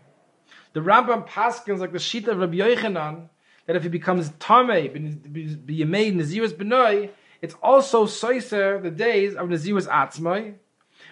The 0.72 0.80
Rambam 0.80 1.28
paskins 1.28 1.80
like 1.80 1.92
the 1.92 1.98
Shita 1.98 2.30
of 2.30 2.40
Rabbi 2.40 2.60
Yochanan, 2.60 3.28
that 3.68 3.76
if 3.76 3.84
he 3.84 3.90
becomes 3.90 4.32
tame, 4.40 5.22
be 5.66 5.84
made 5.84 6.16
Nazirus 6.16 6.54
B'noi, 6.54 7.12
it's 7.42 7.56
also 7.62 8.08
soiser 8.08 8.82
the 8.82 8.90
days 8.90 9.36
of 9.36 9.50
Nazirus 9.50 9.88
Atzmai, 9.88 10.56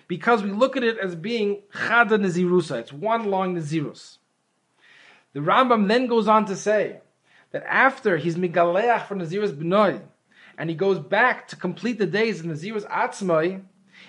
because 0.08 0.42
we 0.42 0.50
look 0.50 0.76
at 0.76 0.84
it 0.84 0.98
as 0.98 1.16
being 1.16 1.62
Chada 1.74 2.18
Nazirusa, 2.20 2.80
it's 2.80 2.94
one 2.94 3.26
long 3.30 3.56
Nazirus. 3.56 4.18
The 5.34 5.42
Rambam 5.42 5.88
then 5.88 6.08
goes 6.08 6.28
on 6.28 6.46
to 6.46 6.56
say 6.56 7.02
that 7.52 7.64
after 7.68 8.18
he's 8.18 8.36
migaleach 8.38 9.06
for 9.08 9.16
Nazirus 9.16 9.52
B'noi, 9.52 10.02
and 10.58 10.70
he 10.70 10.76
goes 10.76 10.98
back 10.98 11.50
to 11.50 11.56
complete 11.58 12.00
the 12.00 12.06
days 12.06 12.40
of 12.40 12.46
Nazirus 12.46 12.88
Atzmai, 12.90 13.62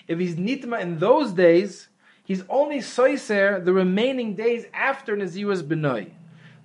if 0.06 0.18
he's 0.20 0.37
nitma 0.37 0.80
in 0.80 0.98
those 1.00 1.32
days, 1.32 1.88
he's 2.22 2.44
only 2.48 2.78
soiser 2.78 3.64
the 3.64 3.72
remaining 3.72 4.37
days 4.37 4.66
after 4.72 5.16
Nazirus 5.16 5.62
B'noi. 5.62 6.12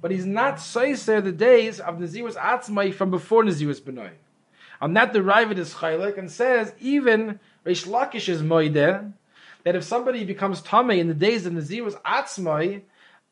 But 0.02 0.12
he's 0.12 0.26
not 0.26 0.56
soiser 0.56 1.24
the 1.24 1.32
days 1.32 1.80
of 1.80 1.98
Nazirus 1.98 2.36
Atzmai 2.36 2.94
from 2.94 3.12
before 3.12 3.44
Nazirus. 3.44 3.82
On 4.82 4.94
that, 4.94 5.14
the 5.14 5.20
Raavad 5.20 5.58
is 5.58 5.76
chaylik 5.76 6.18
and 6.18 6.32
says 6.32 6.74
even 6.80 7.40
Reish 7.66 7.88
Lakish 7.88 8.28
is 8.28 8.42
moide 8.42 9.14
that 9.64 9.76
if 9.76 9.84
somebody 9.84 10.24
becomes 10.24 10.62
tame 10.62 11.00
in 11.00 11.08
the 11.08 11.14
days 11.14 11.46
of 11.46 11.54
Nazirus 11.54 12.02
Atzmai, 12.02 12.82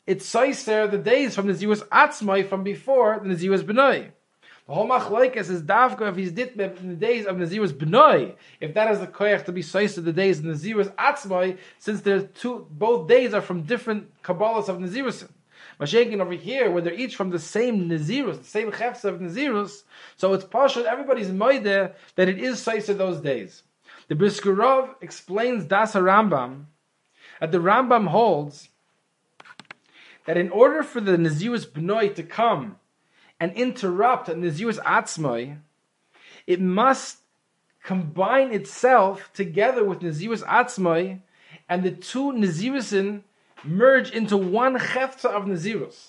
it's 0.06 0.32
soiser 0.32 0.90
the 0.90 0.98
days 0.98 1.34
from 1.34 1.48
Ziwas 1.48 1.86
Atzmai 1.88 2.48
from 2.48 2.62
before 2.62 3.20
the 3.22 3.34
Ziwas 3.34 3.62
B'noi. 3.62 4.10
The 4.66 4.74
whole 4.74 4.88
machlekes 4.88 5.50
is 5.50 5.62
davka 5.62 6.08
if 6.08 6.16
he's 6.16 6.30
dit 6.30 6.54
in 6.54 6.88
the 6.90 6.94
days 6.94 7.26
of 7.26 7.36
Nazirus 7.36 7.72
B'noi. 7.72 8.34
If 8.60 8.74
that 8.74 8.92
is 8.92 9.00
the 9.00 9.08
koyach 9.08 9.44
to 9.46 9.52
be 9.52 9.62
soiser 9.62 10.04
the 10.04 10.12
days 10.12 10.38
of 10.38 10.44
Nazirus 10.44 10.94
Atzmai, 10.94 11.58
since 11.78 12.02
there's 12.02 12.24
two, 12.34 12.68
both 12.70 13.08
days 13.08 13.34
are 13.34 13.40
from 13.40 13.62
different 13.62 14.10
kabbalas 14.22 14.68
of 14.68 14.78
Nazirus. 14.78 15.28
Mashakin 15.80 16.20
over 16.20 16.34
here, 16.34 16.70
where 16.70 16.82
they're 16.82 16.92
each 16.92 17.16
from 17.16 17.30
the 17.30 17.38
same 17.38 17.88
Nazirus, 17.88 18.38
the 18.38 18.44
same 18.44 18.70
chefs 18.70 19.04
of 19.04 19.18
Nazirus, 19.18 19.82
so 20.16 20.34
it's 20.34 20.44
partial, 20.44 20.86
everybody's 20.86 21.30
moide 21.30 21.94
that 22.16 22.28
it 22.28 22.38
is 22.38 22.64
soiser 22.64 22.96
those 22.96 23.20
days. 23.20 23.62
The 24.08 24.14
Brisker 24.14 24.54
Rov 24.54 24.94
explains 25.00 25.64
Das 25.64 25.94
Rambam, 25.94 26.64
that 27.40 27.52
the 27.52 27.58
Rambam 27.58 28.08
holds 28.08 28.68
that 30.26 30.36
in 30.36 30.50
order 30.50 30.82
for 30.82 31.00
the 31.00 31.16
Nazirus 31.16 31.66
B'noi 31.66 32.14
to 32.14 32.22
come 32.22 32.76
and 33.40 33.52
interrupt 33.54 34.28
a 34.28 34.34
Nazirus 34.34 34.78
Atzmai, 34.80 35.58
it 36.46 36.60
must 36.60 37.18
combine 37.82 38.52
itself 38.52 39.32
together 39.32 39.82
with 39.82 40.00
Nazirus 40.00 40.44
Atzmai, 40.44 41.20
and 41.70 41.82
the 41.82 41.90
two 41.90 42.32
Nazirusin 42.32 43.22
merge 43.64 44.10
into 44.10 44.36
one 44.36 44.78
Chefta 44.78 45.26
of 45.26 45.44
Nazirus. 45.44 46.08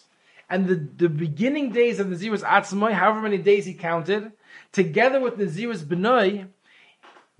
And 0.49 0.67
the, 0.67 0.75
the 0.75 1.09
beginning 1.09 1.71
days 1.71 1.99
of 1.99 2.07
Nazirus 2.07 2.43
Atzmai, 2.43 2.93
however 2.93 3.21
many 3.21 3.37
days 3.37 3.65
he 3.65 3.73
counted, 3.73 4.31
together 4.71 5.19
with 5.19 5.37
Nazirus 5.37 5.83
B'noi, 5.83 6.47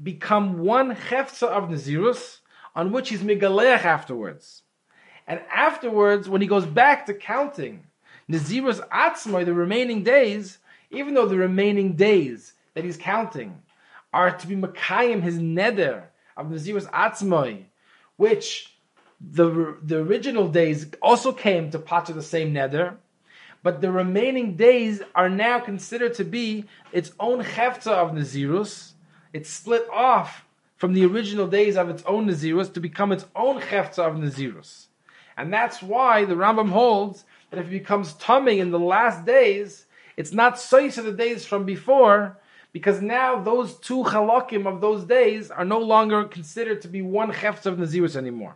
become 0.02 0.60
one 0.60 0.96
Chefta 0.96 1.48
of 1.48 1.70
Nazirus, 1.70 2.40
on 2.76 2.92
which 2.92 3.10
he's 3.10 3.22
Megaleach 3.22 3.84
afterwards. 3.84 4.64
And 5.28 5.42
afterwards, 5.54 6.30
when 6.30 6.42
he 6.42 6.48
goes 6.48 6.66
back 6.66 7.06
to 7.06 7.14
counting 7.14 7.86
Nazirus 8.30 8.88
Atzmai, 8.90 9.46
the 9.46 9.54
remaining 9.54 10.04
days, 10.04 10.58
even 10.90 11.14
though 11.14 11.28
the 11.28 11.38
remaining 11.38 11.96
days 11.96 12.54
that 12.74 12.84
he's 12.84 12.98
counting 12.98 13.62
are 14.14 14.32
to 14.32 14.48
be 14.48 14.56
Makayim, 14.56 15.22
his 15.22 15.38
neder 15.38 16.04
of 16.38 16.48
Nazirus 16.48 16.90
Atzmai, 16.92 17.66
which 18.16 18.71
the, 19.30 19.78
the 19.84 19.98
original 19.98 20.48
days 20.48 20.88
also 21.02 21.32
came 21.32 21.70
to 21.72 21.80
Pata 21.80 22.14
the 22.14 22.24
same 22.24 22.54
nether, 22.54 22.98
but 23.64 23.82
the 23.82 23.92
remaining 23.92 24.56
days 24.56 25.02
are 25.14 25.30
now 25.30 25.60
considered 25.60 26.16
to 26.16 26.24
be 26.24 26.66
its 26.92 27.12
own 27.20 27.44
hefta 27.44 27.92
of 27.92 28.12
Nazirus. 28.12 28.94
It's 29.34 29.50
split 29.50 29.88
off 29.92 30.46
from 30.78 30.94
the 30.94 31.06
original 31.06 31.48
days 31.48 31.78
of 31.78 31.90
its 31.90 32.02
own 32.04 32.28
Nazirus 32.28 32.74
to 32.74 32.80
become 32.80 33.12
its 33.12 33.26
own 33.36 33.62
hefta 33.62 34.00
of 34.00 34.16
Nazirus. 34.16 34.88
And 35.38 35.54
that's 35.54 35.82
why 35.82 36.26
the 36.26 36.34
Rambam 36.34 36.70
holds 36.70 37.24
that 37.52 37.60
if 37.60 37.68
it 37.68 37.72
becomes 37.72 38.14
tummy 38.14 38.60
in 38.60 38.72
the 38.72 38.80
last 38.80 39.26
days, 39.26 39.86
it's 40.18 40.34
not 40.34 40.56
sois 40.56 40.98
of 40.98 41.06
the 41.06 41.12
days 41.12 41.46
from 41.46 41.66
before, 41.66 42.38
because 42.74 43.02
now 43.02 43.40
those 43.40 43.78
two 43.78 44.04
halakim 44.04 44.66
of 44.66 44.82
those 44.82 45.04
days 45.04 45.52
are 45.52 45.66
no 45.66 45.80
longer 45.80 46.24
considered 46.24 46.82
to 46.82 46.88
be 46.88 47.02
one 47.02 47.32
chefts 47.32 47.66
of 47.66 47.78
Nazirus 47.78 48.16
anymore. 48.16 48.56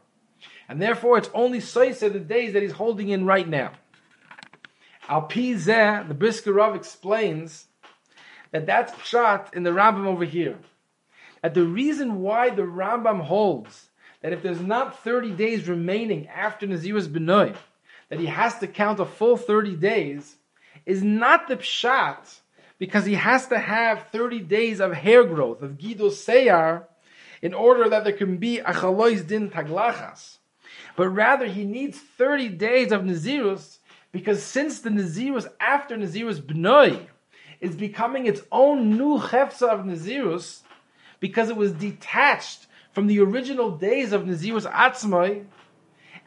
And 0.68 0.82
therefore 0.82 1.18
it's 1.18 1.30
only 1.34 1.60
sois 1.60 2.02
of 2.02 2.14
the 2.14 2.20
days 2.20 2.54
that 2.54 2.64
he's 2.64 2.72
holding 2.74 3.10
in 3.10 3.26
right 3.26 3.48
now. 3.48 3.74
Al 5.08 5.28
Pizeh, 5.28 6.08
the 6.08 6.14
Brisker 6.14 6.76
explains 6.76 7.68
that 8.52 8.66
that's 8.66 9.00
shot 9.06 9.54
in 9.54 9.64
the 9.64 9.70
Rambam 9.70 10.08
over 10.08 10.26
here. 10.26 10.58
That 11.42 11.54
the 11.54 11.66
reason 11.66 12.22
why 12.22 12.50
the 12.50 12.64
Rambam 12.64 13.22
holds 13.22 13.90
that 14.22 14.34
if 14.34 14.42
there's 14.42 14.62
not 14.62 15.04
30 15.04 15.32
days 15.32 15.68
remaining 15.68 16.28
after 16.28 16.66
Nazirus 16.66 17.08
Benoy, 17.08 17.56
that 18.10 18.20
he 18.20 18.26
has 18.26 18.58
to 18.60 18.68
count 18.68 19.00
a 19.00 19.06
full 19.06 19.38
30 19.38 19.76
days, 19.76 20.38
is 20.86 21.04
not 21.04 21.48
the 21.48 21.58
pshat 21.58 22.40
because 22.80 23.06
he 23.06 23.14
has 23.14 23.48
to 23.48 23.60
have 23.60 24.08
30 24.12 24.40
days 24.40 24.80
of 24.80 24.94
hair 24.94 25.24
growth, 25.24 25.62
of 25.62 25.78
Gido 25.78 26.10
Seyar, 26.10 26.86
in 27.42 27.54
order 27.54 27.88
that 27.90 28.04
there 28.04 28.14
can 28.14 28.38
be 28.38 28.58
Achalois 28.58 29.26
Din 29.26 29.50
Taglachas. 29.52 30.38
But 30.96 31.10
rather, 31.10 31.46
he 31.46 31.66
needs 31.66 32.00
30 32.00 32.50
days 32.50 32.92
of 32.92 33.02
Nazirus 33.02 33.80
because 34.12 34.42
since 34.42 34.80
the 34.80 34.90
Nazirus 34.90 35.48
after 35.60 35.98
Nazirus 35.98 36.42
Bnoi 36.42 37.08
is 37.60 37.76
becoming 37.76 38.28
its 38.28 38.42
own 38.52 38.98
new 38.98 39.18
Hefza 39.20 39.68
of 39.70 39.86
Nazirus, 39.86 40.62
because 41.20 41.50
it 41.50 41.56
was 41.56 41.72
detached 41.74 42.68
from 42.92 43.08
the 43.08 43.20
original 43.20 43.72
days 43.72 44.14
of 44.14 44.24
Nazirus 44.24 44.72
Atzmai, 44.72 45.46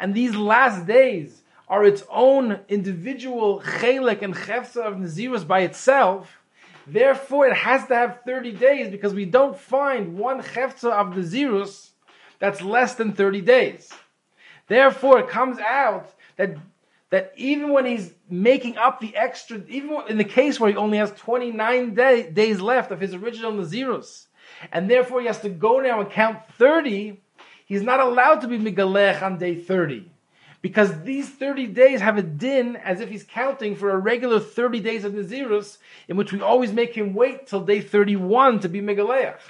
and 0.01 0.15
these 0.15 0.35
last 0.35 0.87
days 0.87 1.43
are 1.69 1.85
its 1.85 2.03
own 2.11 2.61
individual 2.69 3.61
Chelek 3.61 4.23
and 4.23 4.35
Hefza 4.35 4.83
of 4.85 4.95
Nazirus 4.97 5.47
by 5.47 5.61
itself, 5.61 6.39
Therefore, 6.91 7.47
it 7.47 7.55
has 7.55 7.87
to 7.89 7.95
have 7.95 8.21
30 8.25 8.53
days 8.53 8.91
because 8.91 9.13
we 9.13 9.27
don't 9.27 9.59
find 9.59 10.17
one 10.17 10.43
hefza 10.43 10.91
of 10.91 11.15
the 11.15 11.21
zirus 11.21 11.91
that's 12.39 12.63
less 12.63 12.95
than 12.95 13.13
30 13.13 13.43
days. 13.43 13.93
Therefore, 14.69 15.19
it 15.21 15.29
comes 15.29 15.59
out 15.59 16.15
that 16.37 16.57
that 17.11 17.33
even 17.37 17.73
when 17.73 17.87
he's 17.87 18.13
making 18.29 18.77
up 18.77 19.01
the 19.01 19.17
extra, 19.17 19.63
even 19.69 20.03
in 20.09 20.19
the 20.19 20.25
case 20.25 20.61
where 20.61 20.71
he 20.71 20.77
only 20.77 20.99
has 20.99 21.11
29 21.13 21.95
day, 21.95 22.31
days 22.31 22.61
left 22.61 22.91
of 22.91 23.01
his 23.01 23.15
original 23.15 23.51
Nazirus, 23.51 24.27
and 24.71 24.91
therefore 24.91 25.21
he 25.23 25.27
has 25.27 25.41
to 25.41 25.49
go 25.49 25.81
now 25.81 26.01
and 26.01 26.11
count 26.11 26.39
30, 26.59 27.19
he's 27.65 27.81
not 27.81 28.01
allowed 28.01 28.43
to 28.43 28.49
be 28.49 28.59
Migalech 28.59 29.23
on 29.23 29.39
day 29.39 29.55
30 29.55 30.11
because 30.61 31.03
these 31.03 31.29
30 31.29 31.69
days 31.69 32.01
have 32.01 32.19
a 32.19 32.23
din 32.23 32.77
as 32.77 33.01
if 33.01 33.09
he's 33.09 33.25
counting 33.25 33.77
for 33.77 33.91
a 33.91 33.97
regular 33.97 34.41
30 34.41 34.81
days 34.81 35.05
of 35.05 35.13
Nazirus, 35.13 35.79
in 36.09 36.17
which 36.17 36.33
we 36.33 36.41
always 36.41 36.73
make 36.73 36.95
him 36.95 37.15
wait 37.15 37.47
till 37.47 37.61
day 37.61 37.81
31 37.81 38.61
to 38.61 38.69
be 38.69 38.81
Megaleach. 38.81 39.41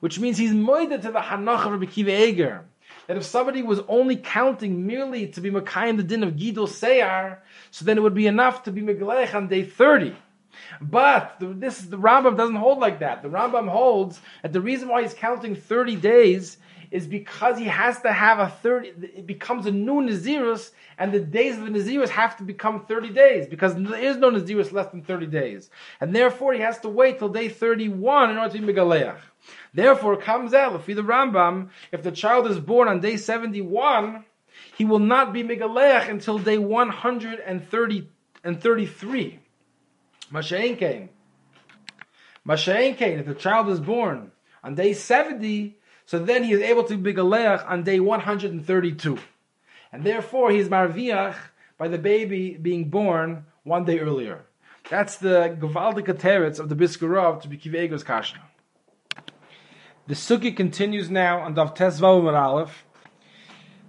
Which 0.00 0.18
means 0.18 0.38
he's 0.38 0.52
moided 0.52 1.02
to 1.02 1.10
the 1.10 1.20
Hanach 1.20 1.66
of 1.66 1.72
Rabbi 1.72 1.86
Akiva 1.86 2.28
Eger. 2.28 2.64
That 3.06 3.16
if 3.16 3.24
somebody 3.24 3.62
was 3.62 3.80
only 3.88 4.16
counting 4.16 4.86
merely 4.86 5.28
to 5.28 5.40
be 5.40 5.50
Makayim 5.50 5.96
the 5.96 6.02
din 6.02 6.22
of 6.22 6.34
Gidul 6.34 6.68
Seyar, 6.68 7.38
so 7.70 7.84
then 7.84 7.98
it 7.98 8.00
would 8.00 8.14
be 8.14 8.26
enough 8.26 8.64
to 8.64 8.72
be 8.72 8.82
Megaleach 8.82 9.34
on 9.34 9.48
day 9.48 9.62
30. 9.64 10.14
But 10.80 11.36
the, 11.38 11.48
this 11.48 11.80
the 11.80 11.98
Rambam 11.98 12.36
doesn't 12.36 12.56
hold 12.56 12.78
like 12.78 13.00
that. 13.00 13.22
The 13.22 13.28
Rambam 13.28 13.68
holds 13.68 14.20
that 14.42 14.52
the 14.52 14.60
reason 14.60 14.88
why 14.88 15.02
he's 15.02 15.14
counting 15.14 15.54
30 15.54 15.96
days 15.96 16.58
is 16.90 17.06
because 17.06 17.58
he 17.58 17.64
has 17.64 18.00
to 18.02 18.12
have 18.12 18.38
a 18.38 18.48
30, 18.48 18.88
it 18.88 19.26
becomes 19.26 19.66
a 19.66 19.72
new 19.72 20.00
Nazirus, 20.00 20.70
and 20.98 21.12
the 21.12 21.20
days 21.20 21.58
of 21.58 21.64
the 21.64 21.70
Nazirus 21.70 22.08
have 22.08 22.36
to 22.38 22.44
become 22.44 22.86
30 22.86 23.10
days, 23.10 23.46
because 23.46 23.74
there 23.74 24.00
is 24.00 24.16
no 24.16 24.30
Nazirus 24.30 24.72
less 24.72 24.88
than 24.88 25.02
30 25.02 25.26
days. 25.26 25.68
And 26.00 26.14
therefore 26.14 26.54
he 26.54 26.60
has 26.60 26.78
to 26.80 26.88
wait 26.88 27.18
till 27.18 27.28
day 27.28 27.48
31 27.48 28.30
in 28.30 28.38
order 28.38 28.52
to 28.54 28.60
be 28.60 28.72
Megaleach. 28.72 29.18
Therefore 29.76 30.16
comes 30.16 30.54
out, 30.54 30.86
the 30.86 30.94
Rambam, 30.94 31.68
if 31.92 32.02
the 32.02 32.10
child 32.10 32.46
is 32.46 32.58
born 32.58 32.88
on 32.88 33.00
day 33.00 33.18
71, 33.18 34.24
he 34.74 34.86
will 34.86 34.98
not 34.98 35.34
be 35.34 35.44
Megaleach 35.44 36.08
until 36.08 36.38
day 36.38 36.56
130 36.56 38.08
and 38.42 38.62
33. 38.62 39.38
Masha'en 40.32 40.78
came. 40.78 41.10
Masha'en 42.48 42.96
came, 42.96 43.18
if 43.18 43.26
the 43.26 43.34
child 43.34 43.68
is 43.68 43.78
born 43.78 44.32
on 44.64 44.76
day 44.76 44.94
70, 44.94 45.76
so 46.06 46.20
then 46.20 46.44
he 46.44 46.54
is 46.54 46.62
able 46.62 46.84
to 46.84 46.96
be 46.96 47.12
Galeach 47.12 47.70
on 47.70 47.82
day 47.82 48.00
132. 48.00 49.18
And 49.92 50.04
therefore 50.04 50.52
he 50.52 50.58
is 50.58 50.70
Marviach 50.70 51.36
by 51.76 51.88
the 51.88 51.98
baby 51.98 52.56
being 52.56 52.88
born 52.88 53.44
one 53.62 53.84
day 53.84 53.98
earlier. 53.98 54.46
That's 54.88 55.16
the 55.16 55.54
Gavaldik 55.60 56.06
Teretz 56.18 56.58
of 56.58 56.70
the 56.70 56.74
Brisker 56.74 57.08
Rov 57.08 57.42
to 57.42 57.48
be 57.48 57.58
Akiva 57.58 57.74
Eger's 57.74 58.02
Kasha. 58.02 58.40
The 60.08 60.14
sugya 60.14 60.56
continues 60.56 61.10
now 61.10 61.40
on 61.40 61.54
Dav 61.54 61.74
Tesvav 61.74 62.32
Aleph. 62.32 62.84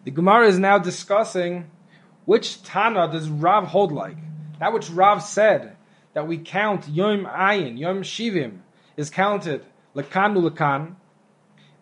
The 0.03 0.09
Gemara 0.09 0.47
is 0.47 0.57
now 0.57 0.79
discussing 0.79 1.69
which 2.25 2.63
Tana 2.63 3.07
does 3.11 3.29
Rav 3.29 3.67
hold 3.67 3.91
like. 3.91 4.17
That 4.59 4.73
which 4.73 4.89
Rav 4.89 5.21
said 5.21 5.77
that 6.15 6.27
we 6.27 6.39
count 6.39 6.87
Yom 6.87 7.25
Ayin, 7.25 7.77
Yom 7.77 8.01
Shivim, 8.01 8.61
is 8.95 9.11
counted 9.11 9.63
Lakan 9.95 10.35
Lakan, 10.35 10.95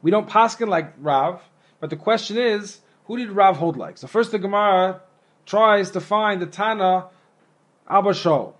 we 0.01 0.11
don't 0.11 0.27
paskin 0.27 0.67
like 0.67 0.93
Rav, 0.99 1.41
but 1.79 1.89
the 1.89 1.95
question 1.95 2.37
is, 2.37 2.81
who 3.05 3.15
did 3.15 3.31
Rav 3.31 3.55
hold 3.55 3.77
like? 3.77 3.97
So 3.97 4.07
first 4.07 4.33
the 4.33 4.39
Gemara 4.39 4.99
tries 5.45 5.91
to 5.91 6.01
find 6.01 6.41
the 6.41 6.47
Tana 6.47 7.07
Abba 7.89 8.09
Shaul. 8.09 8.53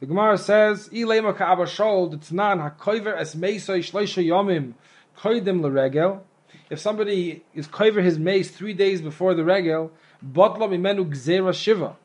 The 0.00 0.06
Gemara 0.06 0.38
says, 0.38 0.88
Ilema 0.88 1.36
ka 1.36 1.52
Abba 1.52 1.64
Shaul, 1.64 2.16
Tnan 2.16 2.78
hakoiver 2.78 3.14
es 3.18 3.34
meisoi 3.34 3.80
shleisha 3.80 4.26
yomim 4.26 4.72
koidim 5.18 5.62
l'regel. 5.62 6.22
If 6.70 6.80
somebody 6.80 7.42
is 7.54 7.66
koiver 7.66 8.02
his 8.02 8.18
mace 8.18 8.50
three 8.50 8.74
days 8.74 9.00
before 9.00 9.34
the 9.34 9.44
regel, 9.44 9.90
botla 10.24 10.68
mimenu 10.68 11.08
gzera 11.10 11.52
shiva. 11.52 11.96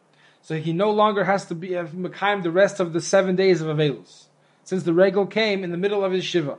So 0.41 0.55
he 0.55 0.73
no 0.73 0.91
longer 0.91 1.23
has 1.23 1.45
to 1.45 1.55
be 1.55 1.69
mekayim 1.69 2.43
the 2.43 2.51
rest 2.51 2.79
of 2.79 2.93
the 2.93 3.01
seven 3.01 3.35
days 3.35 3.61
of 3.61 3.67
Avelus, 3.67 4.25
since 4.63 4.83
the 4.83 4.93
regel 4.93 5.25
came 5.25 5.63
in 5.63 5.71
the 5.71 5.77
middle 5.77 6.03
of 6.03 6.11
his 6.11 6.25
shiva. 6.25 6.57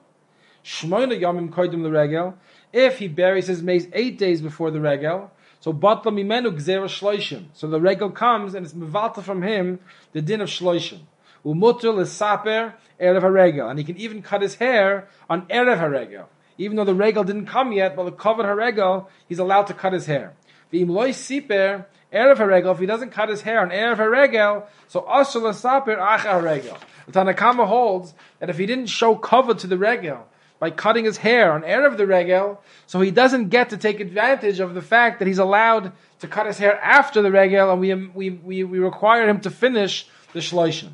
Shmoina 0.65 1.21
Yomim 1.21 1.51
Koidim 1.51 1.91
Regel. 1.93 2.35
If 2.73 2.99
he 2.99 3.07
buries 3.07 3.47
his 3.47 3.63
mace 3.63 3.87
eight 3.93 4.19
days 4.19 4.41
before 4.41 4.71
the 4.71 4.81
regel, 4.81 5.31
so 5.61 5.73
Batla 5.73 6.07
Mimenu 6.07 6.57
Gzera 6.57 6.87
Shloishim. 6.87 7.47
So 7.53 7.69
the 7.69 7.81
regel 7.81 8.11
comes 8.11 8.55
and 8.55 8.65
it's 8.65 8.75
Mivalta 8.75 9.23
from 9.23 9.43
him 9.43 9.79
the 10.13 10.23
din 10.23 10.41
of 10.41 10.49
Shloishim. 10.49 11.01
Umutul 11.45 12.01
is 12.01 12.11
Saper 12.11 12.75
Erev 12.99 13.23
HaRegel. 13.23 13.69
And 13.69 13.79
he 13.79 13.85
can 13.85 13.99
even 13.99 14.23
cut 14.23 14.41
his 14.41 14.55
hair 14.55 15.09
on 15.29 15.43
Erev 15.47 15.79
HaRegel. 15.79 16.25
Even 16.59 16.77
though 16.77 16.85
the 16.85 16.95
regel 16.95 17.25
didn't 17.25 17.47
come 17.47 17.73
yet, 17.73 17.97
but 17.97 18.11
covered 18.19 18.47
HaRegel, 18.47 19.07
he's 19.29 19.39
allowed 19.39 19.67
to 19.69 19.75
cut 19.75 19.93
his 19.93 20.07
hair. 20.07 20.35
V'im 20.73 20.89
loy 20.89 21.11
siper 21.11 21.87
Erev 22.13 22.37
HaRegel, 22.37 22.73
if 22.73 22.79
he 22.79 22.87
doesn't 22.87 23.11
cut 23.11 23.29
his 23.29 23.43
hair 23.43 23.61
on 23.61 23.71
Erev 23.71 23.97
HaRegel, 23.97 24.67
so 24.89 25.05
Asher 25.09 25.53
Saper 25.53 25.97
Acha 25.97 26.41
HaRegel. 26.41 26.79
The 27.07 27.13
Tanakama 27.13 27.67
holds 27.67 28.15
that 28.39 28.51
if 28.51 28.59
he 28.59 28.67
didn't 28.67 28.87
show 28.87 29.17
cover 29.17 29.55
to 29.55 29.67
the 29.67 29.77
regel, 29.77 30.27
by 30.65 30.71
cutting 30.71 31.05
his 31.05 31.19
hair 31.19 31.53
on 31.53 31.63
Erev 31.63 31.97
the 31.97 32.07
Regel, 32.07 32.59
so 32.87 33.01
he 33.01 33.11
doesn't 33.11 33.49
get 33.49 33.71
to 33.71 33.77
take 33.77 34.01
advantage 34.01 34.61
of 34.61 34.73
the 34.73 34.81
fact 34.81 35.19
that 35.19 35.29
he's 35.29 35.39
allowed 35.39 35.93
to 36.21 36.27
cut 36.27 36.47
his 36.47 36.57
hair 36.59 36.81
after 36.81 37.21
the 37.21 37.31
Regel, 37.31 37.71
and 37.71 37.81
we, 37.81 37.93
we, 37.95 38.31
we, 38.31 38.65
we 38.65 38.79
require 38.79 39.29
him 39.29 39.41
to 39.41 39.51
finish 39.51 40.07
the 40.33 40.41
Shloishim. 40.41 40.91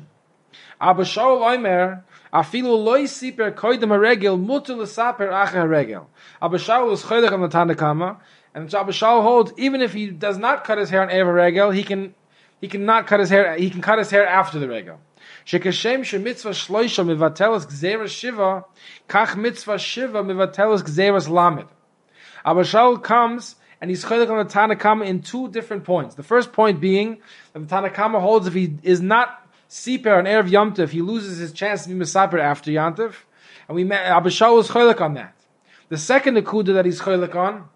Abba 0.81 1.03
Shaul 1.03 1.39
Oimer, 1.41 2.01
Afilu 2.33 2.81
loy 2.81 3.03
siper 3.03 3.51
koidem 3.53 3.97
regel 3.99 4.37
mutu 4.37 4.77
l'saper 4.77 5.29
acher 5.29 5.67
regel. 5.67 6.09
Abba 6.41 6.57
Shaul 6.57 6.93
is 6.93 7.03
choylech 7.03 7.31
on 7.31 7.41
the 7.41 7.49
Tanakama, 7.49 8.19
and 8.53 8.73
Abba 8.73 8.93
holds 8.93 9.51
even 9.57 9.81
if 9.81 9.93
he 9.93 10.07
does 10.07 10.37
not 10.37 10.63
cut 10.63 10.77
his 10.77 10.89
hair 10.89 11.01
on 11.01 11.09
Erev 11.09 11.33
regel, 11.33 11.71
he 11.71 11.83
can 11.83 12.15
he 12.61 12.67
can 12.67 12.85
not 12.85 13.07
cut 13.07 13.19
his 13.19 13.29
hair. 13.29 13.57
He 13.57 13.69
can 13.69 13.81
cut 13.81 13.97
his 13.97 14.11
hair 14.11 14.25
after 14.25 14.59
the 14.59 14.69
regel. 14.69 14.99
Shekashem 15.45 16.01
shemitzvah 16.01 16.51
shloisha 16.51 17.05
mivateles 17.05 17.65
gzeras 17.65 18.09
shiva, 18.09 18.65
kach 19.09 19.35
mitzvah 19.35 19.79
shiva 19.79 20.23
mivateles 20.23 20.83
gzeras 20.83 21.27
lamed. 21.27 21.67
Abba 22.45 22.61
Shaul 22.61 23.03
comes 23.03 23.55
and 23.81 23.89
he's 23.89 24.05
chaylik 24.05 24.29
on 24.29 24.37
the 24.37 24.53
Tanakama 24.53 25.05
in 25.05 25.21
two 25.21 25.49
different 25.49 25.83
points. 25.83 26.15
The 26.15 26.23
first 26.23 26.53
point 26.53 26.79
being 26.79 27.21
that 27.53 27.67
the 27.67 27.75
Tanakama 27.75 28.21
holds 28.21 28.47
if 28.47 28.53
he 28.53 28.77
is 28.83 29.01
not 29.01 29.37
siper 29.71 30.17
on 30.17 30.25
Erev 30.25 30.49
Yomtiv, 30.49 30.89
he 30.89 31.01
loses 31.01 31.37
his 31.37 31.53
chance 31.53 31.83
to 31.83 31.89
be 31.89 31.95
misaper 31.95 32.39
after 32.39 32.69
Yomtiv. 32.69 33.15
And 33.67 33.75
we 33.75 33.85
met, 33.85 34.05
Abba 34.05 34.29
Shaul 34.29 34.59
is 34.59 34.67
chaylik 34.67 34.99
on 34.99 35.13
that. 35.13 35.33
The 35.87 35.97
second 35.97 36.35
akuda 36.35 36.73
that 36.73 36.85
he's 36.85 36.99
chaylik 36.99 37.33
on 37.35 37.69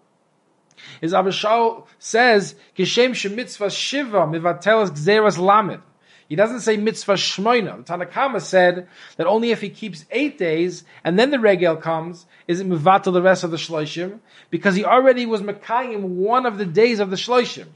is 1.00 1.14
Abba 1.14 1.30
Shaul 1.30 1.86
says, 1.98 2.54
Kishem 2.76 3.10
shemitzvah 3.10 3.74
shiva 3.74 4.18
mivateles 4.26 4.90
gzeras 4.90 5.38
lamed. 5.38 5.80
He 6.28 6.36
doesn't 6.36 6.60
say 6.60 6.76
mitzvah 6.76 7.14
shmoina. 7.14 7.86
The 7.86 7.96
Tanakama 7.96 8.42
said 8.42 8.88
that 9.16 9.26
only 9.26 9.52
if 9.52 9.62
he 9.62 9.70
keeps 9.70 10.04
eight 10.10 10.36
days 10.36 10.84
and 11.02 11.18
then 11.18 11.30
the 11.30 11.38
regel 11.38 11.76
comes, 11.76 12.26
is 12.46 12.60
it 12.60 12.68
mivatal 12.68 13.14
the 13.14 13.22
rest 13.22 13.42
of 13.42 13.50
the 13.50 13.56
shloishim, 13.56 14.18
because 14.50 14.74
he 14.74 14.84
already 14.84 15.24
was 15.24 15.40
makayim 15.40 16.02
one 16.02 16.44
of 16.44 16.58
the 16.58 16.66
days 16.66 17.00
of 17.00 17.08
the 17.08 17.16
shloishim. 17.16 17.68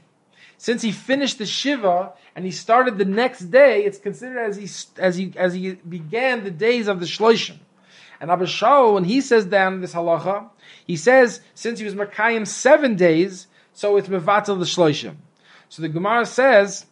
Since 0.61 0.83
he 0.83 0.91
finished 0.91 1.39
the 1.39 1.47
shiva 1.47 2.13
and 2.35 2.45
he 2.45 2.51
started 2.51 2.99
the 2.99 3.05
next 3.05 3.45
day, 3.49 3.83
it's 3.83 3.97
considered 3.97 4.37
as 4.37 4.57
he 4.57 4.69
as 5.01 5.15
he 5.15 5.33
as 5.35 5.55
he 5.55 5.71
began 5.71 6.43
the 6.43 6.51
days 6.51 6.87
of 6.87 6.99
the 6.99 7.07
shloishim. 7.07 7.57
And 8.19 8.29
Abba 8.29 8.45
Shaul, 8.45 8.93
when 8.93 9.03
he 9.05 9.21
says 9.21 9.45
down 9.45 9.81
this 9.81 9.95
halacha, 9.95 10.51
he 10.85 10.97
says 10.97 11.41
since 11.55 11.79
he 11.79 11.85
was 11.85 11.95
makayim 11.95 12.45
seven 12.45 12.95
days, 12.95 13.47
so 13.73 13.97
it's 13.97 14.07
mivatal 14.07 14.59
the 14.59 14.65
shloishim. 14.65 15.15
So 15.67 15.81
the 15.81 15.89
Gemara 15.89 16.27
says 16.27 16.85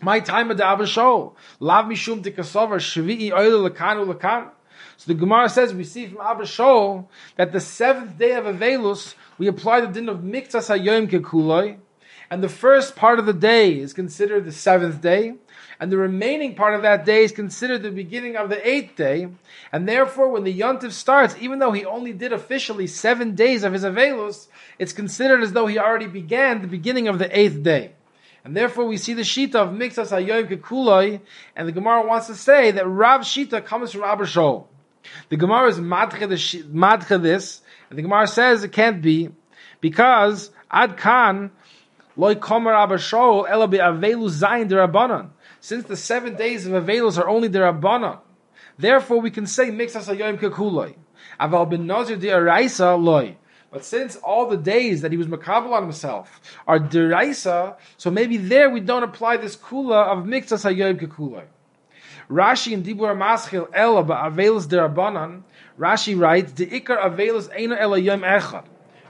My 0.00 0.20
time 0.20 0.52
of 0.52 0.56
the 0.56 0.64
Abba 0.64 0.84
Shaul. 0.84 1.34
Lav 1.58 1.86
mishum 1.86 2.22
tikasover 2.22 2.76
shvi'i 2.76 3.32
oil 3.32 3.68
lekan 3.68 4.06
lekan. 4.06 4.50
So 4.98 5.12
the 5.12 5.18
Gemara 5.18 5.48
says 5.48 5.74
we 5.74 5.82
see 5.82 6.06
from 6.06 6.20
Abba 6.20 6.44
Shaul 6.44 7.08
that 7.34 7.50
the 7.50 7.58
seventh 7.58 8.18
day 8.18 8.34
of 8.36 8.44
Avelus 8.44 9.16
we 9.36 9.48
apply 9.48 9.80
the 9.80 9.88
din 9.88 10.08
of 10.08 10.18
miktas 10.18 10.70
hayom 10.70 11.10
kekuloi, 11.10 11.78
and 12.32 12.42
the 12.42 12.48
first 12.48 12.96
part 12.96 13.18
of 13.18 13.26
the 13.26 13.34
day 13.34 13.78
is 13.78 13.92
considered 13.92 14.46
the 14.46 14.52
seventh 14.52 15.02
day, 15.02 15.34
and 15.78 15.92
the 15.92 15.98
remaining 15.98 16.54
part 16.54 16.72
of 16.72 16.80
that 16.80 17.04
day 17.04 17.24
is 17.24 17.30
considered 17.30 17.82
the 17.82 17.90
beginning 17.90 18.36
of 18.36 18.48
the 18.48 18.66
eighth 18.66 18.96
day, 18.96 19.28
and 19.70 19.86
therefore 19.86 20.30
when 20.30 20.42
the 20.42 20.60
yontif 20.60 20.92
starts, 20.92 21.36
even 21.40 21.58
though 21.58 21.72
he 21.72 21.84
only 21.84 22.14
did 22.14 22.32
officially 22.32 22.86
seven 22.86 23.34
days 23.34 23.64
of 23.64 23.74
his 23.74 23.84
Avelus, 23.84 24.46
it's 24.78 24.94
considered 24.94 25.42
as 25.42 25.52
though 25.52 25.66
he 25.66 25.78
already 25.78 26.06
began 26.06 26.62
the 26.62 26.68
beginning 26.68 27.06
of 27.06 27.18
the 27.18 27.38
eighth 27.38 27.62
day. 27.62 27.92
And 28.46 28.56
therefore 28.56 28.86
we 28.86 28.96
see 28.96 29.12
the 29.12 29.20
Shita 29.20 29.56
of 29.56 29.68
Mixas 29.68 30.10
Hayoim 30.10 30.48
Kekuloi, 30.48 31.20
and 31.54 31.68
the 31.68 31.72
Gemara 31.72 32.06
wants 32.06 32.28
to 32.28 32.34
say 32.34 32.70
that 32.70 32.88
Rav 32.88 33.20
Shita 33.20 33.62
comes 33.62 33.92
from 33.92 34.04
Abba 34.04 34.24
Shaul. 34.24 34.68
The 35.28 35.36
Gemara 35.36 35.68
is 35.68 35.78
madcha 35.78 37.20
this, 37.20 37.60
and 37.90 37.98
the 37.98 38.02
Gemara 38.02 38.26
says 38.26 38.64
it 38.64 38.72
can't 38.72 39.02
be, 39.02 39.28
because 39.82 40.50
Ad 40.70 40.96
Kan, 40.96 41.50
since 42.16 42.38
the 45.84 45.96
seven 45.96 46.36
days 46.36 46.66
of 46.66 46.72
Avelos 46.72 47.18
are 47.18 47.28
only 47.28 47.48
the. 47.48 48.18
Therefore, 48.78 49.20
we 49.20 49.30
can 49.30 49.46
say 49.46 49.70
Mixas 49.70 50.14
Hayoim 50.14 50.38
Kekuloi. 50.38 50.94
Aval 51.40 51.70
ben 51.70 51.86
Nazir 51.86 52.16
Araisa 52.16 53.02
loy. 53.02 53.36
But 53.70 53.84
since 53.84 54.16
all 54.16 54.48
the 54.48 54.58
days 54.58 55.00
that 55.00 55.12
he 55.12 55.16
was 55.16 55.28
makabel 55.28 55.72
on 55.72 55.84
himself 55.84 56.40
are 56.66 56.78
deraisa, 56.78 57.76
so 57.96 58.10
maybe 58.10 58.36
there 58.36 58.68
we 58.68 58.80
don't 58.80 59.02
apply 59.02 59.38
this 59.38 59.56
kula 59.56 60.08
of 60.08 60.24
mixas 60.24 60.70
hayoyim 60.70 61.00
kekulay. 61.00 61.44
Rashi 62.28 62.72
in 62.72 62.82
Dibur 62.82 63.16
Maschil 63.16 63.68
Ela 63.72 64.04
ba'avelos 64.04 64.66
derabanan. 64.66 65.42
Rashi 65.78 66.18
writes, 66.18 66.52
"The 66.52 66.66
ikar 66.66 66.98
avelos 66.98 67.48
eina 67.56 67.78
ela 67.78 67.98
yom 67.98 68.20
echad." 68.20 68.64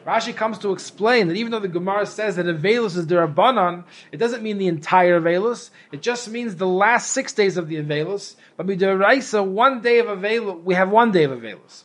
Rashi 0.06 0.34
comes 0.34 0.58
to 0.58 0.72
explain 0.72 1.28
that 1.28 1.36
even 1.36 1.52
though 1.52 1.60
the 1.60 1.68
Gemara 1.68 2.06
says 2.06 2.36
that 2.36 2.46
Avelus 2.46 2.96
is 2.96 3.06
the 3.06 3.14
Rabbanon, 3.14 3.84
it 4.10 4.16
doesn't 4.16 4.42
mean 4.42 4.58
the 4.58 4.66
entire 4.66 5.20
Avelus. 5.20 5.70
It 5.92 6.02
just 6.02 6.28
means 6.28 6.56
the 6.56 6.66
last 6.66 7.12
six 7.12 7.32
days 7.32 7.56
of 7.56 7.68
the 7.68 7.76
Avelus. 7.76 8.34
But 8.56 8.66
Midaraisa, 8.66 9.46
one 9.46 9.80
day 9.80 10.00
of 10.00 10.06
Avelus, 10.06 10.62
we 10.62 10.74
have 10.74 10.90
one 10.90 11.12
day 11.12 11.24
of 11.24 11.30
Avelus. 11.30 11.84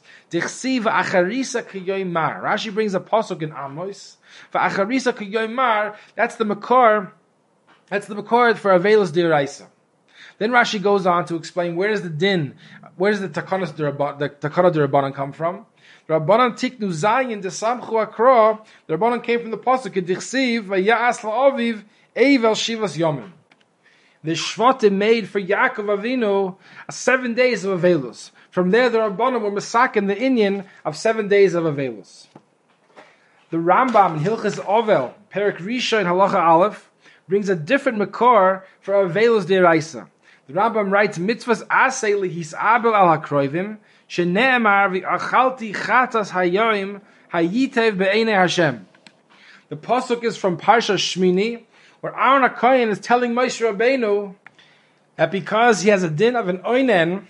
Rashi 2.41 2.73
brings 2.73 2.93
a 2.95 2.99
pasuk 2.99 3.41
in 3.41 3.53
Amos. 3.53 4.17
For 4.51 4.59
acharisa 4.59 5.13
kiyoymar, 5.13 5.95
that's 6.15 6.35
the 6.35 6.43
makor, 6.45 7.11
that's 7.87 8.07
the 8.07 8.15
makor 8.15 8.57
for 8.57 8.77
Avelus 8.77 9.11
Diraisa. 9.11 9.67
Then 10.37 10.51
Rashi 10.51 10.81
goes 10.81 11.05
on 11.07 11.25
to 11.25 11.35
explain 11.35 11.75
where 11.75 11.89
does 11.89 12.01
the 12.01 12.09
din, 12.09 12.55
where 12.95 13.11
does 13.11 13.21
the 13.21 13.29
takana 13.29 13.65
Rabbanon 13.67 15.13
come 15.13 15.31
from? 15.31 15.65
Rabbanan 16.07 16.53
tiknu 16.53 16.89
zayin 16.89 17.41
de 17.41 17.49
samchu 17.49 18.01
akra. 18.01 18.59
The 18.87 18.97
Rabbanan 18.97 19.23
came 19.23 19.41
from 19.41 19.51
the 19.51 19.57
pasuk 19.57 19.93
dichsiv 20.05 20.65
vayas 20.65 21.19
la'aviv 21.19 21.83
evel 22.15 22.55
shivas 22.55 22.97
yomim. 22.97 23.31
The 24.23 24.31
Shvatim 24.31 24.93
made 24.93 25.29
for 25.29 25.39
Yaakov 25.39 25.99
Avinu 25.99 26.55
uh, 26.55 26.91
seven 26.91 27.33
days 27.33 27.63
of 27.63 27.79
Avelus. 27.79 28.31
From 28.49 28.71
there, 28.71 28.89
the 28.89 28.97
Rabbanim 28.97 29.41
were 29.41 29.51
masakin 29.51 30.07
the 30.07 30.15
Inyan 30.15 30.65
of 30.83 30.97
seven 30.97 31.27
days 31.27 31.53
of 31.53 31.65
Avelus. 31.65 32.27
The 33.51 33.57
Rambam 33.57 34.17
in 34.17 34.23
Hilchas 34.23 34.59
Ovel, 34.67 35.13
Perik 35.31 35.57
Risha 35.59 36.01
in 36.01 36.07
Halacha 36.07 36.43
Aleph, 36.43 36.89
brings 37.29 37.47
a 37.47 37.55
different 37.55 37.99
makor 37.99 38.63
for 38.81 38.95
Avelus 38.95 39.43
Deraisa. 39.43 40.09
The 40.47 40.53
Rambam 40.53 40.91
writes, 40.91 41.17
mitzvahs 41.17 41.65
asay 41.67 42.13
lihis 42.13 42.53
abel 42.53 42.95
al 42.95 43.17
hakroivim, 43.17 43.77
The 44.09 44.23
pasuk 49.75 50.23
is 50.23 50.37
from 50.37 50.57
Parsha 50.57 50.95
Shmini, 50.95 51.63
where 51.99 52.17
Aaron 52.17 52.49
HaKoyen 52.49 52.87
is 52.87 52.99
telling 53.01 53.33
Moshe 53.33 53.61
Rabbeinu 53.61 54.35
that 55.17 55.29
because 55.29 55.81
he 55.81 55.89
has 55.89 56.03
a 56.03 56.09
din 56.09 56.37
of 56.37 56.47
an 56.47 56.59
oinen, 56.59 57.25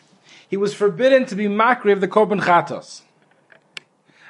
he 0.48 0.56
was 0.56 0.76
forbidden 0.76 1.26
to 1.26 1.36
be 1.36 1.46
makri 1.46 1.92
of 1.92 2.00
the 2.00 2.08
korban 2.08 2.42
chatos. 2.42 3.02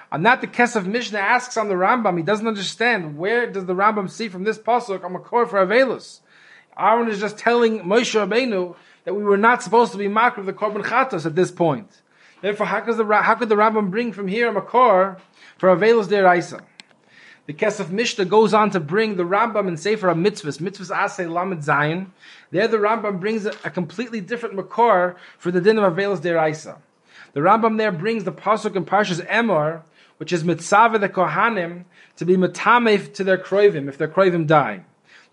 On 0.09 0.23
that, 0.23 0.39
the 0.39 0.47
Kesef 0.47 0.85
Mishnah 0.85 1.19
asks 1.19 1.57
on 1.57 1.67
the 1.67 1.75
Rambam, 1.75 2.15
he 2.15 2.23
doesn't 2.23 2.47
understand 2.47 3.17
where 3.17 3.51
does 3.51 3.65
the 3.65 3.75
Rambam 3.75 4.09
see 4.09 4.29
from 4.29 4.45
this 4.45 4.57
pasuk 4.57 5.03
I'm 5.03 5.17
a 5.17 5.19
makor 5.19 5.49
for 5.49 5.65
Avelus. 5.65 6.21
Aaron 6.79 7.09
is 7.09 7.19
just 7.19 7.37
telling 7.37 7.81
Moshe 7.81 8.15
Rabbeinu 8.15 8.73
that 9.03 9.15
we 9.15 9.23
were 9.23 9.35
not 9.35 9.63
supposed 9.63 9.91
to 9.91 9.97
be 9.97 10.07
makr 10.07 10.37
of 10.37 10.45
the 10.45 10.53
korban 10.53 10.85
chatos 10.85 11.25
at 11.25 11.35
this 11.35 11.51
point. 11.51 12.03
Therefore, 12.41 12.67
how 12.67 12.81
could 12.81 12.97
the, 12.97 13.05
how 13.05 13.35
could 13.35 13.49
the 13.49 13.55
Rambam 13.55 13.89
bring 13.89 14.13
from 14.13 14.27
here 14.27 14.49
a 14.49 14.61
makor 14.61 15.19
for 15.57 15.75
Avelus 15.75 16.07
deraisa? 16.07 16.61
The 17.47 17.53
Kesef 17.53 17.89
Mishnah 17.89 18.25
goes 18.25 18.53
on 18.53 18.71
to 18.71 18.79
bring 18.79 19.15
the 19.15 19.23
Rambam 19.23 19.67
in 19.67 19.77
Sefer 19.77 20.07
Mitzvahs, 20.07 20.59
Mitzvahs 20.59 20.91
Asay 20.91 21.31
Lamed 21.31 21.63
Zayin. 21.63 22.07
There 22.51 22.67
the 22.67 22.77
Rambam 22.77 23.19
brings 23.19 23.45
a, 23.45 23.53
a 23.63 23.69
completely 23.69 24.21
different 24.21 24.55
makor 24.55 25.15
for 25.37 25.49
the 25.49 25.61
din 25.61 25.79
of 25.79 25.93
Avelus 25.93 26.19
deraisa. 26.19 26.77
The 27.33 27.39
Rambam 27.39 27.77
there 27.77 27.91
brings 27.91 28.25
the 28.25 28.31
pasuk 28.31 28.75
in 28.75 28.85
Parshas 28.85 29.25
Emor, 29.27 29.83
which 30.17 30.33
is 30.33 30.43
mitzvah 30.43 30.99
the 30.99 31.09
Kohanim 31.09 31.85
to 32.17 32.25
be 32.25 32.35
metamef 32.35 33.13
to 33.13 33.23
their 33.23 33.37
kroivim 33.37 33.87
if 33.87 33.97
their 33.97 34.07
kroivim 34.07 34.45
die. 34.45 34.83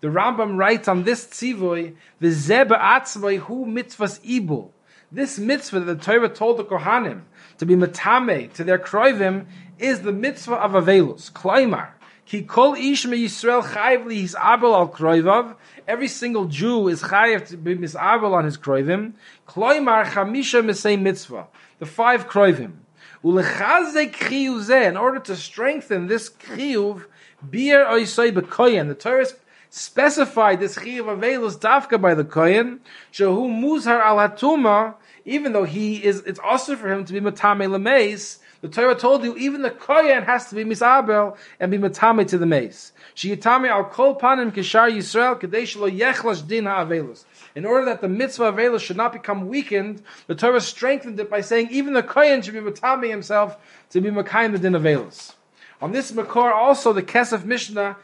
The 0.01 0.07
Rambam 0.07 0.57
writes 0.57 0.87
on 0.87 1.03
this 1.03 1.25
tzivoy, 1.25 1.95
the 2.19 2.27
zeba 2.27 2.79
atzvay 2.79 3.39
hu 3.39 3.65
mitzvahs 3.65 4.19
ibul. 4.25 4.69
This 5.11 5.37
mitzvah 5.37 5.81
that 5.81 5.99
the 5.99 6.03
Torah 6.03 6.29
told 6.29 6.57
the 6.57 6.63
Kohanim 6.63 7.21
to 7.59 7.65
be 7.65 7.75
metame 7.75 8.51
to 8.53 8.63
their 8.63 8.79
kroivim 8.79 9.45
is 9.77 10.01
the 10.01 10.11
mitzvah 10.11 10.55
of 10.55 10.71
Avelus, 10.71 11.31
Klaimar. 11.31 11.89
Ki 12.25 12.41
kol 12.41 12.73
ish 12.73 13.05
me 13.05 13.23
Yisrael 13.23 13.61
chayiv 13.61 14.05
li 14.05 14.21
his 14.21 14.35
abel 14.41 14.73
al 14.73 14.89
kroivav. 14.89 15.55
Every 15.87 16.07
single 16.07 16.45
Jew 16.45 16.87
is 16.87 17.03
chayiv 17.03 17.47
to 17.49 17.57
be 17.57 17.75
misabel 17.75 18.33
on 18.33 18.45
his 18.45 18.57
kroivim. 18.57 19.13
Klaimar 19.47 20.05
chamisha 20.05 20.65
misay 20.65 20.99
mitzvah. 20.99 21.45
The 21.77 21.85
five 21.85 22.27
kroivim. 22.27 22.77
Ulechazek 23.23 24.13
chiyuv 24.13 24.89
In 24.89 24.97
order 24.97 25.19
to 25.19 25.35
strengthen 25.35 26.07
this 26.07 26.31
chiyuv, 26.31 27.05
bir 27.47 27.85
oisoi 27.85 28.31
bekoyen. 28.31 28.87
The 28.87 28.95
Torah 28.95 29.27
specified 29.75 30.61
this 30.61 30.77
chiyuv 30.77 31.17
avelus 31.17 31.57
dafka 31.59 31.99
by 31.99 32.13
the 32.13 32.23
kohen, 32.23 32.79
shehu 33.11 33.49
muzhar 33.49 33.99
al 33.99 34.15
hatuma, 34.15 34.95
even 35.25 35.51
though 35.51 35.65
he 35.65 36.01
is, 36.01 36.21
it's 36.21 36.39
also 36.39 36.77
for 36.77 36.89
him 36.89 37.03
to 37.03 37.11
be 37.11 37.19
matame 37.19 37.67
lemeis, 37.67 38.37
the 38.61 38.69
Torah 38.69 38.95
told 38.95 39.25
you 39.25 39.35
even 39.35 39.63
the 39.63 39.69
kohen 39.69 40.23
has 40.23 40.47
to 40.47 40.55
be 40.55 40.63
misabel 40.63 41.35
and 41.59 41.71
be 41.71 41.77
matame 41.77 42.25
to 42.25 42.37
the 42.37 42.45
mace. 42.45 42.93
Shiyatame 43.17 43.67
al 43.67 43.83
kol 43.83 44.15
panim 44.15 44.53
kishar 44.53 44.89
Yisrael 44.89 45.37
kadesh 45.37 45.75
lo 45.75 45.89
yechlash 45.89 46.47
din 46.47 46.63
ha'avelus. 46.63 47.25
In 47.53 47.65
order 47.65 47.85
that 47.87 47.99
the 47.99 48.07
mitzvah 48.07 48.53
avelus 48.53 48.79
should 48.79 48.95
not 48.95 49.11
become 49.11 49.49
weakened, 49.49 50.01
the 50.27 50.35
Torah 50.35 50.61
strengthened 50.61 51.19
it 51.19 51.29
by 51.29 51.41
saying 51.41 51.67
even 51.71 51.91
the 51.91 52.01
kohen 52.01 52.41
should 52.41 52.53
be 52.53 52.61
matame 52.61 53.09
himself 53.09 53.57
to 53.89 53.99
be 53.99 54.09
makayim 54.09 54.53
the 54.53 54.59
din 54.59 54.71
avelus. 54.71 55.33
On 55.81 55.91
this 55.91 56.13
makor 56.13 56.53
also 56.53 56.93
the 56.93 57.03
Kesef 57.03 57.43
Mishnah 57.43 57.97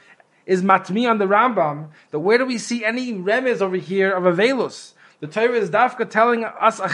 is 0.45 0.61
matmi 0.61 1.09
on 1.09 1.17
the 1.17 1.25
Rambam, 1.25 1.89
that 2.11 2.19
where 2.19 2.37
do 2.37 2.45
we 2.45 2.57
see 2.57 2.83
any 2.83 3.13
remez 3.13 3.61
over 3.61 3.77
here 3.77 4.11
of 4.11 4.23
Avelus? 4.23 4.93
The 5.19 5.27
Torah 5.27 5.53
is 5.53 5.69
dafka 5.69 6.09
telling 6.09 6.43
us 6.43 6.79
a 6.79 6.89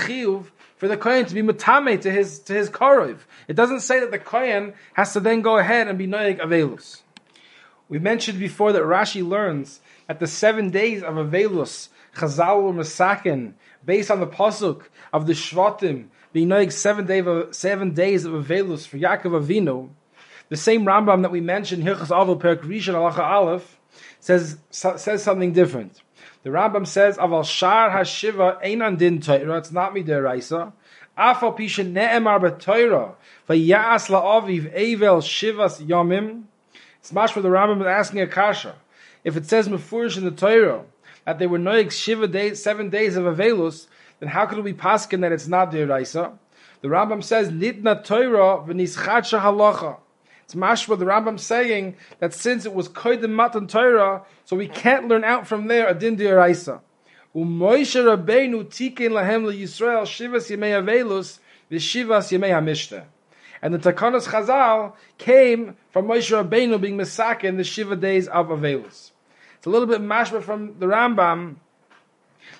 for 0.76 0.88
the 0.88 0.98
Kohen 0.98 1.26
to 1.26 1.34
be 1.34 1.42
mutame 1.42 2.00
to 2.02 2.12
his 2.12 2.40
to 2.40 2.54
his 2.54 2.70
korov. 2.70 3.20
It 3.48 3.56
doesn't 3.56 3.80
say 3.80 4.00
that 4.02 4.12
the 4.12 4.20
Kohen 4.20 4.74
has 4.94 5.14
to 5.14 5.20
then 5.20 5.42
go 5.42 5.58
ahead 5.58 5.88
and 5.88 5.98
be 5.98 6.08
noyeg 6.08 6.40
Avelus. 6.40 7.02
We 7.90 8.00
mentioned 8.00 8.40
before 8.40 8.74
that 8.74 8.84
Rashi 8.84 9.28
learns 9.28 9.80
that 10.08 10.20
the 10.20 10.28
seven 10.28 10.70
days 10.70 11.04
of 11.04 11.16
Avelus, 11.16 11.88
Chazal 12.16 12.64
or 12.64 12.74
Masakin, 12.74 13.54
based 13.86 14.12
on 14.12 14.20
the 14.20 14.28
pasuk 14.28 14.84
of 15.14 15.26
the 15.26 15.34
Shvatim, 15.34 16.08
being 16.34 16.50
noyeg 16.50 16.72
seven, 16.72 17.06
day 17.06 17.20
of, 17.20 17.56
seven 17.56 17.94
days 17.94 18.26
of 18.26 18.34
Avelus 18.34 18.86
for 18.86 18.98
Yaakov 18.98 19.42
Avinu, 19.46 19.90
the 20.50 20.58
same 20.58 20.86
Rambam 20.86 21.22
that 21.24 21.32
we 21.32 21.42
mentioned, 21.42 21.84
Hilchas 21.84 22.12
Avil 22.12 22.38
Perk 22.38 22.64
Rishon 22.64 22.94
Alacha 22.94 23.20
Aleph, 23.20 23.78
says 24.20 24.58
says 24.70 25.24
something 25.24 25.54
different. 25.54 26.02
The 26.44 26.50
Rambam 26.50 26.88
says, 26.88 27.18
"Aval 27.18 27.46
Shar 27.46 27.90
Hashiva 27.90 28.64
Einan 28.64 28.98
Din 28.98 29.20
Torah." 29.20 29.58
It's 29.58 29.72
not 29.72 29.94
me 29.94 30.04
deraisa. 30.04 30.72
Afal 31.18 31.58
Pisha 31.58 31.86
Ne'emar 31.86 32.40
BeTorah 32.40 33.16
VaYas 33.50 34.10
LaAviv 34.10 34.74
Evel 34.74 35.22
Shivas 35.22 35.86
Yomim. 35.86 36.44
It's 37.00 37.12
much 37.12 37.34
for 37.34 37.42
the 37.42 37.50
Rambam 37.50 37.82
is 37.82 37.88
asking 37.88 38.22
a 38.22 38.28
kasha. 38.28 38.76
If 39.24 39.36
it 39.36 39.46
says 39.46 39.68
Mefurish 39.68 40.18
in 40.18 40.26
the 40.26 40.32
Torah 40.32 40.84
that 41.26 41.40
they 41.40 41.48
were 41.48 41.60
noig 41.60 41.92
Shiva 41.92 42.28
days, 42.28 42.62
seven 42.62 42.90
days 42.90 43.18
of 43.18 43.26
Avelus, 43.26 43.88
then 44.20 44.30
how 44.30 44.46
could 44.46 44.60
we 44.64 44.74
paskin 44.74 45.22
that 45.22 45.32
it's 45.32 45.48
not 45.48 45.72
deraisa? 45.72 46.38
The 46.82 46.88
Rambam 46.88 47.24
says, 47.24 47.50
"Nitna 47.52 48.04
Torah 48.04 48.64
v'nischacha 48.66 49.42
halacha." 49.42 49.98
It's 50.48 50.56
mashma 50.56 50.98
the 50.98 51.04
Rambam 51.04 51.38
saying 51.38 51.98
that 52.20 52.34
since 52.34 52.66
it 52.66 52.74
was 52.74 52.88
koidim 52.88 53.32
matan 53.32 53.68
Torah, 53.68 54.24
so 54.46 54.56
we 54.56 54.70
can't 54.70 55.10
learn 55.10 55.26
out 55.26 55.46
from 55.46 55.68
there 55.68 55.90
a 55.90 55.94
din 55.94 56.16
diraisa. 56.16 56.80
U'Moshe 57.36 58.02
Rabbeinu 58.02 58.64
tikin 58.64 59.12
lahem 59.12 59.44
Yisrael 59.54 60.04
shivas 60.04 60.50
yemei 60.50 60.82
avelus 60.82 61.40
v'shivas 61.70 62.32
yemei 62.32 62.52
hamishta. 62.52 63.04
And 63.62 63.74
the 63.74 63.92
Takanas 63.92 64.30
Chazal 64.30 64.94
came 65.18 65.76
from 65.92 66.08
Moshe 66.08 66.32
Rabbeinu 66.32 66.80
being 66.80 66.98
Mesaka 66.98 67.44
in 67.44 67.58
the 67.58 67.66
Shiva 67.66 67.98
days 67.98 68.30
of 68.30 68.48
Avelus. 68.48 69.12
It's 69.58 69.66
a 69.66 69.70
little 69.70 69.86
bit 69.86 70.00
mashma 70.00 70.42
from 70.42 70.80
the 70.80 70.86
Rambam 70.86 71.58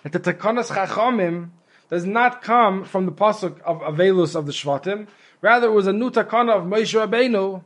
that 0.04 0.12
the 0.12 0.20
Takanas 0.20 0.72
Chachamim 0.72 1.52
does 1.90 2.06
not 2.06 2.42
come 2.42 2.84
from 2.84 3.06
the 3.06 3.14
pasuk 3.14 3.62
of 3.62 3.80
Avelus 3.80 4.36
of 4.36 4.46
the 4.46 4.52
Shvatim. 4.52 5.08
Rather, 5.42 5.68
it 5.68 5.72
was 5.72 5.88
a 5.88 5.94
new 5.94 6.10
takana 6.10 6.58
of 6.58 6.64
Moshe 6.64 6.94
Rabbeinu, 6.94 7.64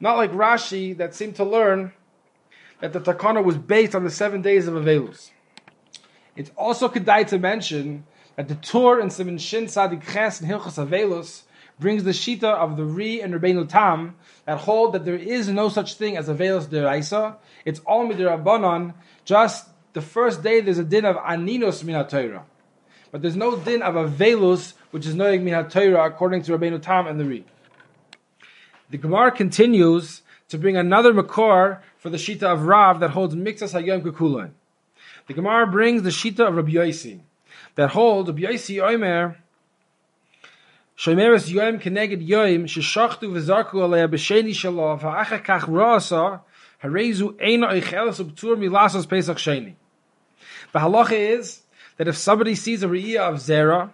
not 0.00 0.16
like 0.16 0.32
Rashi 0.32 0.96
that 0.96 1.14
seemed 1.14 1.36
to 1.36 1.44
learn 1.44 1.92
that 2.80 2.92
the 2.92 3.00
takana 3.00 3.42
was 3.42 3.56
based 3.56 3.94
on 3.94 4.04
the 4.04 4.10
seven 4.10 4.42
days 4.42 4.66
of 4.66 4.74
Avelus. 4.74 5.30
It's 6.36 6.50
also 6.56 6.88
kedai 6.88 7.26
to 7.28 7.38
mention 7.38 8.04
that 8.36 8.48
the 8.48 8.56
Tur 8.56 9.00
in 9.00 9.10
Simon 9.10 9.38
Shin 9.38 9.68
Sadik 9.68 10.02
Ches 10.02 10.40
and 10.40 10.50
Hilchas 10.50 10.84
Avelus 10.84 11.42
brings 11.78 12.04
the 12.04 12.10
shita 12.10 12.44
of 12.44 12.76
the 12.76 12.84
Ri 12.84 13.20
and 13.20 13.32
Rabbeinu 13.34 13.68
Tam 13.68 14.16
that 14.44 14.58
hold 14.58 14.94
that 14.94 15.04
there 15.04 15.16
is 15.16 15.48
no 15.48 15.68
such 15.68 15.94
thing 15.94 16.16
as 16.16 16.28
Avelus 16.28 16.66
deraisa. 16.66 17.36
It's 17.64 17.80
all 17.80 18.06
midirabbanon. 18.08 18.94
Just 19.24 19.68
the 19.92 20.02
first 20.02 20.42
day 20.42 20.60
there's 20.60 20.78
a 20.78 20.84
din 20.84 21.04
of 21.04 21.16
aninos 21.16 21.84
minatayra. 21.84 22.42
But 23.10 23.22
there's 23.22 23.36
no 23.36 23.56
din 23.56 23.80
of 23.82 23.94
avelus, 23.94 24.74
which 24.90 25.06
is 25.06 25.14
noig 25.14 25.40
min 25.40 25.68
Torah, 25.68 26.04
according 26.04 26.42
to 26.42 26.58
Rabbeinu 26.58 26.82
Tam 26.82 27.06
and 27.06 27.18
the 27.18 27.24
Ri. 27.24 27.44
The 28.90 28.98
Gemara 28.98 29.30
continues 29.30 30.22
to 30.48 30.58
bring 30.58 30.76
another 30.76 31.12
makor 31.12 31.80
for 31.96 32.10
the 32.10 32.16
shita 32.16 32.42
of 32.42 32.66
Rav 32.66 33.00
that 33.00 33.10
holds 33.10 33.34
mixas 33.34 33.72
hayom 33.72 34.02
kukulon. 34.02 34.50
The 35.26 35.34
Gemara 35.34 35.66
brings 35.66 36.02
the 36.02 36.10
shita 36.10 36.48
of 36.48 36.56
Rabbi 36.56 36.72
Yosi 36.72 37.20
that 37.76 37.90
holds 37.90 38.28
Rabbi 38.28 38.42
Yosi 38.42 38.82
Omer 38.82 39.36
Shomeres 40.96 41.52
Yoim 41.52 41.82
keneged 41.82 42.26
Yoim 42.26 42.64
sheshachtu 42.64 43.28
v'zarku 43.32 43.74
alei 43.74 44.06
b'sheni 44.06 44.50
shalo 44.50 45.00
v'acha 45.00 45.42
kach 45.44 45.66
rasa 45.66 46.42
harezu 46.84 47.32
eina 47.40 47.72
oichelas 47.72 48.24
ubtur 48.24 48.56
milasos 48.56 49.08
pesach 49.08 49.38
sheni. 49.38 49.74
The 50.72 50.78
halacha 50.78 51.38
is 51.38 51.62
that 51.96 52.06
if 52.06 52.16
somebody 52.16 52.54
sees 52.54 52.84
a 52.84 52.86
Re'iyah 52.86 53.28
of 53.28 53.34
Zera, 53.36 53.90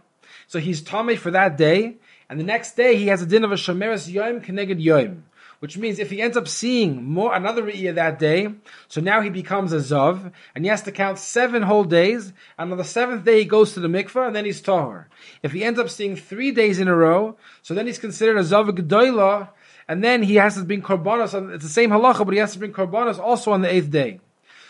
so 0.47 0.59
he's 0.59 0.83
Tomei 0.83 1.17
for 1.17 1.31
that 1.31 1.57
day, 1.57 1.97
and 2.31 2.41
the 2.41 2.45
next 2.45 2.77
day 2.77 2.97
he 2.97 3.09
has 3.09 3.21
a 3.21 3.27
din 3.27 3.45
of 3.45 3.53
a 3.53 3.57
Shomeres 3.57 4.11
Yom 4.11 4.41
Keneged 4.41 4.83
Yom. 4.83 5.25
Which 5.59 5.77
means 5.77 5.99
if 5.99 6.09
he 6.09 6.23
ends 6.23 6.39
up 6.39 6.49
seeing 6.49 7.05
more 7.05 7.35
another 7.35 7.63
Re'iyah 7.63 7.97
that 7.97 8.19
day, 8.19 8.49
so 8.89 9.03
now 9.03 9.21
he 9.21 9.29
becomes 9.29 9.75
a 9.75 9.77
Zav, 9.77 10.33
and 10.55 10.65
he 10.65 10.71
has 10.71 10.81
to 10.85 10.93
count 10.93 11.19
seven 11.19 11.61
whole 11.61 11.85
days, 11.85 12.33
and 12.59 12.73
on 12.73 12.79
the 12.79 12.85
seventh 12.85 13.27
day 13.27 13.41
he 13.41 13.45
goes 13.45 13.75
to 13.75 13.81
the 13.81 13.89
mikvah, 13.89 14.29
and 14.29 14.35
then 14.35 14.47
he's 14.47 14.63
Tahor. 14.63 15.05
If 15.43 15.53
he 15.53 15.63
ends 15.63 15.79
up 15.79 15.91
seeing 15.91 16.17
three 16.17 16.51
days 16.51 16.81
in 16.81 16.89
a 16.89 16.97
row, 16.97 17.37
so 17.61 17.75
then 17.75 17.87
he's 17.87 17.99
considered 17.99 18.39
a 18.39 18.41
Zav 18.41 18.71
G'doyla, 18.71 19.51
and 19.87 20.03
then 20.03 20.23
he 20.23 20.37
has 20.37 20.55
to 20.55 20.63
bring 20.63 20.81
Korbanos, 20.81 21.53
it's 21.53 21.65
the 21.65 21.69
same 21.69 21.91
halacha, 21.91 22.25
but 22.25 22.33
he 22.33 22.39
has 22.41 22.55
to 22.55 22.59
bring 22.59 22.73
Korbanos 22.73 23.19
also 23.19 23.53
on 23.53 23.61
the 23.61 23.71
eighth 23.71 23.91
day. 23.91 24.21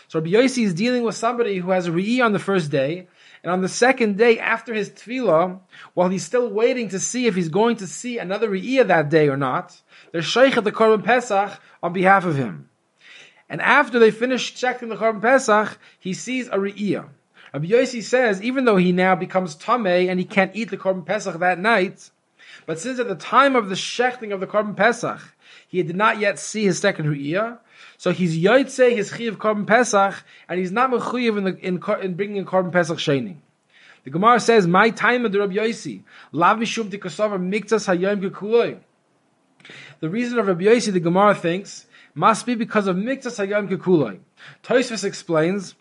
So 0.09 0.19
Rabbi 0.19 0.31
Yossi 0.31 0.65
is 0.65 0.73
dealing 0.73 1.03
with 1.03 1.15
somebody 1.15 1.59
who 1.59 1.71
has 1.71 1.87
a 1.87 1.91
Re'iyah 1.91 2.25
on 2.25 2.33
the 2.33 2.39
first 2.39 2.69
day, 2.69 3.07
and 3.43 3.51
on 3.51 3.61
the 3.61 3.69
second 3.69 4.17
day 4.17 4.37
after 4.39 4.73
his 4.73 4.89
tefillah, 4.89 5.59
while 5.93 6.09
he's 6.09 6.25
still 6.25 6.49
waiting 6.49 6.89
to 6.89 6.99
see 6.99 7.25
if 7.25 7.35
he's 7.35 7.49
going 7.49 7.77
to 7.77 7.87
see 7.87 8.19
another 8.19 8.49
Re'iyah 8.49 8.87
that 8.87 9.09
day 9.09 9.29
or 9.29 9.37
not, 9.37 9.81
they're 10.11 10.21
Sheikh 10.21 10.57
at 10.57 10.63
the 10.63 10.71
Korban 10.71 11.03
Pesach 11.03 11.59
on 11.81 11.93
behalf 11.93 12.25
of 12.25 12.35
him. 12.35 12.69
And 13.49 13.61
after 13.61 13.97
they 13.97 14.11
finish 14.11 14.53
checking 14.53 14.89
the 14.89 14.95
Korban 14.95 15.21
Pesach, 15.21 15.77
he 15.99 16.13
sees 16.13 16.47
a 16.47 16.57
Re'iyah. 16.57 17.09
Rabbi 17.53 17.65
Yossi 17.67 18.03
says, 18.03 18.41
even 18.43 18.65
though 18.65 18.77
he 18.77 18.91
now 18.91 19.15
becomes 19.15 19.57
Tameh 19.57 20.09
and 20.09 20.19
he 20.19 20.25
can't 20.25 20.55
eat 20.55 20.69
the 20.69 20.77
Korban 20.77 21.05
Pesach 21.05 21.37
that 21.39 21.59
night, 21.59 22.11
but 22.65 22.79
since 22.79 22.99
at 22.99 23.07
the 23.07 23.15
time 23.15 23.55
of 23.55 23.69
the 23.69 23.75
shechting 23.75 24.31
of 24.33 24.39
the 24.39 24.47
Korban 24.47 24.77
Pesach, 24.77 25.19
he 25.67 25.81
did 25.81 25.95
not 25.95 26.19
yet 26.19 26.37
see 26.37 26.65
his 26.65 26.79
second 26.79 27.07
Re'iyah, 27.07 27.57
so 27.97 28.11
he's 28.11 28.37
yoytze 28.37 28.95
his 28.95 29.11
chiv 29.11 29.37
korban 29.37 29.67
pesach, 29.67 30.23
and 30.49 30.59
he's 30.59 30.71
not 30.71 30.91
mechuyev 30.91 31.37
in, 31.37 31.57
in, 31.57 31.83
in 32.01 32.13
bringing 32.15 32.41
a 32.41 32.45
korban 32.45 32.71
pesach 32.71 32.97
sheni. 32.97 33.35
The 34.03 34.09
Gemara 34.09 34.39
says, 34.39 34.65
"My 34.65 34.89
time 34.89 35.25
of 35.25 35.31
the 35.31 35.39
Rabbi 35.39 35.55
Yosi, 35.55 36.03
lav 36.31 36.57
mishum 36.57 36.89
tikasavar 36.89 37.39
miktas 37.39 37.87
hayom 37.87 38.21
gekuloi." 38.21 38.79
The 39.99 40.09
reason 40.09 40.39
of 40.39 40.47
Rabbi 40.47 40.63
Yosi, 40.63 40.91
the 40.91 40.99
Gemara 40.99 41.35
thinks, 41.35 41.85
must 42.15 42.45
be 42.45 42.55
because 42.55 42.87
of 42.87 42.95
miktas 42.95 43.45
hayom 43.45 43.69
gekuloi. 43.69 44.19
Tosfos 44.63 45.03
explains 45.03 45.75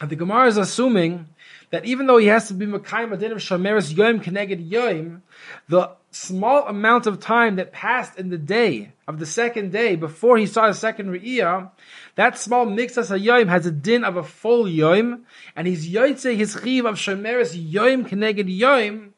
that 0.00 0.08
the 0.08 0.16
Gemara 0.16 0.48
is 0.48 0.56
assuming 0.56 1.26
that 1.70 1.84
even 1.84 2.06
though 2.06 2.18
he 2.18 2.26
has 2.26 2.48
to 2.48 2.54
be 2.54 2.66
Mekayim 2.66 3.12
Adin 3.12 3.32
of 3.32 3.38
Shomeres 3.38 3.96
Yom 3.96 4.20
Keneged 4.20 4.70
Yom, 4.70 5.22
the 5.68 5.90
small 6.10 6.66
amount 6.66 7.06
of 7.06 7.18
time 7.18 7.56
that 7.56 7.72
passed 7.72 8.18
in 8.18 8.28
the 8.28 8.38
day 8.38 8.92
of 9.12 9.18
the 9.18 9.26
second 9.26 9.72
day 9.72 9.94
before 9.94 10.38
he 10.38 10.46
saw 10.46 10.66
a 10.66 10.74
second 10.74 11.10
Re'iyah, 11.10 11.70
that 12.14 12.38
small 12.38 12.66
mixas 12.66 13.22
Yom 13.22 13.48
has 13.48 13.66
a 13.66 13.70
din 13.70 14.04
of 14.04 14.16
a 14.16 14.22
full 14.22 14.66
Yom, 14.66 15.24
and 15.54 15.66
he's 15.66 15.88
Yoitze 15.88 16.34
his 16.36 16.58
chiv 16.62 16.86
of 16.86 16.96
Shomeres 16.96 17.52
Yom 17.54 18.06
Keneged 18.06 18.44
Yom, 18.46 19.12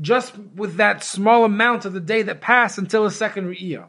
just 0.00 0.36
with 0.54 0.76
that 0.76 1.02
small 1.02 1.44
amount 1.44 1.84
of 1.84 1.92
the 1.92 2.00
day 2.00 2.22
that 2.22 2.40
passed 2.40 2.78
until 2.78 3.06
a 3.06 3.10
second 3.10 3.46
Re'iyah. 3.46 3.86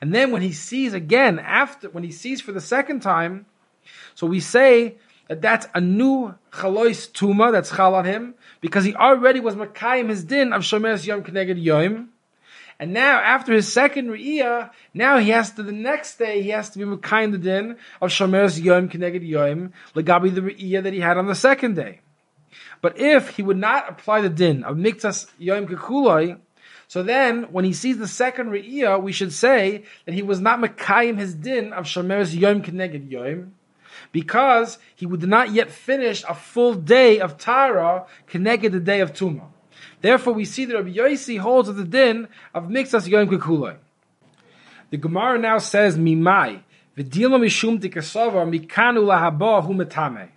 And 0.00 0.14
then 0.14 0.30
when 0.30 0.42
he 0.42 0.52
sees 0.52 0.94
again, 0.94 1.38
after, 1.40 1.90
when 1.90 2.04
he 2.04 2.12
sees 2.12 2.40
for 2.40 2.52
the 2.52 2.60
second 2.60 3.00
time, 3.00 3.46
so 4.14 4.26
we 4.26 4.38
say 4.38 4.96
that 5.28 5.42
that's 5.42 5.66
a 5.74 5.80
new 5.80 6.34
chalois 6.52 7.10
tuma 7.10 7.50
that's 7.52 7.74
chal 7.74 7.94
on 7.94 8.04
him 8.04 8.34
because 8.60 8.84
he 8.84 8.94
already 8.94 9.40
was 9.40 9.56
makayim 9.56 10.08
his 10.08 10.24
din 10.24 10.52
of 10.52 10.62
shomer 10.62 11.04
yom 11.04 11.22
keneged 11.22 11.62
yom. 11.62 12.10
And 12.80 12.92
now, 12.92 13.18
after 13.18 13.52
his 13.52 13.72
second 13.72 14.08
re'iyah, 14.08 14.70
now 14.94 15.18
he 15.18 15.30
has 15.30 15.50
to, 15.52 15.64
the 15.64 15.72
next 15.72 16.16
day, 16.16 16.42
he 16.42 16.50
has 16.50 16.70
to 16.70 16.78
be 16.78 16.84
makayim 16.84 17.32
the 17.32 17.38
din 17.38 17.76
of 18.00 18.10
shomer 18.10 18.62
yom 18.62 18.88
keneged 18.88 19.26
yom, 19.26 19.72
legabi 19.96 20.32
the 20.32 20.42
re'iyah 20.42 20.84
that 20.84 20.92
he 20.92 21.00
had 21.00 21.18
on 21.18 21.26
the 21.26 21.34
second 21.34 21.74
day. 21.74 22.00
But 22.80 23.00
if 23.00 23.30
he 23.30 23.42
would 23.42 23.56
not 23.56 23.90
apply 23.90 24.20
the 24.20 24.28
din 24.28 24.62
of 24.62 24.76
miktas 24.76 25.26
yom 25.38 25.66
kekuloi, 25.66 26.38
so 26.86 27.02
then, 27.02 27.44
when 27.52 27.64
he 27.64 27.72
sees 27.72 27.98
the 27.98 28.06
second 28.06 28.50
re'iyah, 28.50 29.02
we 29.02 29.10
should 29.12 29.32
say 29.32 29.82
that 30.06 30.14
he 30.14 30.22
was 30.22 30.40
not 30.40 30.60
makayim 30.60 31.18
his 31.18 31.34
din 31.34 31.72
of 31.72 31.86
shomer 31.86 32.32
yom 32.32 32.62
keneged 32.62 33.10
yom, 33.10 33.54
because 34.12 34.78
he 34.94 35.04
would 35.04 35.26
not 35.26 35.50
yet 35.50 35.70
finish 35.70 36.22
a 36.28 36.34
full 36.34 36.74
day 36.74 37.18
of 37.18 37.38
Tara 37.38 38.06
connected 38.28 38.70
the 38.70 38.78
day 38.80 39.00
of 39.00 39.12
Tuma. 39.12 39.46
Therefore, 40.00 40.34
we 40.34 40.44
see 40.44 40.64
that 40.64 40.74
Rabbi 40.74 40.94
Yossi 40.94 41.38
holds 41.38 41.68
of 41.68 41.76
the 41.76 41.84
din 41.84 42.28
of 42.54 42.64
Mixas 42.64 43.08
Yom 43.08 43.28
Kikuloi. 43.28 43.76
The 44.90 44.96
Gemara 44.96 45.38
now 45.38 45.58
says, 45.58 45.98
Mimai, 45.98 46.60
v'dila 46.96 47.38
mishum 47.38 47.80
tikasavar 47.80 48.48
mikanu 48.48 49.04
lahaba 49.04 49.64
hu 49.64 49.74
metame. 49.74 50.28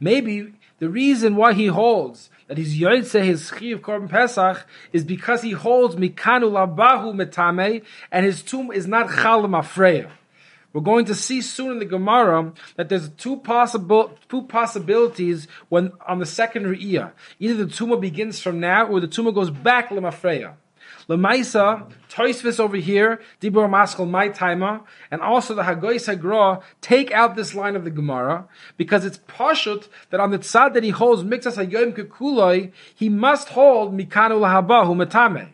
Maybe 0.00 0.52
the 0.78 0.88
reason 0.88 1.36
why 1.36 1.54
he 1.54 1.66
holds 1.66 2.30
that 2.48 2.58
he's 2.58 2.78
yoytze 2.78 3.24
his 3.24 3.50
chiv 3.58 3.80
korban 3.80 4.10
pesach 4.10 4.66
is 4.92 5.04
because 5.04 5.42
he 5.42 5.52
holds 5.52 5.96
mikanu 5.96 6.50
labahu 6.50 7.14
metame 7.14 7.82
and 8.12 8.26
his 8.26 8.42
tomb 8.42 8.70
is 8.70 8.86
not 8.86 9.08
chalam 9.08 9.52
afreya. 9.52 10.10
We're 10.76 10.82
going 10.82 11.06
to 11.06 11.14
see 11.14 11.40
soon 11.40 11.72
in 11.72 11.78
the 11.78 11.86
Gemara 11.86 12.52
that 12.74 12.90
there's 12.90 13.08
two 13.08 13.38
possible 13.38 14.14
two 14.28 14.42
possibilities 14.42 15.48
when 15.70 15.92
on 16.06 16.18
the 16.18 16.26
second 16.26 16.64
Re'iyah. 16.64 17.12
Either 17.38 17.64
the 17.64 17.72
tumor 17.72 17.96
begins 17.96 18.40
from 18.40 18.60
now 18.60 18.86
or 18.86 19.00
the 19.00 19.08
tumor 19.08 19.32
goes 19.32 19.48
back 19.48 19.88
Lemafreya. 19.88 20.52
Lemaisa, 21.08 21.90
Toisvis 22.10 22.60
over 22.60 22.76
here, 22.76 23.22
Dibur 23.40 23.70
Maskal 23.70 24.06
my 24.06 24.28
timer, 24.28 24.82
and 25.10 25.22
also 25.22 25.54
the 25.54 25.62
Hagois 25.62 26.14
Hagra 26.14 26.62
take 26.82 27.10
out 27.10 27.36
this 27.36 27.54
line 27.54 27.74
of 27.74 27.84
the 27.84 27.90
Gemara 27.90 28.46
because 28.76 29.06
it's 29.06 29.20
pashut 29.26 29.88
that 30.10 30.20
on 30.20 30.30
the 30.30 30.38
tzad 30.38 30.74
that 30.74 30.82
he 30.82 30.90
holds 30.90 31.22
Mixas 31.22 31.56
Hayoim 31.56 31.96
Kekuloi, 31.96 32.70
he 32.94 33.08
must 33.08 33.48
hold 33.48 33.96
Mikanu 33.96 34.40
Lahabahu 34.42 34.94
Metame. 34.94 35.52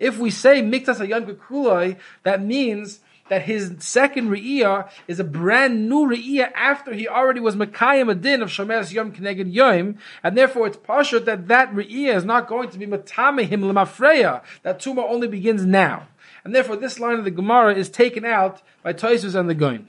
If 0.00 0.18
we 0.18 0.30
say 0.30 0.60
Miktas 0.60 1.06
Hayom 1.06 1.30
Kekuloi, 1.30 1.98
that 2.24 2.42
means 2.42 3.00
that 3.28 3.42
his 3.42 3.74
second 3.78 4.28
Re'iyah 4.28 4.90
is 5.08 5.20
a 5.20 5.24
brand 5.24 5.88
new 5.88 6.06
Re'iyah 6.06 6.52
after 6.54 6.94
he 6.94 7.08
already 7.08 7.40
was 7.40 7.56
Mekayim 7.56 8.10
a 8.10 8.14
din 8.14 8.42
of 8.42 8.48
Shomer 8.48 8.90
Yom 8.92 9.12
Keneged 9.12 9.52
Yom, 9.52 9.98
and 10.22 10.36
therefore 10.36 10.66
it's 10.66 10.76
Pashut 10.76 11.24
that 11.24 11.48
that 11.48 11.72
Re'iyah 11.74 12.14
is 12.14 12.24
not 12.24 12.48
going 12.48 12.70
to 12.70 12.78
be 12.78 12.86
Matamehim 12.86 13.62
Lemafreya, 13.62 14.42
that 14.62 14.80
Tumah 14.80 15.08
only 15.08 15.28
begins 15.28 15.64
now. 15.64 16.08
And 16.44 16.54
therefore 16.54 16.76
this 16.76 17.00
line 17.00 17.18
of 17.18 17.24
the 17.24 17.30
Gemara 17.30 17.74
is 17.74 17.88
taken 17.88 18.24
out 18.24 18.62
by 18.82 18.92
Toisus 18.92 19.34
and 19.34 19.50
the 19.50 19.54
Goin. 19.54 19.88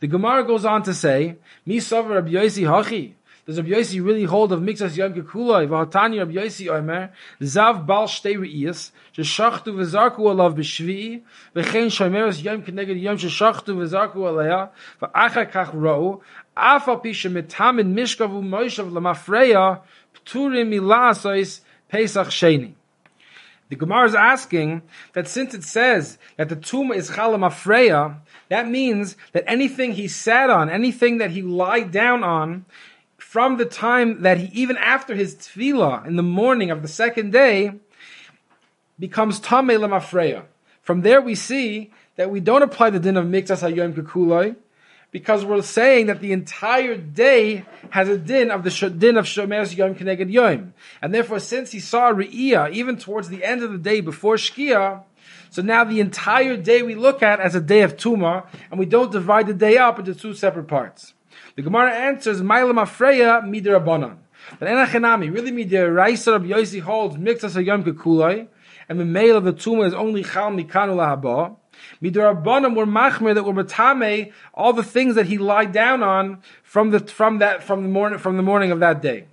The 0.00 0.08
Gemara 0.08 0.44
goes 0.44 0.64
on 0.64 0.82
to 0.82 0.92
say, 0.92 1.36
Mi 1.64 1.78
Rabbi 1.78 2.30
Yosi 2.30 2.64
Hachi, 2.64 3.14
Does 3.46 3.58
Rabbi 3.58 3.70
Yossi 3.70 4.02
really 4.02 4.24
hold 4.24 4.52
of 4.52 4.60
Mixas 4.60 4.96
Yom? 4.96 5.12
V'hatani 5.12 6.18
Rabbi 6.18 6.32
Yossi 6.32 7.10
Zav 7.42 7.84
Bal 7.84 8.06
Shtei 8.06 8.36
Re'iyas, 8.38 8.90
Sheshachtu 9.14 9.74
v'zarku 9.74 10.20
alav 10.20 10.56
b'shvi, 10.56 11.20
v'chein 11.54 11.88
shomeres 11.88 12.42
Yom 12.42 12.64
Yom 12.66 13.18
Sheshachtu 13.18 13.76
v'zarku 13.76 14.70
v'achar 15.02 15.50
kach 15.52 15.74
ro'u, 15.74 16.22
af 16.56 16.88
al 16.88 17.00
mishkav 17.00 18.30
lamafreya, 18.90 19.80
p'turim 20.14 21.60
Pesach 21.90 22.28
Sheni. 22.28 22.72
The 23.68 23.76
Gemara 23.76 24.06
is 24.06 24.14
asking 24.14 24.82
that 25.14 25.26
since 25.26 25.54
it 25.54 25.64
says 25.64 26.18
that 26.36 26.48
the 26.48 26.56
tomb 26.56 26.92
is 26.92 27.10
Chalam 27.10 27.40
Afreya, 27.40 28.16
that 28.48 28.68
means 28.68 29.16
that 29.32 29.44
anything 29.46 29.92
he 29.92 30.06
sat 30.06 30.50
on, 30.50 30.68
anything 30.68 31.18
that 31.18 31.30
he 31.30 31.42
lied 31.42 31.90
down 31.90 32.22
on, 32.22 32.66
from 33.34 33.56
the 33.56 33.64
time 33.64 34.22
that 34.22 34.38
he, 34.38 34.46
even 34.62 34.76
after 34.76 35.12
his 35.12 35.34
tefillah 35.34 36.06
in 36.06 36.14
the 36.14 36.22
morning 36.22 36.70
of 36.70 36.82
the 36.82 36.86
second 36.86 37.32
day, 37.32 37.72
becomes 38.96 39.40
tamei 39.40 39.76
lemafreya. 39.76 40.44
From 40.82 41.00
there 41.00 41.20
we 41.20 41.34
see 41.34 41.90
that 42.14 42.30
we 42.30 42.38
don't 42.38 42.62
apply 42.62 42.90
the 42.90 43.00
din 43.00 43.16
of 43.16 43.24
mikzas 43.24 43.68
hayom 43.68 43.92
kekuloi, 43.92 44.54
because 45.10 45.44
we're 45.44 45.62
saying 45.62 46.06
that 46.06 46.20
the 46.20 46.30
entire 46.30 46.96
day 46.96 47.64
has 47.90 48.08
a 48.08 48.16
din 48.16 48.52
of 48.52 48.62
the 48.62 48.70
din 48.90 49.16
of 49.16 49.24
shomer 49.24 49.76
yom 49.76 49.96
keneged 49.96 50.30
yom, 50.30 50.72
and 51.02 51.12
therefore 51.12 51.40
since 51.40 51.72
he 51.72 51.80
saw 51.80 52.12
re'iyah 52.12 52.70
even 52.70 52.96
towards 52.96 53.30
the 53.30 53.42
end 53.42 53.64
of 53.64 53.72
the 53.72 53.78
day 53.78 54.00
before 54.00 54.36
shkia, 54.36 55.02
so 55.50 55.60
now 55.60 55.82
the 55.82 55.98
entire 55.98 56.56
day 56.56 56.84
we 56.84 56.94
look 56.94 57.20
at 57.20 57.40
as 57.40 57.56
a 57.56 57.60
day 57.60 57.82
of 57.82 57.96
tuma, 57.96 58.46
and 58.70 58.78
we 58.78 58.86
don't 58.86 59.10
divide 59.10 59.48
the 59.48 59.54
day 59.54 59.76
up 59.76 59.98
into 59.98 60.14
two 60.14 60.34
separate 60.34 60.68
parts. 60.68 61.14
The 61.56 61.62
Gemara 61.62 61.92
answers, 61.92 62.42
Mailam 62.42 62.82
Afreya 62.82 63.42
midirabanan. 63.44 64.16
But 64.58 64.68
Enachenami, 64.68 65.32
really 65.32 65.52
midiraisa 65.52 66.32
Rabbi 66.32 66.48
Yossi 66.48 66.80
holds 66.80 67.16
mixas 67.16 67.54
hayom 67.54 67.84
kekulai, 67.84 68.48
and 68.88 68.98
the 68.98 69.04
male 69.04 69.36
of 69.36 69.44
the 69.44 69.52
tumah 69.52 69.86
is 69.86 69.94
only 69.94 70.24
chal 70.24 70.50
mikanu 70.50 70.96
lahaba. 70.96 71.56
Midirabanan 72.02 72.76
were 72.76 72.86
machmer 72.86 73.34
that 73.34 73.44
were 73.44 73.52
matame 73.52 74.32
all 74.52 74.72
the 74.72 74.82
things 74.82 75.14
that 75.14 75.26
he 75.26 75.38
lied 75.38 75.72
down 75.72 76.02
on 76.02 76.42
from 76.62 76.90
the 76.90 77.00
from 77.00 77.38
that 77.38 77.62
from 77.62 77.82
the 77.82 77.88
morning 77.88 78.18
from 78.18 78.36
the 78.36 78.42
morning 78.42 78.72
of 78.72 78.80
that 78.80 79.00
day. 79.00 79.26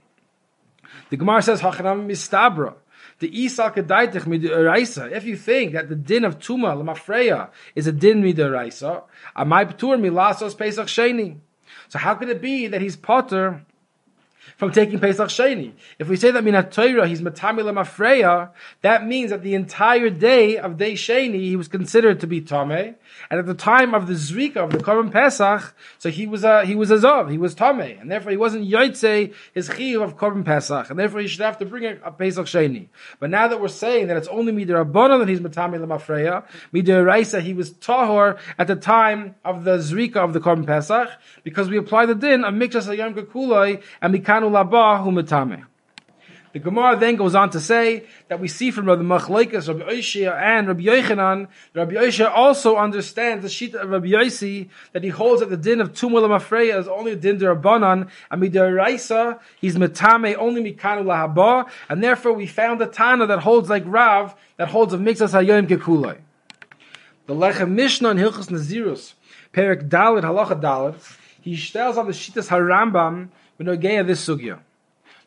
The 1.10 1.18
Gemara 1.18 1.42
says 1.42 1.62
hachanam 1.62 2.08
mistabra. 2.08 2.76
The 3.20 3.30
Isal 3.30 3.74
Kedaitich 3.74 4.24
midiraisa. 4.24 5.12
If 5.12 5.26
you 5.26 5.36
think 5.36 5.74
that 5.74 5.90
the 5.90 5.96
din 5.96 6.24
of 6.24 6.40
Tuma 6.40 6.76
Lamafreya 6.76 7.50
is 7.76 7.86
a 7.88 7.92
din 7.92 8.24
midiraisa, 8.24 9.04
Amai 9.36 9.72
Ptur 9.72 10.00
Milasos 10.00 10.58
Pesach 10.58 10.88
Sheni. 10.88 11.38
So 11.92 12.00
how 12.00 12.16
could 12.16 12.30
it 12.30 12.42
be 12.42 12.68
that 12.68 12.80
he's 12.80 12.96
potter 12.96 13.66
from 14.62 14.72
taking 14.72 15.00
Pesach 15.00 15.30
Sheni? 15.30 15.72
If 15.98 16.08
we 16.08 16.16
say 16.16 16.30
that 16.30 16.44
Minat 16.44 16.70
Torah 16.70 17.08
he's 17.08 17.20
Matami 17.20 17.62
Lemafreya, 17.64 18.52
that 18.82 19.08
means 19.08 19.32
that 19.32 19.42
the 19.42 19.56
entire 19.56 20.12
day 20.12 20.60
of 20.60 20.78
day 20.78 20.94
Sheni 20.94 21.40
he 21.40 21.56
was 21.56 21.68
considered 21.68 22.20
to 22.20 22.28
be 22.28 22.42
Tame, 22.42 22.94
and 23.32 23.40
at 23.40 23.48
the 23.48 23.56
time 23.56 23.96
of 23.96 24.06
the 24.06 24.14
Zrika 24.14 24.58
of 24.58 24.70
the 24.70 24.78
Korban 24.78 25.12
Pesach, 25.12 25.74
so 25.98 26.12
he 26.12 26.28
was 26.28 26.44
a 26.44 26.64
he 26.64 26.76
was 26.76 26.92
a 26.92 26.98
Zov, 26.98 27.32
he 27.32 27.40
was 27.40 27.56
Tame, 27.56 27.98
and 28.00 28.12
therefore 28.12 28.30
he 28.30 28.38
wasn't 28.38 28.70
Yoitze 28.70 29.34
his 29.52 29.68
Chiv 29.68 30.00
of 30.00 30.16
Korban 30.16 30.46
Pesach, 30.46 30.92
and 30.92 31.00
therefore 31.00 31.22
he 31.22 31.28
should 31.28 31.42
have 31.42 31.58
to 31.58 31.66
bring 31.66 31.86
a, 31.86 31.98
a 32.04 32.12
Pesach 32.12 32.46
Sheni. 32.46 32.90
But 33.20 33.32
now 33.32 33.48
that 33.48 33.60
we're 33.60 33.68
saying 33.68 34.10
that 34.10 34.18
it's 34.18 34.28
only 34.28 34.54
Rabbanon 34.54 35.18
that 35.22 35.28
he's 35.28 35.40
Matami 35.40 35.80
Lemafreya, 35.84 36.46
Midir 36.72 37.04
Raisa 37.04 37.42
he 37.42 37.56
was 37.56 37.72
Tahor 37.72 38.38
at 38.60 38.68
the 38.68 38.76
time 38.76 39.34
of 39.44 39.64
the 39.64 39.80
Zrika 39.80 40.18
of 40.18 40.34
the 40.34 40.40
Korban 40.40 40.68
Pesach, 40.68 41.10
because 41.44 41.68
we 41.68 41.78
apply 41.78 42.06
the 42.06 42.14
din 42.14 42.44
of 42.44 42.54
Mikshas 42.54 42.86
Hayom 42.86 43.16
Kekuloi 43.16 43.82
and 44.04 44.14
Mikanu. 44.14 44.51
The 46.54 46.60
Gemara 46.60 46.98
then 46.98 47.16
goes 47.16 47.34
on 47.34 47.50
to 47.52 47.62
say 47.62 48.04
that 48.28 48.42
we 48.42 48.50
see 48.50 48.72
from 48.72 48.86
Rabbi 48.86 49.04
Machlekes, 49.04 49.70
Rabbi 49.70 49.90
Oishia, 49.90 50.36
and 50.36 50.68
Rabbi 50.68 50.82
Yochanan, 50.82 51.48
Rabbi 51.74 51.94
Oishia 51.94 52.30
also 52.30 52.76
understands 52.76 53.44
the 53.44 53.50
sheet 53.50 53.74
of 53.74 53.90
Rabbi 53.90 54.08
Yosi 54.08 54.68
that 54.92 55.02
he 55.02 55.10
holds 55.10 55.40
that 55.40 55.50
the 55.50 55.56
din 55.56 55.80
of 55.80 55.94
Tumul 55.94 56.28
Mafreya 56.28 56.78
is 56.78 56.90
only 56.90 57.14
a 57.14 57.16
din 57.16 57.40
derabanan, 57.40 58.10
and 58.30 58.44
midaraisa 58.44 59.40
he's 59.62 59.78
metame 59.78 60.36
only 60.38 60.62
mikanu 60.62 61.06
lahaba, 61.06 61.70
and 61.88 62.04
therefore 62.04 62.34
we 62.34 62.48
found 62.48 62.82
a 62.82 62.88
Tana 62.88 63.28
that 63.28 63.40
holds 63.40 63.70
like 63.70 63.84
Rav 63.86 64.36
that 64.58 64.68
holds 64.68 64.94
of 64.94 65.00
mixas 65.00 65.32
hayoim 65.32 65.68
kekulai. 65.68 66.18
The 67.28 67.34
Lechem 67.34 67.72
Mishnah 67.72 68.10
in 68.10 68.18
Hilchos 68.18 68.50
Nazirus, 68.50 69.14
Perik 69.54 69.88
Dalit 69.88 70.24
Halacha 70.24 70.60
Dalit, 70.60 71.18
he 71.40 71.56
tells 71.56 71.98
on 71.98 72.08
the 72.08 72.12
Shitas 72.12 72.50
Harambam 72.50 73.30
this 73.64 74.28
sugya. 74.28 74.60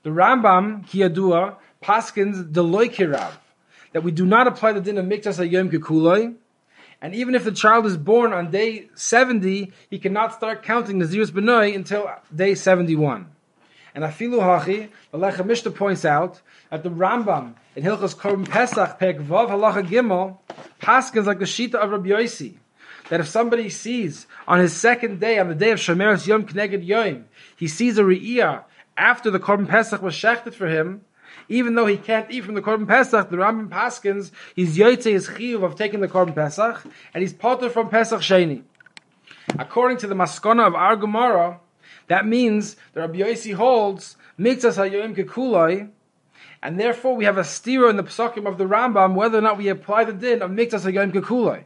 The 0.02 0.10
Rambam 0.10 0.86
Kiyadua 0.86 1.56
paskins 1.82 2.50
deloy 2.50 2.94
kirav 2.94 3.32
that 3.92 4.02
we 4.02 4.10
do 4.10 4.26
not 4.26 4.46
apply 4.46 4.72
the 4.72 4.80
din 4.80 4.98
of 4.98 5.06
miktas 5.06 5.38
hayom 5.38 5.70
kekuloi, 5.70 6.34
and 7.00 7.14
even 7.14 7.34
if 7.34 7.44
the 7.44 7.52
child 7.52 7.86
is 7.86 7.96
born 7.96 8.32
on 8.32 8.50
day 8.50 8.88
seventy, 8.94 9.72
he 9.90 9.98
cannot 9.98 10.34
start 10.34 10.62
counting 10.62 10.98
the 10.98 11.04
zirus 11.04 11.30
Benoi 11.30 11.74
until 11.74 12.10
day 12.34 12.54
seventy-one. 12.54 13.26
And 13.94 14.02
Afilu 14.02 14.40
Hachi, 14.40 14.88
the 15.12 15.18
Lechem 15.18 15.46
Mishnah 15.46 15.70
points 15.70 16.04
out 16.04 16.40
that 16.70 16.82
the 16.82 16.90
Rambam 16.90 17.54
in 17.76 17.84
Hilchos 17.84 18.16
Korban 18.16 18.48
Pesach 18.48 18.98
Pek 18.98 19.18
Vav 19.18 19.50
Halacha 19.50 19.86
Gimel 19.86 20.38
paskins 20.80 21.26
like 21.26 21.38
the 21.38 21.44
Shita 21.44 21.74
of 21.74 21.90
Rabbi 21.90 22.08
Yosi 22.08 22.54
that 23.10 23.20
if 23.20 23.28
somebody 23.28 23.68
sees 23.68 24.26
on 24.48 24.60
his 24.60 24.72
second 24.72 25.20
day, 25.20 25.38
on 25.38 25.48
the 25.48 25.54
day 25.54 25.70
of 25.70 25.78
Shemeres 25.78 26.26
Yom 26.26 26.44
Kneged 26.46 26.86
Yom, 26.86 27.26
he 27.56 27.68
sees 27.68 27.98
a 27.98 28.02
Re'iyah 28.02 28.64
after 28.96 29.30
the 29.30 29.40
Korban 29.40 29.68
Pesach 29.68 30.02
was 30.02 30.14
shechted 30.14 30.54
for 30.54 30.68
him, 30.68 31.02
even 31.48 31.74
though 31.74 31.86
he 31.86 31.96
can't 31.96 32.30
eat 32.30 32.44
from 32.44 32.54
the 32.54 32.62
Korban 32.62 32.86
Pesach, 32.86 33.28
the 33.28 33.36
Rambam 33.36 33.68
Paskins, 33.68 34.30
he's 34.54 34.76
Yoitze 34.76 35.04
his 35.04 35.28
chiyuv 35.28 35.64
of 35.64 35.76
taking 35.76 36.00
the 36.00 36.08
Korban 36.08 36.34
Pesach, 36.34 36.84
and 37.12 37.22
he's 37.22 37.32
potter 37.32 37.68
from 37.68 37.88
Pesach 37.88 38.20
Sheni. 38.20 38.62
According 39.58 39.98
to 39.98 40.06
the 40.06 40.14
Maskona 40.14 40.66
of 40.66 40.74
our 40.74 40.96
Gemara, 40.96 41.60
that 42.08 42.26
means 42.26 42.76
the 42.92 43.00
Rabbi 43.00 43.18
Yossi 43.18 43.54
holds 43.54 44.16
Mitzvah 44.38 44.70
Hayoim 44.70 45.14
Kekulai, 45.14 45.90
and 46.62 46.80
therefore 46.80 47.14
we 47.14 47.24
have 47.24 47.36
a 47.36 47.42
stira 47.42 47.90
in 47.90 47.96
the 47.96 48.02
Pesakim 48.02 48.48
of 48.48 48.56
the 48.56 48.64
Rambam 48.64 49.14
whether 49.14 49.38
or 49.38 49.42
not 49.42 49.58
we 49.58 49.68
apply 49.68 50.04
the 50.04 50.12
din 50.12 50.40
of 50.40 50.50
Mitzvah 50.50 50.90
Hayoim 50.90 51.12
Kekulai. 51.12 51.64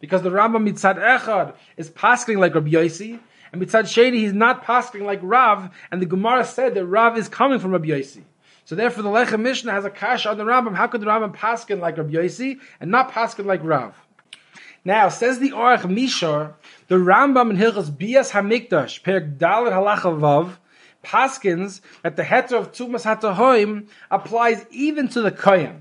Because 0.00 0.22
the 0.22 0.30
Rambam 0.30 0.68
Mitzad 0.68 0.96
Echad 0.96 1.54
is 1.76 1.90
pasking 1.90 2.38
like 2.38 2.54
Rabbi 2.54 2.70
Yossi, 2.70 3.18
and 3.52 3.62
Mitzad 3.62 3.84
Sheni 3.84 4.14
he's 4.14 4.32
not 4.32 4.62
pasking 4.62 5.04
like 5.04 5.20
Rav, 5.22 5.70
and 5.90 6.00
the 6.00 6.06
Gemara 6.06 6.44
said 6.44 6.74
that 6.74 6.86
Rav 6.86 7.18
is 7.18 7.28
coming 7.28 7.58
from 7.58 7.72
Rabbi 7.72 7.88
Yossi. 7.88 8.22
So 8.64 8.74
therefore 8.74 9.02
the 9.02 9.08
Lechem 9.08 9.40
Mishnah 9.40 9.72
has 9.72 9.84
a 9.84 9.90
kash 9.90 10.26
on 10.26 10.36
the 10.36 10.44
Rambam. 10.44 10.74
How 10.74 10.86
could 10.86 11.00
the 11.00 11.06
Rambam 11.06 11.34
paskin 11.34 11.80
like 11.80 11.96
Rabbi 11.96 12.12
Yossi 12.12 12.60
and 12.80 12.90
not 12.90 13.10
paskin 13.12 13.46
like 13.46 13.64
Rav? 13.64 13.94
Now, 14.84 15.08
says 15.08 15.38
the 15.38 15.50
Orach 15.50 15.82
Mishar, 15.82 16.54
the 16.86 16.94
Rambam 16.94 17.50
in 17.50 17.56
Hilchas 17.56 17.96
Bias 17.96 18.30
Hamikdash, 18.32 19.02
Per 19.02 19.20
Dalet 19.20 19.72
Halachavav, 19.72 20.56
paskins 21.04 21.80
that 22.02 22.16
the 22.16 22.22
heter 22.22 22.52
of 22.52 22.72
Tumas 22.72 23.04
Hatahoim 23.04 23.88
applies 24.10 24.64
even 24.70 25.08
to 25.08 25.20
the 25.20 25.32
Koyim. 25.32 25.80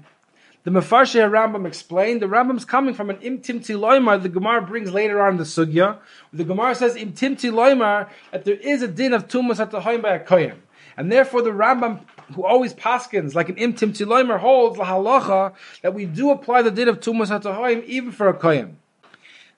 The 0.68 0.74
Mefarshe 0.74 1.16
Rambam 1.32 1.66
explained, 1.66 2.22
the 2.22 2.26
Rambam's 2.26 2.66
coming 2.66 2.94
from 2.94 3.10
an 3.10 3.16
Imtim 3.20 3.66
Tiloimar, 3.66 4.22
the 4.22 4.28
Gemara 4.28 4.62
brings 4.62 4.92
later 4.92 5.26
on 5.26 5.38
the 5.38 5.46
Sugya. 5.46 6.00
The 6.34 6.44
Gemara 6.44 6.76
says 6.76 6.96
Imtim 6.96 7.40
Tiloimar, 7.40 8.10
that 8.34 8.44
there 8.44 8.56
is 8.56 8.82
a 8.82 8.90
din 8.90 9.14
of 9.14 9.30
Tumas 9.30 9.66
Hatahoim 9.66 10.02
by 10.02 10.16
a 10.16 10.20
Koyim. 10.20 10.58
And 10.98 11.10
therefore 11.10 11.42
the 11.42 11.52
Rambam, 11.52 12.02
who 12.36 12.46
always 12.46 12.74
paskins, 12.74 13.34
like 13.34 13.48
an 13.48 13.56
Imtim 13.56 13.96
Tiloimar, 13.96 14.40
holds 14.40 14.78
la 14.78 14.88
halacha, 14.88 15.54
that 15.84 15.94
we 15.94 16.06
do 16.06 16.32
apply 16.32 16.64
the 16.64 16.72
din 16.72 16.90
of 16.90 17.00
Tumas 17.00 17.32
at 17.32 17.44
Hatahoim 17.44 17.86
even 17.86 18.12
for 18.12 18.28
a 18.28 18.34
Koyim. 18.34 18.74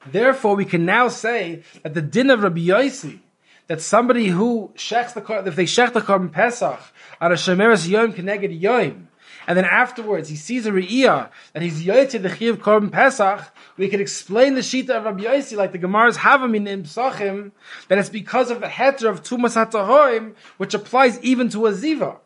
Therefore, 0.06 0.56
we 0.56 0.66
can 0.66 0.86
now 0.86 1.08
say 1.08 1.64
that 1.82 1.96
the 1.96 2.04
din 2.04 2.30
of 2.30 2.44
Rabbi 2.44 2.68
Yossi, 2.68 3.18
that 3.66 3.82
somebody 3.82 4.28
who 4.28 4.72
shechs 4.76 5.16
the 5.16 5.48
if 5.48 5.56
they 5.56 5.66
shech 5.66 5.92
the 5.94 6.02
korban 6.02 6.32
Pesach 6.32 6.80
on 7.20 7.32
a 7.32 7.36
shemeres 7.36 7.90
yom 7.90 8.14
keneged 8.14 8.62
yom, 8.62 9.09
and 9.50 9.58
then 9.58 9.66
afterwards 9.66 10.30
he 10.30 10.36
sees 10.36 10.68
a 10.68 10.72
re'iyah 10.72 11.32
and 11.56 11.64
he's 11.64 11.84
yoyte 11.84 12.22
the 12.22 12.30
chiv 12.30 12.60
korban 12.60 12.92
Pesach, 12.92 13.52
we 13.78 13.90
can 13.90 14.00
explain 14.00 14.54
the 14.54 14.62
shita 14.62 14.92
of 14.92 15.06
Rabbi 15.06 15.24
Yossi 15.24 15.58
like 15.58 15.72
the 15.72 15.80
Gemara's 15.80 16.18
havim 16.18 16.56
in 16.56 16.84
Psachim 16.84 17.52
that 17.88 17.98
it's 17.98 18.10
because 18.10 18.52
of 18.52 18.62
the 18.62 18.68
heter 18.68 19.10
of 19.10 19.24
tumas 19.24 19.56
hatahoim 19.56 20.36
which 20.58 20.76
applies 20.76 21.20
even 21.22 21.50
to 21.50 21.66
a 21.66 21.72
ziva. 21.72 22.20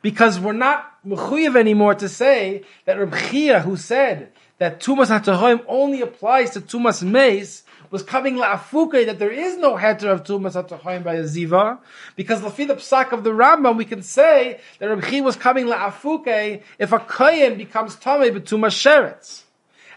Because 0.00 0.38
we're 0.38 0.52
not 0.52 1.04
mechuyev 1.04 1.56
anymore 1.58 1.96
to 1.96 2.08
say 2.08 2.62
that 2.84 2.98
Rabbi 2.98 3.18
Chia, 3.18 3.60
who 3.60 3.76
said 3.76 4.32
that 4.58 4.78
Tumas 4.80 5.08
HaTahoim 5.08 5.64
only 5.66 6.00
applies 6.02 6.50
to 6.50 6.60
Tumas 6.60 7.02
Meis, 7.02 7.64
was 7.90 8.02
coming 8.02 8.36
la'afuke 8.36 9.06
that 9.06 9.18
there 9.18 9.30
is 9.30 9.56
no 9.56 9.74
heter 9.76 10.04
of 10.04 10.22
Tumas 10.22 10.52
HaTahoim 10.52 11.02
by 11.02 11.14
a 11.14 11.24
Ziva, 11.24 11.78
because 12.16 12.40
lafi 12.40 12.66
the 12.66 12.76
psak 12.76 13.12
of 13.12 13.24
the 13.24 13.30
Rambam, 13.30 13.76
we 13.76 13.84
can 13.84 14.02
say 14.02 14.60
that 14.78 14.88
Rabbi 14.88 15.20
was 15.20 15.36
coming 15.36 15.66
la'afuke 15.66 16.62
if 16.78 16.92
a 16.92 16.98
Kohen 16.98 17.58
becomes 17.58 17.96
Tomei 17.96 18.32
but 18.32 18.44
Tumas 18.44 18.74
Sheretz. 18.74 19.42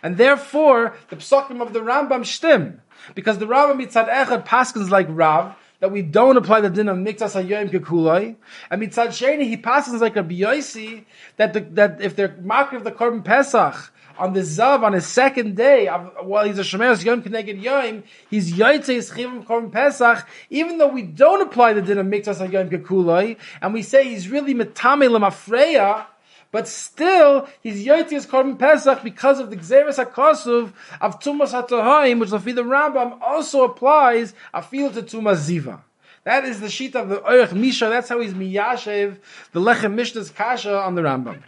And 0.01 0.17
therefore, 0.17 0.95
the 1.09 1.15
psakim 1.17 1.61
of 1.61 1.71
the 1.71 1.79
Rambam 1.79 2.21
shtim, 2.21 2.79
because 3.15 3.37
the 3.37 3.45
Rambam 3.45 3.85
mitzad 3.85 4.09
echad 4.09 4.45
paskins 4.45 4.89
like 4.89 5.07
Rav, 5.09 5.55
that 5.79 5.91
we 5.91 6.01
don't 6.01 6.37
apply 6.37 6.61
the 6.61 6.69
din 6.69 6.87
of 6.87 6.97
miktas 6.97 7.41
hayoyim 7.41 7.69
kekulai. 7.69 8.35
And 8.69 8.81
mitzad 8.81 9.07
sheni, 9.07 9.43
he 9.43 9.57
passes 9.57 10.01
like 10.01 10.15
a 10.15 10.23
biyosi 10.23 11.05
that 11.37 11.53
the, 11.53 11.59
that 11.71 12.01
if 12.01 12.15
they're 12.15 12.29
makriv 12.29 12.77
of 12.77 12.83
the 12.85 12.91
korban 12.91 13.23
pesach 13.23 13.91
on 14.17 14.33
the 14.33 14.41
zav 14.41 14.83
on 14.83 14.93
his 14.93 15.05
second 15.05 15.55
day 15.55 15.87
while 15.87 16.45
he's 16.45 16.59
a 16.59 16.61
shemeres 16.61 17.03
yom 17.03 17.21
keneged 17.21 17.61
yom, 17.61 18.03
he's 18.29 18.53
yaitze 18.53 19.11
chivim 19.13 19.45
korban 19.45 19.71
pesach. 19.71 20.27
Even 20.49 20.77
though 20.77 20.87
we 20.87 21.01
don't 21.01 21.41
apply 21.41 21.73
the 21.73 21.81
din 21.81 21.97
of 21.97 22.05
miktas 22.05 22.39
Yom 22.51 22.69
kekulai, 22.69 23.37
and 23.61 23.73
we 23.73 23.81
say 23.81 24.09
he's 24.09 24.29
really 24.29 24.53
metame 24.53 25.09
lemafreya. 25.09 26.05
But 26.51 26.67
still, 26.67 27.47
he's 27.63 27.83
Yoti's 27.83 28.27
Korban 28.27 28.59
Pesach 28.59 29.01
because 29.01 29.39
of 29.39 29.49
the 29.49 29.55
Gzeres 29.55 29.97
HaKosuv 29.97 30.71
of 31.01 31.19
Tumas 31.19 31.49
HaTohaim, 31.49 32.19
which 32.19 32.29
the 32.29 32.37
Rambam 32.37 33.19
also 33.23 33.63
applies 33.63 34.35
Afil 34.53 34.93
to 34.93 35.01
Tumas 35.01 35.49
Ziva. 35.49 35.81
That 36.25 36.45
is 36.45 36.61
the 36.61 36.69
sheet 36.69 36.95
of 36.95 37.09
the 37.09 37.17
Oich 37.17 37.53
Misha. 37.53 37.89
That's 37.89 38.07
how 38.07 38.19
he's 38.21 38.35
Miyashev, 38.35 39.17
the 39.51 39.59
Lechem 39.59 39.95
Mishnah's 39.95 40.29
Kasha 40.29 40.77
on 40.77 40.93
the 40.93 41.01
Rambam. 41.01 41.41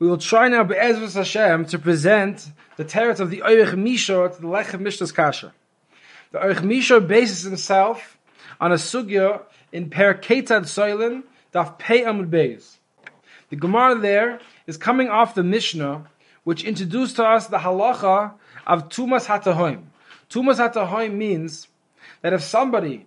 We 0.00 0.08
will 0.08 0.16
try 0.16 0.48
now, 0.48 0.64
Be'ezvus 0.64 1.12
Hashem, 1.12 1.66
to 1.66 1.78
present 1.78 2.48
the 2.78 2.86
teretz 2.86 3.20
of 3.20 3.28
the 3.28 3.42
Oich 3.42 3.76
Misha 3.76 4.30
to 4.34 4.40
the 4.40 4.48
Lechem 4.48 4.80
Mishnah's 4.80 5.12
Kasha. 5.12 5.52
The 6.32 6.38
Oich 6.38 6.62
Misha 6.62 7.02
bases 7.02 7.42
himself 7.42 8.16
on 8.58 8.72
a 8.72 8.76
sugya 8.76 9.42
in 9.72 9.90
Per 9.90 10.14
Keitzad 10.14 10.62
Tzolin, 10.62 11.24
Daf 11.52 11.78
Pei 11.78 12.00
Amud 12.00 12.30
Beis. 12.30 12.78
The 13.50 13.56
Gemara 13.56 13.98
there 13.98 14.40
is 14.66 14.78
coming 14.78 15.10
off 15.10 15.34
the 15.34 15.42
Mishnah, 15.42 16.06
which 16.44 16.64
introduced 16.64 17.16
to 17.16 17.24
us 17.26 17.48
the 17.48 17.58
halacha 17.58 18.32
of 18.66 18.88
Tumas 18.88 19.26
Hatahoim. 19.26 19.82
Tumas 20.30 20.56
Hatahoim 20.56 21.12
means 21.12 21.68
that 22.22 22.32
if 22.32 22.42
somebody 22.42 23.06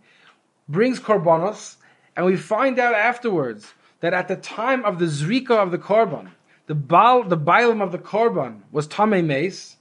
brings 0.70 1.00
korbanos, 1.00 1.78
and 2.16 2.28
we 2.28 2.36
find 2.36 2.78
out 2.78 2.94
afterwards 2.94 3.74
that 4.02 4.14
at 4.14 4.28
the 4.28 4.36
time 4.36 4.86
of 4.86 5.00
the 5.00 5.06
zrika 5.06 5.58
of 5.58 5.72
the 5.72 5.80
korban, 5.80 6.30
the 6.68 6.76
bal, 6.76 7.24
the 7.24 7.38
bialim 7.38 7.82
of 7.82 7.92
the 7.92 7.98
korban 7.98 8.62
was 8.72 8.88
tame 8.88 9.28
mace. 9.28 9.78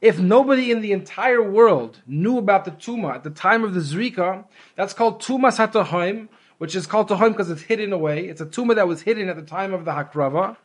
If 0.00 0.20
nobody 0.20 0.70
in 0.70 0.80
the 0.80 0.92
entire 0.92 1.42
world 1.42 2.00
knew 2.06 2.38
about 2.38 2.64
the 2.64 2.70
tuma 2.70 3.14
at 3.14 3.24
the 3.24 3.30
time 3.30 3.64
of 3.64 3.74
the 3.74 3.80
zrika, 3.80 4.44
that's 4.76 4.92
called 4.92 5.20
tumas 5.20 5.56
hatahoim, 5.56 6.28
which 6.58 6.74
is 6.74 6.86
called 6.86 7.08
Tohim 7.08 7.30
because 7.30 7.50
it's 7.50 7.62
hidden 7.62 7.92
away. 7.92 8.26
It's 8.26 8.40
a 8.40 8.46
tumor 8.46 8.74
that 8.74 8.86
was 8.86 9.02
hidden 9.02 9.28
at 9.28 9.36
the 9.36 9.42
time 9.42 9.72
of 9.72 9.84
the 9.84 9.92
Hakrava. 9.92 10.56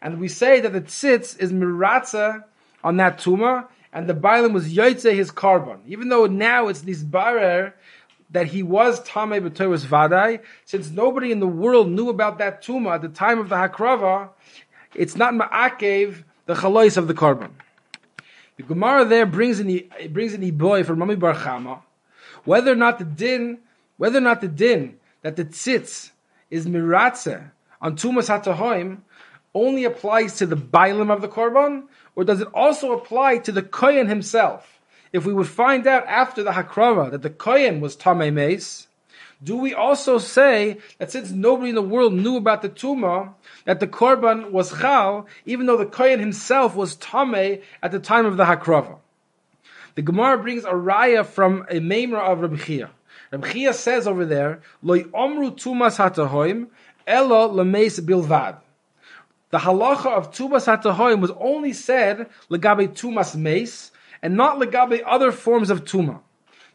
And 0.00 0.18
we 0.18 0.28
say 0.28 0.60
that 0.60 0.72
the 0.72 0.80
tzitz 0.80 1.38
is 1.38 1.52
miratza 1.52 2.44
on 2.82 2.96
that 2.96 3.18
tumor, 3.18 3.68
and 3.92 4.08
the 4.08 4.14
Bailam 4.14 4.52
was 4.52 4.72
yoitze 4.72 5.12
his 5.14 5.30
korban. 5.30 5.78
Even 5.86 6.08
though 6.08 6.26
now 6.26 6.68
it's 6.68 6.80
this 6.80 7.02
barer 7.02 7.74
that 8.30 8.46
he 8.46 8.62
was 8.62 9.00
Tamei 9.06 9.46
B'Toros 9.46 9.84
Vadai, 9.84 10.40
since 10.64 10.90
nobody 10.90 11.30
in 11.30 11.40
the 11.40 11.46
world 11.46 11.90
knew 11.90 12.08
about 12.08 12.38
that 12.38 12.62
tumor 12.62 12.94
at 12.94 13.02
the 13.02 13.08
time 13.08 13.38
of 13.38 13.48
the 13.48 13.56
Hakrava, 13.56 14.30
it's 14.94 15.16
not 15.16 15.34
Ma'akev, 15.34 16.24
the 16.46 16.54
chalois 16.54 16.96
of 16.96 17.08
the 17.08 17.14
korban. 17.14 17.50
The 18.56 18.62
Gemara 18.62 19.04
there 19.04 19.26
brings 19.26 19.60
in 19.60 19.66
the 19.66 19.88
brings 20.10 20.36
boy 20.52 20.84
from 20.84 20.98
Rami 20.98 21.16
Bar 21.16 21.34
Chama, 21.34 21.80
whether 22.44 22.72
or 22.72 22.76
not 22.76 22.98
the 22.98 23.04
din, 23.04 23.58
whether 23.96 24.18
or 24.18 24.22
not 24.22 24.40
the 24.40 24.48
din 24.48 24.98
that 25.22 25.36
the 25.36 25.44
tzitz 25.44 26.10
is 26.50 26.66
miratze 26.66 27.50
on 27.80 27.96
tumas 27.96 28.28
hatahoim 28.28 28.98
only 29.54 29.84
applies 29.84 30.36
to 30.38 30.46
the 30.46 30.56
bailim 30.56 31.12
of 31.12 31.20
the 31.20 31.28
korban, 31.28 31.84
or 32.14 32.24
does 32.24 32.40
it 32.40 32.48
also 32.54 32.92
apply 32.92 33.38
to 33.38 33.52
the 33.52 33.62
kohen 33.62 34.08
himself? 34.08 34.80
If 35.12 35.26
we 35.26 35.32
would 35.32 35.48
find 35.48 35.86
out 35.86 36.06
after 36.06 36.42
the 36.42 36.52
hakrava 36.52 37.10
that 37.10 37.22
the 37.22 37.30
kohen 37.30 37.80
was 37.80 37.96
tamei 37.96 38.32
meis, 38.32 38.86
do 39.42 39.56
we 39.56 39.74
also 39.74 40.18
say 40.18 40.78
that 40.98 41.10
since 41.10 41.30
nobody 41.30 41.70
in 41.70 41.74
the 41.74 41.82
world 41.82 42.12
knew 42.12 42.36
about 42.36 42.62
the 42.62 42.68
tuma, 42.68 43.34
that 43.64 43.80
the 43.80 43.88
korban 43.88 44.50
was 44.50 44.70
chal, 44.80 45.26
even 45.46 45.66
though 45.66 45.76
the 45.76 45.86
kohen 45.86 46.20
himself 46.20 46.76
was 46.76 46.96
tamei 46.96 47.62
at 47.82 47.90
the 47.90 47.98
time 47.98 48.24
of 48.24 48.36
the 48.36 48.44
hakrava? 48.44 48.98
The 49.94 50.02
Gemara 50.02 50.38
brings 50.38 50.64
a 50.64 50.72
raya 50.72 51.26
from 51.26 51.66
a 51.68 51.74
memra 51.74 52.20
of 52.20 52.40
Rabbi 52.40 52.56
Chia. 52.56 52.90
Reb 53.32 53.44
Chia 53.46 53.74
says 53.74 54.06
over 54.06 54.24
there, 54.24 54.60
Loi 54.82 55.02
omru 55.04 55.50
tumas 55.50 55.96
hatahoim, 55.96 56.68
elo 57.06 57.48
lemeis 57.48 58.00
bilvad. 58.00 58.58
The 59.50 59.58
halacha 59.58 60.06
of 60.06 60.32
tumas 60.32 60.66
hatahoim 60.66 61.20
was 61.20 61.32
only 61.32 61.72
said 61.72 62.28
legabe 62.48 62.88
tumas 62.88 63.34
meis, 63.34 63.90
and 64.22 64.36
not 64.36 64.58
legabe 64.58 65.02
other 65.04 65.32
forms 65.32 65.68
of 65.68 65.84
tuma. 65.84 66.20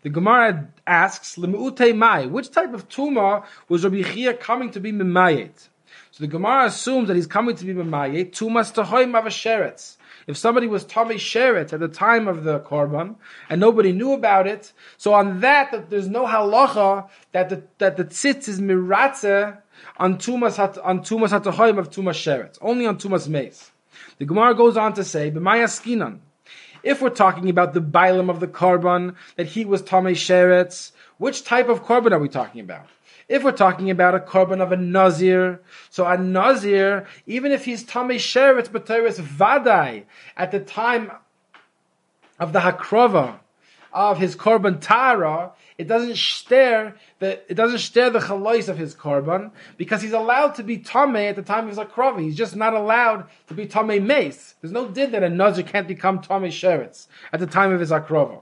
The 0.04 0.10
Gemara 0.10 0.68
asks, 0.88 1.38
mai, 1.38 2.26
which 2.26 2.50
type 2.52 2.74
of 2.74 2.88
tuma 2.90 3.44
was 3.70 3.84
Rabbi 3.84 4.02
Chia 4.02 4.34
coming 4.34 4.72
to 4.72 4.80
be 4.80 4.92
mimayet? 4.92 5.68
So 6.12 6.24
the 6.24 6.28
Gemara 6.28 6.66
assumes 6.66 7.08
that 7.10 7.16
he's 7.16 7.28
coming 7.28 7.56
to 7.56 7.66
be 7.66 7.74
mimayet, 7.74 8.32
tumas 8.32 8.74
tahoim 8.74 9.12
avasheretz. 9.12 9.98
If 10.28 10.36
somebody 10.36 10.68
was 10.68 10.84
Tommy 10.84 11.16
Sheret 11.16 11.72
at 11.72 11.80
the 11.80 11.88
time 11.88 12.28
of 12.28 12.44
the 12.44 12.60
Korban 12.60 13.16
and 13.50 13.62
nobody 13.62 13.94
knew 13.94 14.12
about 14.12 14.46
it, 14.46 14.74
so 14.98 15.14
on 15.14 15.40
that, 15.40 15.90
there's 15.90 16.10
no 16.10 16.26
halacha 16.26 17.08
that 17.32 17.50
the, 17.50 17.64
that 17.78 17.96
the 17.96 18.04
tzitz 18.04 18.50
is 18.50 18.60
miratze 18.60 19.58
on 19.98 20.18
tumas 20.18 20.60
on 20.84 21.00
tumas 21.00 21.30
hatahoyim 21.30 21.78
of 21.78 21.90
tumas 21.90 22.16
sheret, 22.16 22.58
only 22.62 22.86
on 22.86 22.98
tumas 22.98 23.30
meis. 23.30 23.72
The 24.18 24.26
Gemara 24.26 24.54
goes 24.54 24.76
on 24.76 24.94
to 24.94 25.04
say, 25.04 25.32
b'maya 25.32 25.66
skinan. 25.66 26.20
If 26.84 27.02
we're 27.02 27.10
talking 27.10 27.50
about 27.50 27.74
the 27.74 27.82
bialim 27.82 28.30
of 28.30 28.40
the 28.40 28.48
korban, 28.48 29.16
that 29.36 29.48
he 29.48 29.66
was 29.66 29.82
Tomei 29.82 30.12
Sheretz, 30.12 30.92
which 31.18 31.44
type 31.44 31.70
of 31.70 31.84
korban 31.84 32.12
are 32.12 32.20
we 32.20 32.30
talking 32.30 32.62
about? 32.62 32.88
If 33.28 33.44
we're 33.44 33.52
talking 33.52 33.90
about 33.92 34.16
a 34.16 34.20
korban 34.20 34.62
of 34.62 34.72
a 34.72 34.78
nazir, 34.78 35.60
so 35.90 36.06
a 36.06 36.18
nazir, 36.18 37.06
even 37.26 37.52
if 37.52 37.66
he's 37.66 37.84
tamei 37.84 38.16
sheretz 38.16 38.70
b'teres 38.70 39.20
vadai 39.20 40.06
at 40.38 40.52
the 40.52 40.62
time 40.62 41.12
of 42.40 42.54
the 42.54 42.60
hakrova 42.60 43.40
of 43.94 44.18
his 44.18 44.36
korban 44.36 44.80
tara, 44.80 45.52
it 45.78 45.88
doesn't 45.88 46.18
stare 46.18 46.96
the 47.20 47.40
it 47.50 47.56
doesn't 47.56 47.80
stare 47.80 48.10
the 48.10 48.20
chalois 48.20 48.68
of 48.68 48.78
his 48.78 48.96
korban 48.96 49.52
because 49.78 50.02
he's 50.02 50.14
allowed 50.14 50.56
to 50.56 50.64
be 50.64 50.80
tamei 50.80 51.30
at 51.30 51.36
the 51.36 51.44
time 51.44 51.68
of 51.68 51.70
his 51.70 51.78
hakrova. 51.78 52.20
He's 52.22 52.36
just 52.36 52.56
not 52.56 52.74
allowed 52.74 53.26
to 53.48 53.54
be 53.54 53.68
tamei 53.68 54.04
mace. 54.04 54.56
There's 54.62 54.72
no 54.72 54.88
din 54.88 55.12
that 55.12 55.24
a 55.24 55.30
nazir 55.30 55.64
can't 55.64 55.88
become 55.88 56.20
tamei 56.20 56.48
sheretz 56.48 57.08
at 57.32 57.40
the 57.40 57.48
time 57.48 57.72
of 57.72 57.80
his 57.80 57.92
hakrova. 57.92 58.42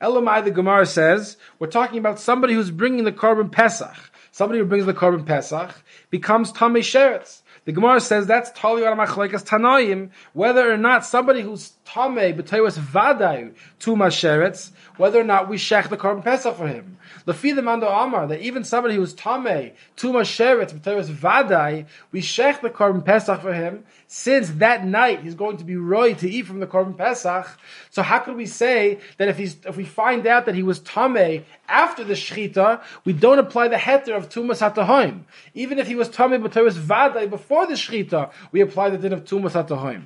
Elamai, 0.00 0.42
the 0.42 0.50
Gemara 0.50 0.84
says, 0.84 1.36
we're 1.60 1.68
talking 1.68 1.98
about 1.98 2.18
somebody 2.18 2.54
who's 2.54 2.72
bringing 2.72 3.04
the 3.04 3.12
korban 3.12 3.52
Pesach. 3.52 4.10
Somebody 4.32 4.58
who 4.58 4.64
brings 4.64 4.84
the 4.84 4.94
korban 4.94 5.24
Pesach 5.24 5.80
becomes 6.10 6.52
Tamei 6.52 6.80
Sheretz. 6.80 7.41
The 7.64 7.70
Gemara 7.70 8.00
says 8.00 8.26
that's 8.26 8.50
Tali 8.50 8.82
Machlekes 8.82 9.44
Tanoim, 9.44 10.10
whether 10.32 10.68
or 10.68 10.76
not 10.76 11.06
somebody 11.06 11.42
who's 11.42 11.74
Tamei 11.86 12.36
B'Tewas 12.36 12.76
Vaday 12.76 13.54
Tuma 13.78 14.08
Sheretz, 14.08 14.72
whether 14.96 15.20
or 15.20 15.24
not 15.24 15.48
we 15.48 15.58
shech 15.58 15.88
the 15.88 15.96
korban 15.96 16.24
Pesach 16.24 16.56
for 16.56 16.66
him. 16.66 16.98
Lefi 17.24 17.54
the 17.54 17.62
Mando 17.62 17.86
Amar, 17.86 18.26
that 18.26 18.40
even 18.40 18.64
somebody 18.64 18.96
who's 18.96 19.14
Tamei 19.14 19.74
Tuma 19.96 20.22
Sheretz 20.22 20.72
B'Tewas 20.72 21.06
Vaday, 21.06 21.86
we 22.10 22.20
shech 22.20 22.60
the 22.62 22.70
korban 22.70 23.04
Pesach 23.04 23.40
for 23.40 23.54
him, 23.54 23.84
since 24.12 24.50
that 24.50 24.84
night 24.84 25.22
he's 25.22 25.34
going 25.34 25.56
to 25.56 25.64
be 25.64 25.74
roy 25.74 26.12
to 26.12 26.28
eat 26.28 26.44
from 26.44 26.60
the 26.60 26.66
korban 26.66 26.98
pesach. 26.98 27.48
So 27.88 28.02
how 28.02 28.18
could 28.18 28.36
we 28.36 28.44
say 28.44 28.98
that 29.16 29.28
if 29.28 29.38
he's 29.38 29.56
if 29.64 29.78
we 29.78 29.86
find 29.86 30.26
out 30.26 30.44
that 30.44 30.54
he 30.54 30.62
was 30.62 30.80
tame 30.80 31.46
after 31.66 32.04
the 32.04 32.12
shechita, 32.12 32.82
we 33.06 33.14
don't 33.14 33.38
apply 33.38 33.68
the 33.68 33.76
heter 33.76 34.14
of 34.14 34.28
tumas 34.28 34.60
hatahoim? 34.60 35.22
Even 35.54 35.78
if 35.78 35.86
he 35.86 35.94
was 35.94 36.10
tame 36.10 36.42
but 36.42 36.54
was 36.56 36.76
vaday 36.76 37.30
before 37.52 37.66
the 37.66 37.74
shechita, 37.74 38.30
we 38.50 38.62
apply 38.62 38.88
the 38.88 38.96
din 38.96 39.12
of 39.12 39.24
tumas 39.24 39.52
hatahoim. 39.52 40.04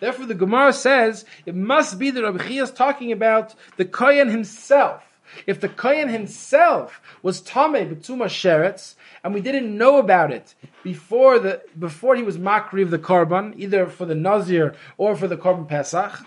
Therefore, 0.00 0.26
the 0.26 0.34
Gemara 0.34 0.72
says 0.72 1.24
it 1.46 1.54
must 1.54 1.96
be 1.96 2.10
that 2.10 2.24
Rabbi 2.24 2.48
Chia 2.48 2.64
is 2.64 2.72
talking 2.72 3.12
about 3.12 3.54
the 3.76 3.84
kohen 3.84 4.28
himself. 4.28 5.04
If 5.46 5.60
the 5.60 5.68
kohen 5.68 6.08
himself 6.08 7.00
was 7.22 7.40
tame 7.40 7.88
b'tuma 7.88 8.26
sheretz, 8.26 8.96
and 9.22 9.32
we 9.32 9.40
didn't 9.40 9.78
know 9.78 9.98
about 9.98 10.32
it 10.32 10.56
before 10.82 11.38
the 11.38 11.62
before 11.78 12.16
he 12.16 12.24
was 12.24 12.36
makri 12.36 12.82
of 12.82 12.90
the 12.90 12.98
korban, 12.98 13.54
either 13.56 13.86
for 13.86 14.04
the 14.04 14.16
nazir 14.16 14.74
or 14.96 15.14
for 15.14 15.28
the 15.28 15.36
korban 15.36 15.68
pesach. 15.68 16.26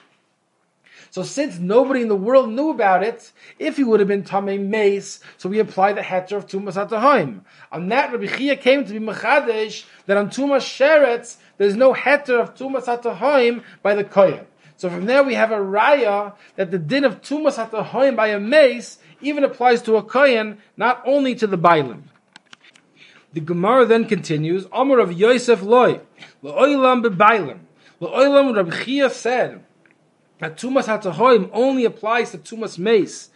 So 1.12 1.24
since 1.24 1.60
nobody 1.60 2.04
in 2.04 2.08
the 2.08 2.16
world 2.16 2.50
knew 2.50 2.70
about 2.70 3.04
it, 3.04 3.34
if 3.60 3.76
he 3.76 3.84
would 3.84 4.00
have 4.00 4.08
been 4.08 4.24
tamei 4.24 4.58
mace, 4.58 5.20
so 5.38 5.50
we 5.50 5.60
apply 5.60 5.92
the 5.92 6.00
heter 6.00 6.38
of 6.38 6.48
tumas 6.48 6.76
atahoim. 6.76 7.42
On 7.70 7.90
that, 7.90 8.14
Rabbi 8.14 8.28
Chia 8.28 8.56
came 8.56 8.86
to 8.86 8.94
be 8.94 9.00
mechadesh 9.00 9.84
that 10.06 10.16
on 10.16 10.30
tumas 10.30 10.62
sheretz 10.62 11.36
there's 11.58 11.76
no 11.76 11.94
heter 11.94 12.40
of 12.40 12.56
tumas 12.56 12.86
atahoim 12.86 13.62
by 13.84 13.94
the 13.94 14.06
kohen. 14.06 14.48
So 14.78 14.90
from 14.90 15.06
there 15.06 15.22
we 15.22 15.34
have 15.34 15.52
a 15.52 15.58
raya 15.58 16.34
that 16.56 16.72
the 16.72 16.80
din 16.80 17.04
of 17.04 17.22
tumas 17.22 17.58
atahoim 17.58 18.16
by 18.16 18.30
a 18.30 18.40
mace 18.40 18.98
even 19.20 19.44
applies 19.44 19.82
to 19.82 19.98
a 19.98 20.04
kohen, 20.04 20.60
not 20.78 21.04
only 21.06 21.36
to 21.36 21.46
the 21.46 21.58
bailim. 21.58 22.04
The 23.34 23.42
Gemara 23.42 23.86
then 23.86 24.06
continues, 24.06 24.66
Amar 24.72 25.00
Rav 25.00 25.12
Yosef 25.12 25.62
loy, 25.62 26.00
Lo'olam 26.42 27.04
bebailim. 27.04 27.60
Lo'olam 28.00 28.56
Rabbi 28.56 28.84
Chia 28.86 29.10
said 29.10 29.66
that 30.42 30.58
Tumas 30.58 30.86
HaTahoim 30.86 31.50
only 31.54 31.86
applies 31.86 32.32
to 32.32 32.38
Tumas 32.40 32.78
Mace 32.78 33.30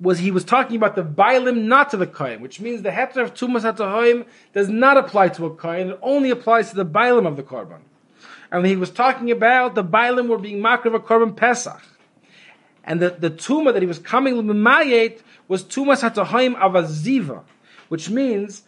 was 0.00 0.18
he 0.18 0.30
was 0.30 0.44
talking 0.44 0.76
about 0.76 0.96
the 0.96 1.04
bailim 1.04 1.64
not 1.64 1.90
to 1.90 1.96
the 1.96 2.06
kohen, 2.06 2.40
which 2.40 2.58
means 2.58 2.82
the 2.82 2.90
heter 2.90 3.18
of 3.22 3.34
tumas 3.34 3.70
hatahoim 3.70 4.24
does 4.54 4.68
not 4.68 4.96
apply 4.96 5.28
to 5.28 5.44
a 5.44 5.54
kohen; 5.54 5.90
it 5.90 5.98
only 6.02 6.30
applies 6.30 6.70
to 6.70 6.76
the 6.76 6.86
bailim 6.86 7.26
of 7.26 7.36
the 7.36 7.42
korban. 7.42 7.80
And 8.50 8.66
he 8.66 8.76
was 8.76 8.90
talking 8.90 9.30
about 9.30 9.74
the 9.74 9.84
bailim 9.84 10.28
were 10.28 10.38
being 10.38 10.60
makar 10.62 10.88
of 10.88 10.94
a 10.94 11.00
korban 11.00 11.36
pesach, 11.36 11.82
and 12.82 13.00
the 13.00 13.10
the 13.10 13.30
tuma 13.30 13.72
that 13.74 13.82
he 13.82 13.88
was 13.88 13.98
coming 13.98 14.34
l'mayet 14.36 15.20
was 15.48 15.62
tumas 15.62 16.00
hatahoim 16.00 16.58
of 16.58 16.74
a 16.74 16.84
ziva, 16.84 17.42
which 17.88 18.08
means 18.08 18.62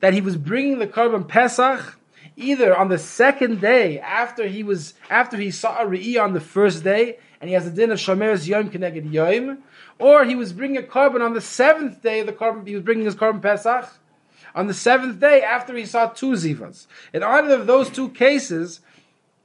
that 0.00 0.12
he 0.12 0.20
was 0.20 0.36
bringing 0.36 0.78
the 0.78 0.86
korban 0.86 1.26
pesach 1.26 1.95
either 2.36 2.76
on 2.76 2.88
the 2.88 2.98
second 2.98 3.60
day 3.60 3.98
after 3.98 4.46
he 4.46 4.62
was 4.62 4.94
after 5.10 5.36
he 5.36 5.50
saw 5.50 5.80
a 5.82 5.86
re'i 5.86 6.22
on 6.22 6.34
the 6.34 6.40
first 6.40 6.84
day, 6.84 7.18
and 7.40 7.48
he 7.48 7.54
has 7.54 7.66
a 7.66 7.70
din 7.70 7.90
of 7.90 7.98
shomer's 7.98 8.48
yom 8.48 8.70
keneged 8.70 9.12
yom, 9.12 9.58
or 9.98 10.24
he 10.24 10.34
was 10.34 10.52
bringing 10.52 10.76
a 10.76 10.82
korban 10.82 11.24
on 11.24 11.34
the 11.34 11.40
seventh 11.40 12.02
day. 12.02 12.20
of 12.20 12.26
The 12.26 12.32
korban 12.32 12.66
he 12.66 12.74
was 12.74 12.84
bringing 12.84 13.06
his 13.06 13.16
korban 13.16 13.40
pesach 13.40 13.88
on 14.54 14.66
the 14.66 14.74
seventh 14.74 15.20
day 15.20 15.42
after 15.42 15.76
he 15.76 15.86
saw 15.86 16.06
two 16.08 16.32
zivas. 16.32 16.86
In 17.12 17.22
either 17.22 17.54
of 17.54 17.66
those 17.66 17.90
two 17.90 18.10
cases, 18.10 18.80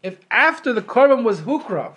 if 0.04 0.20
after 0.30 0.74
the 0.74 0.82
korban 0.82 1.24
was 1.24 1.42
hukrav, 1.42 1.94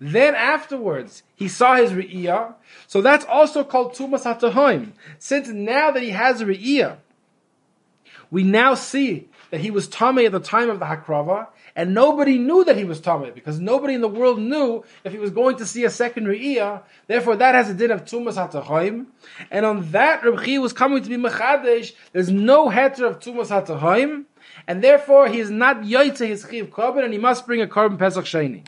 then 0.00 0.34
afterwards 0.34 1.22
he 1.36 1.48
saw 1.48 1.76
his 1.76 1.92
re'iyah, 1.92 2.54
so 2.86 3.00
that's 3.02 3.24
also 3.26 3.64
called 3.64 3.94
tumas 3.94 4.24
hatahoim. 4.24 4.92
Since 5.18 5.48
now 5.48 5.90
that 5.90 6.02
he 6.02 6.10
has 6.10 6.40
a 6.40 6.46
re'iyah, 6.46 6.96
we 8.30 8.42
now 8.42 8.74
see 8.74 9.28
that 9.50 9.60
he 9.60 9.70
was 9.70 9.88
Tomei 9.88 10.26
at 10.26 10.32
the 10.32 10.40
time 10.40 10.70
of 10.70 10.78
the 10.78 10.86
Hakrava, 10.86 11.48
and 11.74 11.94
nobody 11.94 12.38
knew 12.38 12.64
that 12.64 12.76
he 12.76 12.84
was 12.84 13.00
Tomei, 13.00 13.34
because 13.34 13.58
nobody 13.58 13.94
in 13.94 14.00
the 14.00 14.08
world 14.08 14.38
knew 14.38 14.84
if 15.04 15.12
he 15.12 15.18
was 15.18 15.30
going 15.30 15.56
to 15.56 15.66
see 15.66 15.84
a 15.84 15.90
second 15.90 16.26
Re'iyah. 16.26 16.82
Therefore, 17.06 17.36
that 17.36 17.54
has 17.54 17.68
a 17.68 17.74
din 17.74 17.90
of 17.90 18.04
Tumas 18.04 18.34
HaTachoim. 18.34 19.06
And 19.50 19.66
on 19.66 19.90
that, 19.92 20.22
Rabchi 20.22 20.60
was 20.60 20.72
coming 20.72 21.02
to 21.02 21.08
be 21.08 21.16
Mechadesh. 21.16 21.92
There's 22.12 22.30
no 22.30 22.68
heter 22.68 23.06
of 23.06 23.18
Tumas 23.18 23.48
HaTachoim, 23.48 24.24
and 24.66 24.82
therefore 24.82 25.28
he 25.28 25.40
is 25.40 25.50
not 25.50 25.82
Yoitze 25.82 26.26
his 26.26 26.46
Chiv 26.48 26.70
Korban, 26.70 27.04
and 27.04 27.12
he 27.12 27.18
must 27.18 27.46
bring 27.46 27.60
a 27.60 27.66
Korban 27.66 27.98
Pesach 27.98 28.24
Sheni. 28.24 28.64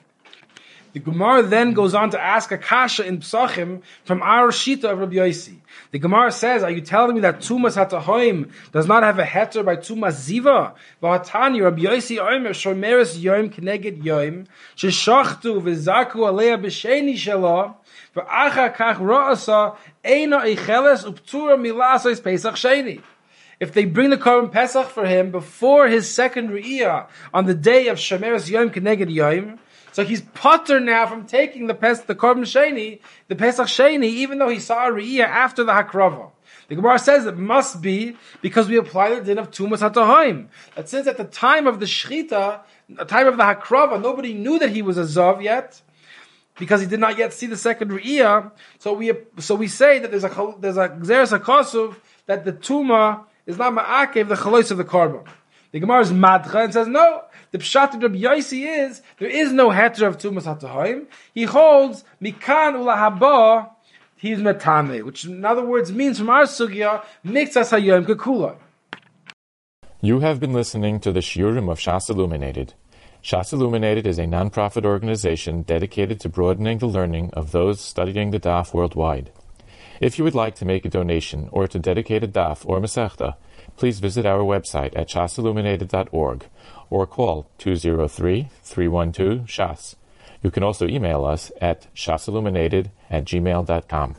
The 0.92 1.00
Gemara 1.00 1.42
then 1.42 1.72
goes 1.72 1.94
on 1.94 2.10
to 2.10 2.20
ask 2.20 2.52
a 2.52 2.58
kasha 2.58 3.06
in 3.06 3.18
Psachim 3.20 3.80
from 4.04 4.20
our 4.22 4.48
Shita 4.48 4.84
of 4.84 4.98
Rabbi 4.98 5.14
Yossi. 5.14 5.56
The 5.90 5.98
Gemara 5.98 6.30
says, 6.30 6.62
are 6.62 6.70
you 6.70 6.82
telling 6.82 7.14
me 7.14 7.22
that 7.22 7.38
Tumas 7.38 7.82
Hatahoim 7.82 8.50
does 8.72 8.86
not 8.86 9.02
have 9.02 9.18
a 9.18 9.24
heter 9.24 9.64
by 9.64 9.76
Tumas 9.76 10.20
Ziva? 10.20 10.74
V'hatani 11.02 11.62
Rabbi 11.62 11.82
Yossi 11.82 12.18
Omer 12.18 12.50
Shomeres 12.50 13.20
Yom 13.22 13.48
Kneged 13.48 14.04
Yom 14.04 14.46
Sheshachtu 14.76 15.62
V'zaku 15.62 16.28
Alea 16.28 16.58
B'Sheni 16.58 17.14
Shelo 17.14 17.74
V'acha 18.14 18.74
Kach 18.74 18.96
Ro'asa 18.96 19.76
Eina 20.04 20.44
Eicheles 20.44 21.04
Uptura 21.04 21.56
Milasois 21.58 22.22
Pesach 22.22 22.54
Sheni 22.54 23.00
if 23.60 23.72
they 23.72 23.84
bring 23.84 24.10
the 24.10 24.16
Korban 24.16 24.50
Pesach 24.50 24.88
for 24.88 25.06
him 25.06 25.30
before 25.30 25.86
his 25.86 26.12
second 26.12 26.50
Re'iyah 26.50 27.06
on 27.32 27.46
the 27.46 27.54
day 27.54 27.86
of 27.86 27.96
Shemeres 27.96 28.50
Yom 28.50 28.70
Keneged 28.70 29.08
Yom, 29.08 29.60
so 29.92 30.04
he's 30.04 30.22
potter 30.22 30.80
now 30.80 31.06
from 31.06 31.26
taking 31.26 31.66
the 31.66 31.74
pes 31.74 32.00
the 32.00 32.14
korban 32.14 32.40
sheni, 32.40 33.00
the 33.28 33.36
pesach 33.36 33.66
sheni, 33.66 34.04
even 34.04 34.38
though 34.38 34.48
he 34.48 34.58
saw 34.58 34.88
a 34.88 34.90
re'iyah 34.90 35.24
after 35.24 35.64
the 35.64 35.72
hakrava. 35.72 36.30
The 36.68 36.76
Gemara 36.76 36.98
says 36.98 37.26
it 37.26 37.36
must 37.36 37.82
be 37.82 38.16
because 38.40 38.68
we 38.68 38.78
apply 38.78 39.14
the 39.14 39.20
din 39.20 39.38
of 39.38 39.50
tumas 39.50 39.78
hatahoim. 39.78 40.46
That 40.74 40.88
since 40.88 41.06
at 41.06 41.18
the 41.18 41.24
time 41.24 41.66
of 41.66 41.78
the 41.78 41.86
shechita, 41.86 42.60
the 42.88 43.04
time 43.04 43.26
of 43.26 43.36
the 43.36 43.42
hakrava, 43.42 44.00
nobody 44.00 44.32
knew 44.32 44.58
that 44.58 44.70
he 44.70 44.80
was 44.80 44.96
a 44.96 45.02
zav 45.02 45.42
yet 45.42 45.82
because 46.58 46.80
he 46.80 46.86
did 46.86 47.00
not 47.00 47.18
yet 47.18 47.34
see 47.34 47.46
the 47.46 47.58
second 47.58 47.90
re'iyah. 47.90 48.50
So 48.78 48.94
we 48.94 49.12
so 49.38 49.54
we 49.54 49.68
say 49.68 49.98
that 49.98 50.10
there's 50.10 50.24
a 50.24 50.56
there's 50.58 50.78
a 51.32 51.38
hakasuv 51.38 51.96
that 52.24 52.46
the 52.46 52.54
tuma 52.54 53.24
is 53.44 53.58
not 53.58 53.74
ma'akev 53.74 54.28
the 54.28 54.36
chalos 54.36 54.70
of 54.70 54.78
the 54.78 54.84
korban. 54.84 55.26
The 55.72 55.80
Gemara 55.80 56.00
is 56.00 56.12
madcha 56.12 56.64
and 56.64 56.72
says 56.72 56.86
no. 56.86 57.24
The 57.52 57.58
pshat 57.58 57.94
of 57.94 58.02
Rabbi 58.02 58.16
Yossi 58.16 58.64
is 58.66 59.02
there 59.18 59.28
is 59.28 59.52
no 59.52 59.68
heter 59.68 60.06
of 60.06 60.16
tumas 60.16 60.44
hatahoim. 60.44 61.06
He 61.34 61.44
holds 61.44 62.02
mikan 62.20 62.74
ulahaba. 62.74 63.68
He's 64.16 64.38
metame, 64.38 65.02
which 65.02 65.26
in 65.26 65.44
other 65.44 65.62
words 65.62 65.92
means 65.92 66.18
from 66.18 66.30
our 66.30 66.44
sugya 66.44 67.04
mixas 67.26 67.70
hayom 67.76 68.06
kekula. 68.06 68.56
You 70.00 70.20
have 70.20 70.40
been 70.40 70.54
listening 70.54 70.98
to 71.00 71.12
the 71.12 71.20
shiurim 71.20 71.70
of 71.70 71.78
Shas 71.78 72.08
Illuminated. 72.08 72.72
Shas 73.22 73.52
Illuminated 73.52 74.06
is 74.06 74.18
a 74.18 74.26
non-profit 74.26 74.86
organization 74.86 75.62
dedicated 75.62 76.20
to 76.20 76.28
broadening 76.30 76.78
the 76.78 76.86
learning 76.86 77.30
of 77.34 77.52
those 77.52 77.80
studying 77.80 78.30
the 78.30 78.40
daf 78.40 78.72
worldwide. 78.72 79.30
If 80.00 80.18
you 80.18 80.24
would 80.24 80.34
like 80.34 80.54
to 80.56 80.64
make 80.64 80.84
a 80.84 80.88
donation 80.88 81.48
or 81.52 81.68
to 81.68 81.78
dedicate 81.78 82.24
a 82.24 82.28
daf 82.28 82.62
or 82.64 82.80
masechta, 82.80 83.36
please 83.76 84.00
visit 84.00 84.24
our 84.24 84.40
website 84.40 84.98
at 84.98 85.08
shasilluminated.org 85.08 86.46
or 86.92 87.06
call 87.06 87.48
203-312-SHAS. 87.58 89.96
You 90.42 90.50
can 90.50 90.62
also 90.62 90.86
email 90.86 91.24
us 91.24 91.50
at 91.60 91.86
shasilluminated 91.94 92.90
at 93.08 93.24
gmail.com. 93.24 94.10